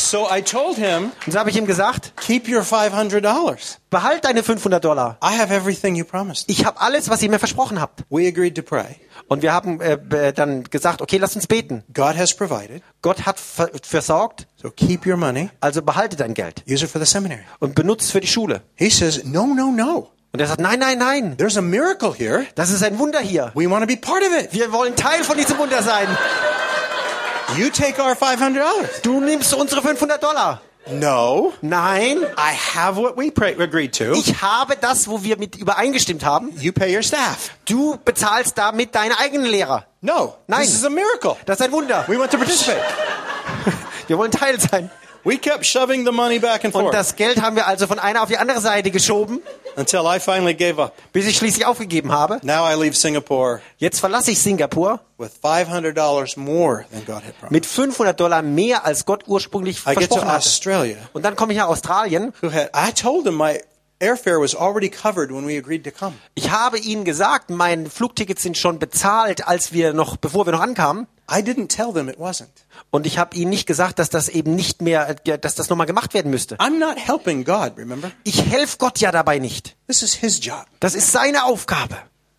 [0.09, 3.77] So I told him, Und so habe ich ihm gesagt, Keep your $500.
[3.89, 5.17] behalt deine 500 Dollar.
[5.23, 6.49] I have everything you promised.
[6.49, 8.03] Ich habe alles, was ihr mir versprochen habt.
[8.09, 8.97] We agreed to pray.
[9.27, 11.83] Und wir haben äh, dann gesagt, okay, lass uns beten.
[11.93, 12.83] God has provided.
[13.01, 15.49] Gott hat ver versorgt, So keep your money.
[15.61, 17.41] also behalte dein Geld Use it for the seminary.
[17.59, 18.61] und benutze für die Schule.
[18.75, 20.11] He says, No, no, no.
[20.33, 22.45] Und er sagt, nein, nein, nein, There's a miracle here.
[22.55, 23.51] das ist ein Wunder hier.
[23.55, 24.53] We want to be part of it.
[24.53, 26.07] Wir wollen Teil von diesem Wunder sein.
[27.57, 29.01] You take our $500.
[29.03, 30.61] Du nimmst unsere 500 Dollar.
[30.91, 31.53] No.
[31.61, 33.31] Nein, I have what we
[33.61, 34.13] agreed to.
[34.13, 36.51] ich habe das, wo wir mit übereingestimmt haben.
[36.59, 37.51] You pay your staff.
[37.65, 39.85] Du bezahlst damit deine eigenen Lehrer.
[40.01, 40.35] No.
[40.47, 40.61] Nein.
[40.61, 41.35] This is a miracle.
[41.45, 42.05] Das ist ein Wunder.
[42.07, 42.81] We want to participate.
[44.07, 44.91] Wir wollen Teil sein.
[45.25, 47.97] We kept shoving the money back and Und forth das Geld haben wir also von
[47.97, 49.41] einer auf die andere Seite geschoben,
[49.75, 50.93] until I finally gave up.
[51.13, 52.39] bis ich schließlich aufgegeben habe.
[52.43, 57.51] Now I leave Singapore Jetzt verlasse ich Singapur with $500 more than God had promised.
[57.51, 60.37] mit 500 Dollar mehr, als Gott ursprünglich I get to versprochen hatte.
[60.37, 60.97] Australia.
[61.13, 62.31] Und dann komme ich nach Australien.
[62.41, 63.59] Who had I told him my
[63.99, 66.13] airfare was already covered when we agreed to come.
[66.35, 70.61] Ich habe ihnen gesagt, meine Flugtickets sind schon bezahlt, als wir noch, bevor wir noch
[70.61, 71.07] ankamen.
[71.31, 72.49] I didn't tell them it wasn't.
[72.95, 75.85] Und ich habe ihnen nicht gesagt, dass das eben nicht mehr, äh, dass das nochmal
[75.85, 76.55] gemacht werden müsste.
[76.59, 78.09] I'm not helping God, remember?
[78.23, 79.75] Ich helfe Gott ja dabei nicht.
[79.85, 80.65] This is his job.
[80.79, 81.97] Das ist seine Aufgabe.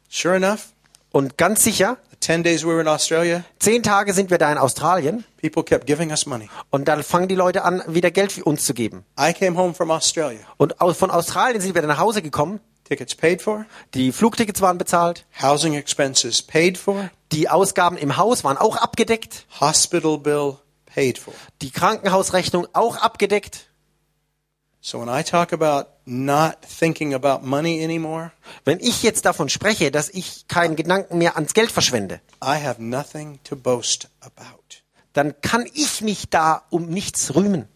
[0.09, 0.69] Sure enough,
[1.13, 4.57] Und ganz sicher, 10 days we were in Australia, zehn Tage sind wir da in
[4.57, 6.49] Australien people kept giving us money.
[6.71, 9.05] und dann fangen die Leute an, wieder Geld für uns zu geben.
[9.21, 10.41] I came home from Australia.
[10.57, 12.61] Und von Australien sind wir dann nach Hause gekommen.
[12.89, 15.25] Tickets paid for, Die Flugtickets waren bezahlt.
[15.43, 19.47] housing expenses paid for, Die Ausgaben im Haus waren auch abgedeckt.
[19.61, 21.35] hospital bill paid for.
[21.63, 23.69] Die Krankenhausrechnung auch abgedeckt.
[24.81, 28.31] So when I talk about not thinking about money anymore,
[28.65, 32.81] Wenn ich jetzt davon spreche, dass ich keinen Gedanken mehr ans Geld verschwende, I have
[32.81, 34.43] nothing to boast about.
[35.13, 37.67] dann kann ich mich da um nichts rühmen.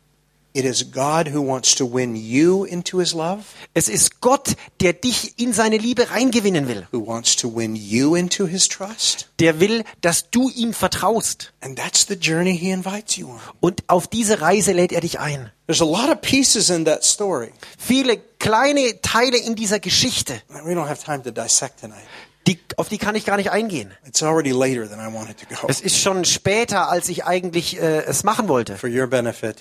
[0.53, 4.95] It is God who wants to win you into his love, Es ist Gott, der
[4.95, 6.89] dich in seine Liebe reingewinnen will.
[6.93, 9.29] who wants to win you into his trust.
[9.39, 11.53] Der will, dass du ihm vertraust.
[11.61, 13.39] And that's the journey he invites you on.
[13.61, 15.53] Und auf diese Reise lädt er dich ein.
[15.69, 17.53] There's a lot of pieces in that story.
[17.79, 22.03] Viele kleine Teile in dieser Geschichte, We don't have time to dissect tonight.
[22.49, 23.93] die, auf die kann ich gar nicht eingehen.
[24.05, 25.69] It's already later than I wanted to go.
[25.69, 28.77] Es ist schon später, als ich eigentlich äh, es machen wollte.
[28.77, 29.57] For your benefit.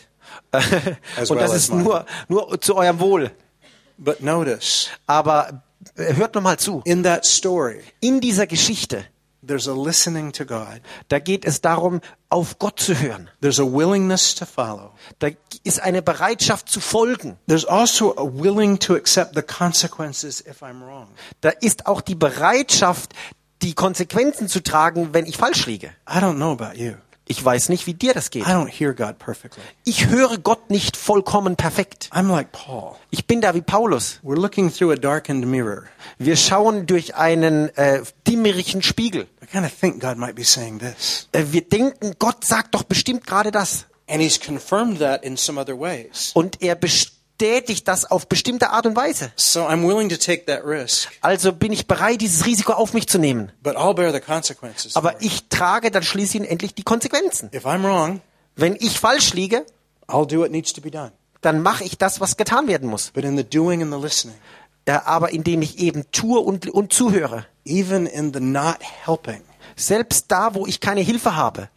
[0.51, 3.31] Und das as ist nur, nur zu eurem Wohl.
[3.97, 5.61] But notice, Aber
[5.95, 6.81] äh, hört noch mal zu.
[6.85, 9.03] in that story, In dieser Geschichte,
[9.45, 10.81] there's a listening to God.
[11.09, 11.99] Da geht es darum,
[12.29, 13.29] auf Gott zu hören.
[13.41, 14.91] There's a willingness to follow.
[15.19, 15.29] Da
[15.63, 17.37] ist eine Bereitschaft zu folgen.
[17.47, 21.07] There's also a willing to accept the consequences if I'm wrong.
[21.41, 23.13] Da ist auch die Bereitschaft,
[23.61, 25.87] die Konsequenzen zu tragen, wenn ich falsch liege.
[26.09, 26.93] I don't know about you.
[27.31, 28.47] Ich weiß nicht, wie dir das geht.
[28.47, 29.61] I don't hear God perfectly.
[29.85, 32.09] Ich höre Gott nicht vollkommen perfekt.
[32.11, 32.95] I'm like Paul.
[33.11, 34.19] Ich bin da wie Paulus.
[34.23, 35.83] We're looking through a darkened mirror.
[36.17, 39.27] Wir schauen durch einen äh, dimmerigen Spiegel.
[39.43, 41.29] I kind of think God might be saying this.
[41.31, 43.85] Äh, wir denken, Gott sagt doch bestimmt gerade das.
[44.07, 46.31] And he's confirmed that in some other ways.
[46.33, 49.31] Und er bestätigt das auf bestimmte Art und Weise.
[49.35, 53.07] So I'm willing to take that risk, Also bin ich bereit, dieses Risiko auf mich
[53.07, 53.51] zu nehmen.
[53.63, 54.95] but I'll bear the consequences.
[54.95, 57.49] Aber ich trage dann schließlich endlich die Konsequenzen.
[57.53, 58.21] If I'm wrong,
[58.55, 59.65] Wenn ich falsch liege,
[60.07, 61.11] I'll do what needs to be done.
[61.41, 63.11] dann mache ich das, was getan werden muss.
[63.11, 64.35] But in the doing and the listening,
[64.87, 67.45] Ja, aber indem ich eben tue und, und zuhöre.
[67.65, 69.41] even in the not helping,
[69.75, 71.69] Selbst da, wo ich keine Hilfe habe.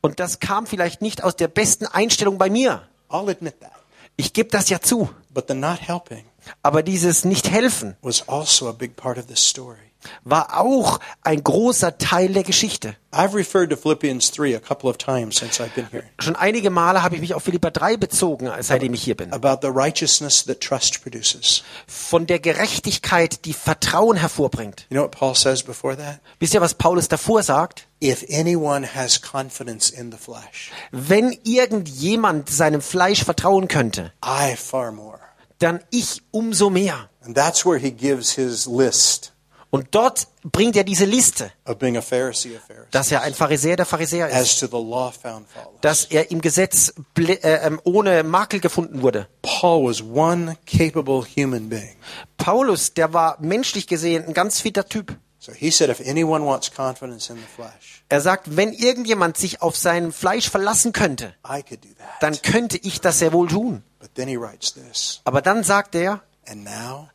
[0.00, 2.82] Und das kam vielleicht nicht aus der besten Einstellung bei mir.
[3.08, 3.72] I'll admit that.
[4.16, 5.10] Ich gebe das ja zu.
[5.30, 6.24] But the not helping
[6.62, 9.89] Aber dieses Nicht-Helfen was also a big part of this story.
[10.24, 12.96] War auch ein großer Teil der Geschichte.
[13.12, 16.70] I've referred to Philippians 3 a couple of times since I've been here Schon einige
[16.70, 19.32] Male habe ich mich auf Philippa 3 bezogen, seitdem ich hier bin.
[19.32, 21.64] about the righteousness that trust produces.
[21.88, 24.86] Von der Gerechtigkeit, die Vertrauen hervorbringt.
[24.90, 26.20] You know what Paul says before that?
[26.38, 27.88] Wisst ihr, was Paulus davor sagt?
[28.02, 34.92] If anyone has confidence in the flesh, Wenn irgendjemand seinem Fleisch vertrauen könnte, I far
[34.92, 35.18] more.
[35.58, 37.10] dann ich umso mehr.
[37.24, 39.32] And that's where he gives his list
[39.70, 41.52] Und dort bringt er diese Liste,
[42.90, 44.62] dass er ein Pharisäer der Pharisäer ist,
[45.80, 49.28] dass er im Gesetz äh, ähm, ohne Makel gefunden wurde.
[52.36, 55.16] Paulus, der war menschlich gesehen ein ganz fitter Typ.
[58.08, 61.34] Er sagt, wenn irgendjemand sich auf sein Fleisch verlassen könnte,
[62.20, 63.82] dann könnte ich das sehr wohl tun.
[65.24, 66.20] Aber dann sagt er,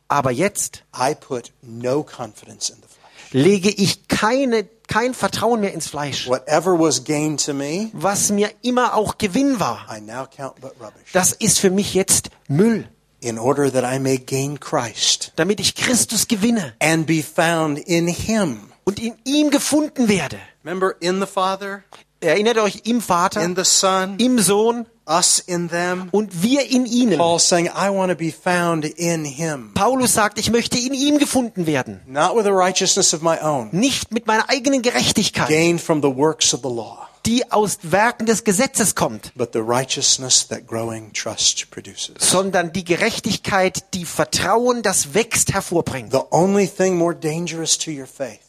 [0.08, 3.32] aber jetzt I put no confidence in the flesh.
[3.32, 6.28] lege ich keine, kein Vertrauen mehr ins Fleisch.
[6.28, 10.72] Whatever was gain to me, Was mir immer auch Gewinn war, I now count but
[10.80, 11.12] rubbish.
[11.12, 12.88] das ist für mich jetzt Müll,
[13.20, 18.06] In order that I may gain Christ damit ich Christus gewinne and be found in
[18.08, 18.70] him.
[18.84, 20.38] und in ihm gefunden werde.
[20.64, 21.82] Remember, in the Father,
[22.20, 26.08] Erinnert euch im Vater, in the Son, im Sohn us in them.
[26.12, 27.18] und wir in ihnen.
[27.18, 29.72] Paul's saying, I want to be found in him.
[29.74, 32.00] Paulus sagt, ich möchte in ihm gefunden werden.
[32.06, 36.14] Not with a righteousness of my own, Nicht mit meiner eigenen Gerechtigkeit, gained from the
[36.14, 41.12] works of the law, die aus Werken des Gesetzes kommt, but the righteousness that growing
[41.12, 42.14] trust produces.
[42.18, 46.12] sondern die Gerechtigkeit, die Vertrauen, das wächst, hervorbringt.
[46.12, 48.40] The only thing more dangerous to your faith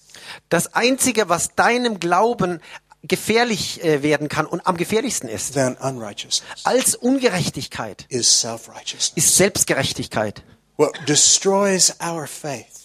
[0.50, 2.60] Das Einzige, was deinem Glauben
[3.08, 5.58] gefährlich äh, werden kann und am gefährlichsten ist,
[6.64, 8.46] als Ungerechtigkeit, is
[9.16, 10.44] ist Selbstgerechtigkeit.
[10.78, 12.78] What destroys our faith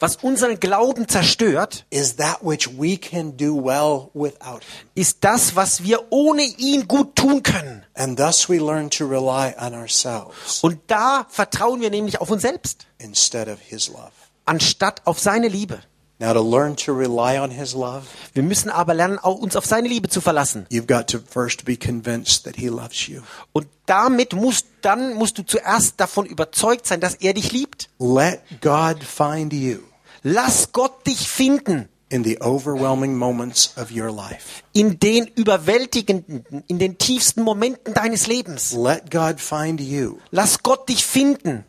[0.00, 4.60] Was unseren Glauben zerstört, is that which we can do well without
[4.94, 7.84] ist das, was wir ohne ihn gut tun können.
[7.94, 12.42] And thus we learn to rely on ourselves Und da vertrauen wir nämlich auf uns
[12.42, 14.12] selbst, instead of his love.
[14.44, 15.80] anstatt auf seine Liebe.
[16.20, 19.64] Now to learn to rely on his love, Wir müssen aber lernen, auch uns auf
[19.66, 20.66] seine Liebe zu verlassen.
[20.70, 23.20] you've got to first be convinced that he loves you.
[23.52, 27.88] Und damit musst, dann musst du zuerst davon überzeugt sein, dass er dich liebt.
[28.00, 29.78] Let God find you
[30.24, 34.62] Lass Gott dich finden in the overwhelming moments of your life.
[34.72, 38.72] in den überwältigenden, in den tiefsten Momenten deines Lebens.
[38.72, 41.64] Let God find you Lass Gott dich finden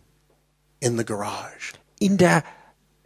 [0.79, 2.43] in the garage in der,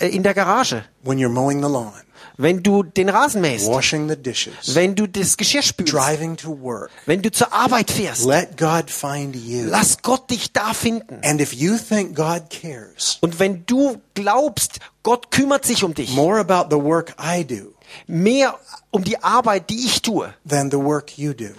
[0.10, 1.94] in der Garage, when you're mowing the lawn,
[2.38, 6.58] wenn du den Rasen mähst, washing the dishes, wenn du das Geschirr spülst, driving to
[6.62, 6.90] work.
[7.06, 8.26] wenn du zur Arbeit fährst.
[8.26, 9.66] Let God find you.
[9.68, 11.20] Lass Gott dich da finden.
[11.24, 16.14] And if you think God cares Und wenn du glaubst, Gott kümmert sich um dich,
[16.16, 17.74] more about the work I do
[18.08, 18.60] mehr
[18.92, 21.50] um die Arbeit, die ich tue, than the work you do,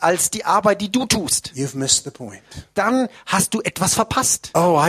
[0.00, 2.42] als die Arbeit, die du tust, you've missed the point.
[2.74, 4.50] dann hast du etwas verpasst.
[4.54, 4.80] Oh.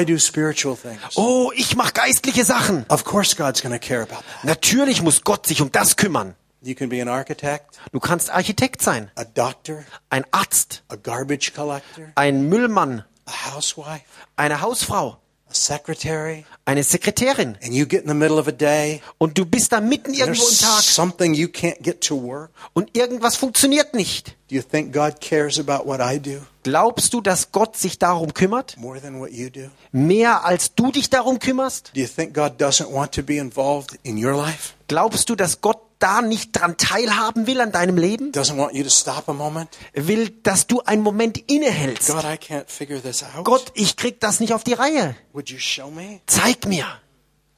[1.15, 2.85] Oh, ich mache geistliche Sachen.
[2.89, 4.43] Of course God's going to care about that.
[4.43, 6.35] Natürlich muss Gott sich um das kümmern.
[6.61, 11.53] You can be an architect, Du kannst Architekt sein, a doctor, ein Arzt, a garbage
[11.53, 14.01] collector, ein Müllmann, a housewife,
[14.35, 15.17] eine Hausfrau,
[15.55, 17.57] secretary, eine Sekretärin.
[17.63, 20.47] and you get in the middle of a day, Und du bist da mitten irgendwo
[20.47, 22.51] im Tag something you can't get to work.
[22.73, 24.35] und irgendwas funktioniert nicht.
[24.49, 28.33] Do you think God cares about what I do Glaubst du, dass Gott sich darum
[28.33, 28.75] kümmert?
[28.77, 29.69] more than what you do?
[29.91, 31.91] Mehr als du dich darum kümmerst?
[31.95, 34.73] Do you think God doesn't want to be involved in your life?
[34.87, 38.31] Glaubst du, dass Gott da nicht dran teilhaben will an deinem Leben?
[38.31, 39.69] Doesn't want you to stop a moment?
[39.93, 42.09] Will, dass du einen Moment innehältst?
[42.11, 43.45] God, I can't figure this out.
[43.45, 45.15] Gott, ich krieg das nicht auf die Reihe.
[45.33, 46.21] Would you show me?
[46.27, 46.85] Zeig mir.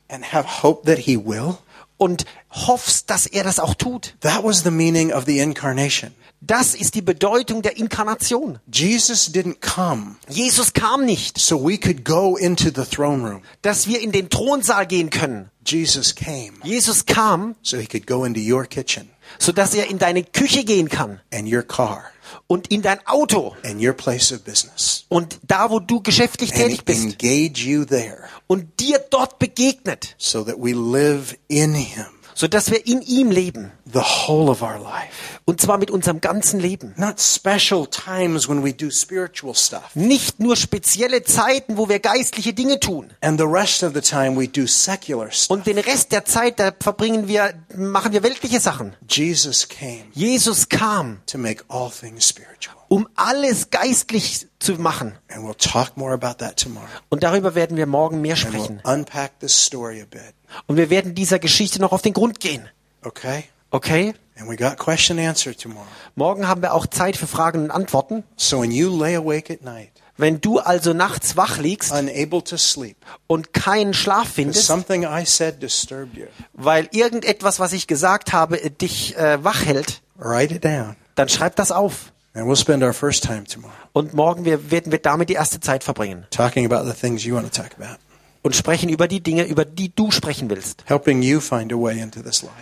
[0.09, 1.57] And have hope that He will?
[1.97, 4.15] Und hoffst, dass er das auch tut.
[4.21, 6.13] That was the meaning of the incarnation.
[6.39, 8.59] Das ist die Bedeutung der Inkarnation.
[8.71, 13.41] Jesus didn't come Jesus kam nicht, so we could go into the throne room.
[13.63, 15.49] dass wir in den Thronsaal gehen können.
[15.65, 19.09] Jesus came Jesus kam, so He could go into your kitchen
[19.39, 22.11] sodass er in deine Küche gehen kann and your car
[22.47, 25.05] und in dein Auto and your place of business.
[25.09, 27.03] und da, wo du geschäftlich tätig bist.
[27.03, 28.23] engage you there.
[28.47, 33.71] Und dir dort begegnet, so that we live in Him sodass wir in ihm leben.
[33.91, 35.39] the whole of our life.
[35.45, 36.93] Und zwar mit unserem ganzen Leben.
[36.97, 39.95] Not special times when we do spiritual stuff.
[39.95, 43.11] Nicht nur spezielle Zeiten, wo wir geistliche Dinge tun.
[43.21, 45.49] And the rest of the time we do secular stuff.
[45.51, 48.95] Und den Rest der Zeit, da verbringen wir, machen wir weltliche Sachen.
[49.09, 52.75] Jesus came Jesus kam, to make all things spiritual.
[52.89, 55.13] um alles geistlich zu machen.
[55.29, 56.87] And we'll talk more about that tomorrow.
[57.09, 58.81] Und darüber werden wir morgen mehr And we'll sprechen.
[58.83, 60.33] unpack this story a bit.
[60.65, 62.67] Und wir werden dieser Geschichte noch auf den Grund gehen.
[63.03, 63.45] Okay?
[63.71, 64.13] Okay?
[64.39, 65.87] And we got question and answer tomorrow.
[66.15, 68.23] Morgen haben wir auch Zeit für Fragen und Antworten.
[68.35, 72.57] So when you lay awake at night, Wenn du also nachts wach liegst unable to
[72.57, 72.97] sleep,
[73.27, 78.57] und keinen Schlaf findest, something I said disturbed you, weil irgendetwas, was ich gesagt habe,
[78.71, 80.95] dich äh, wach hält, write it down.
[81.15, 82.11] dann schreib das auf.
[82.33, 85.59] And we'll spend our first time tomorrow Und morgen wir, werden wir damit die erste
[85.59, 87.97] Zeit verbringen talking about the things you want to talk about,
[88.43, 90.83] und sprechen über die Dinge, über die du sprechen willst.
[90.87, 92.53] helping you find a way into this life.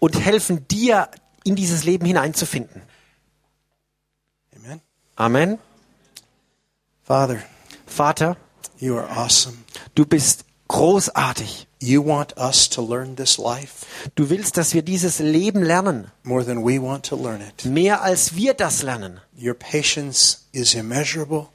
[0.00, 1.08] Und helfen dir,
[1.44, 2.82] in dieses Leben hineinzufinden.
[4.56, 4.80] Amen.
[5.16, 5.58] Amen.
[7.04, 7.38] Father,
[7.86, 8.36] Vater,
[8.78, 9.56] you are awesome.
[9.94, 11.66] du bist großartig.
[11.78, 13.84] You want us to learn this life
[14.14, 16.10] Du willst, dass wir dieses Leben lernen.
[16.24, 17.64] more than we want to learn it.
[17.66, 19.20] Mehr als wir das lernen.
[19.40, 21.48] Your patience is immeasurable.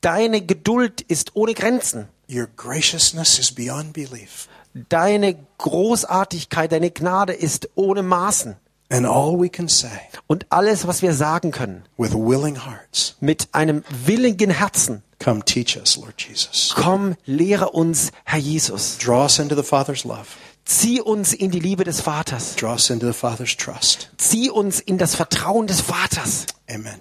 [0.00, 2.08] Deine Geduld ist ohne Grenzen.
[2.28, 4.48] Your graciousness is beyond belief.
[4.88, 8.56] Deine Großartigkeit, deine Gnade ist ohne Maßen.
[8.90, 9.88] And all we can say
[10.26, 15.76] Und alles, was wir sagen können, with willing hearts, mit einem willigen Herzen, come teach
[15.76, 16.74] us, Lord Jesus.
[16.76, 18.98] komm, lehre uns, Herr Jesus.
[18.98, 20.26] Draw us into the Father's love.
[20.66, 22.56] Zieh uns in die Liebe des Vaters.
[22.56, 24.10] Draw us into the Father's trust.
[24.18, 26.46] Zieh uns in das Vertrauen des Vaters.
[26.70, 27.00] Amen.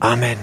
[0.00, 0.38] Amen.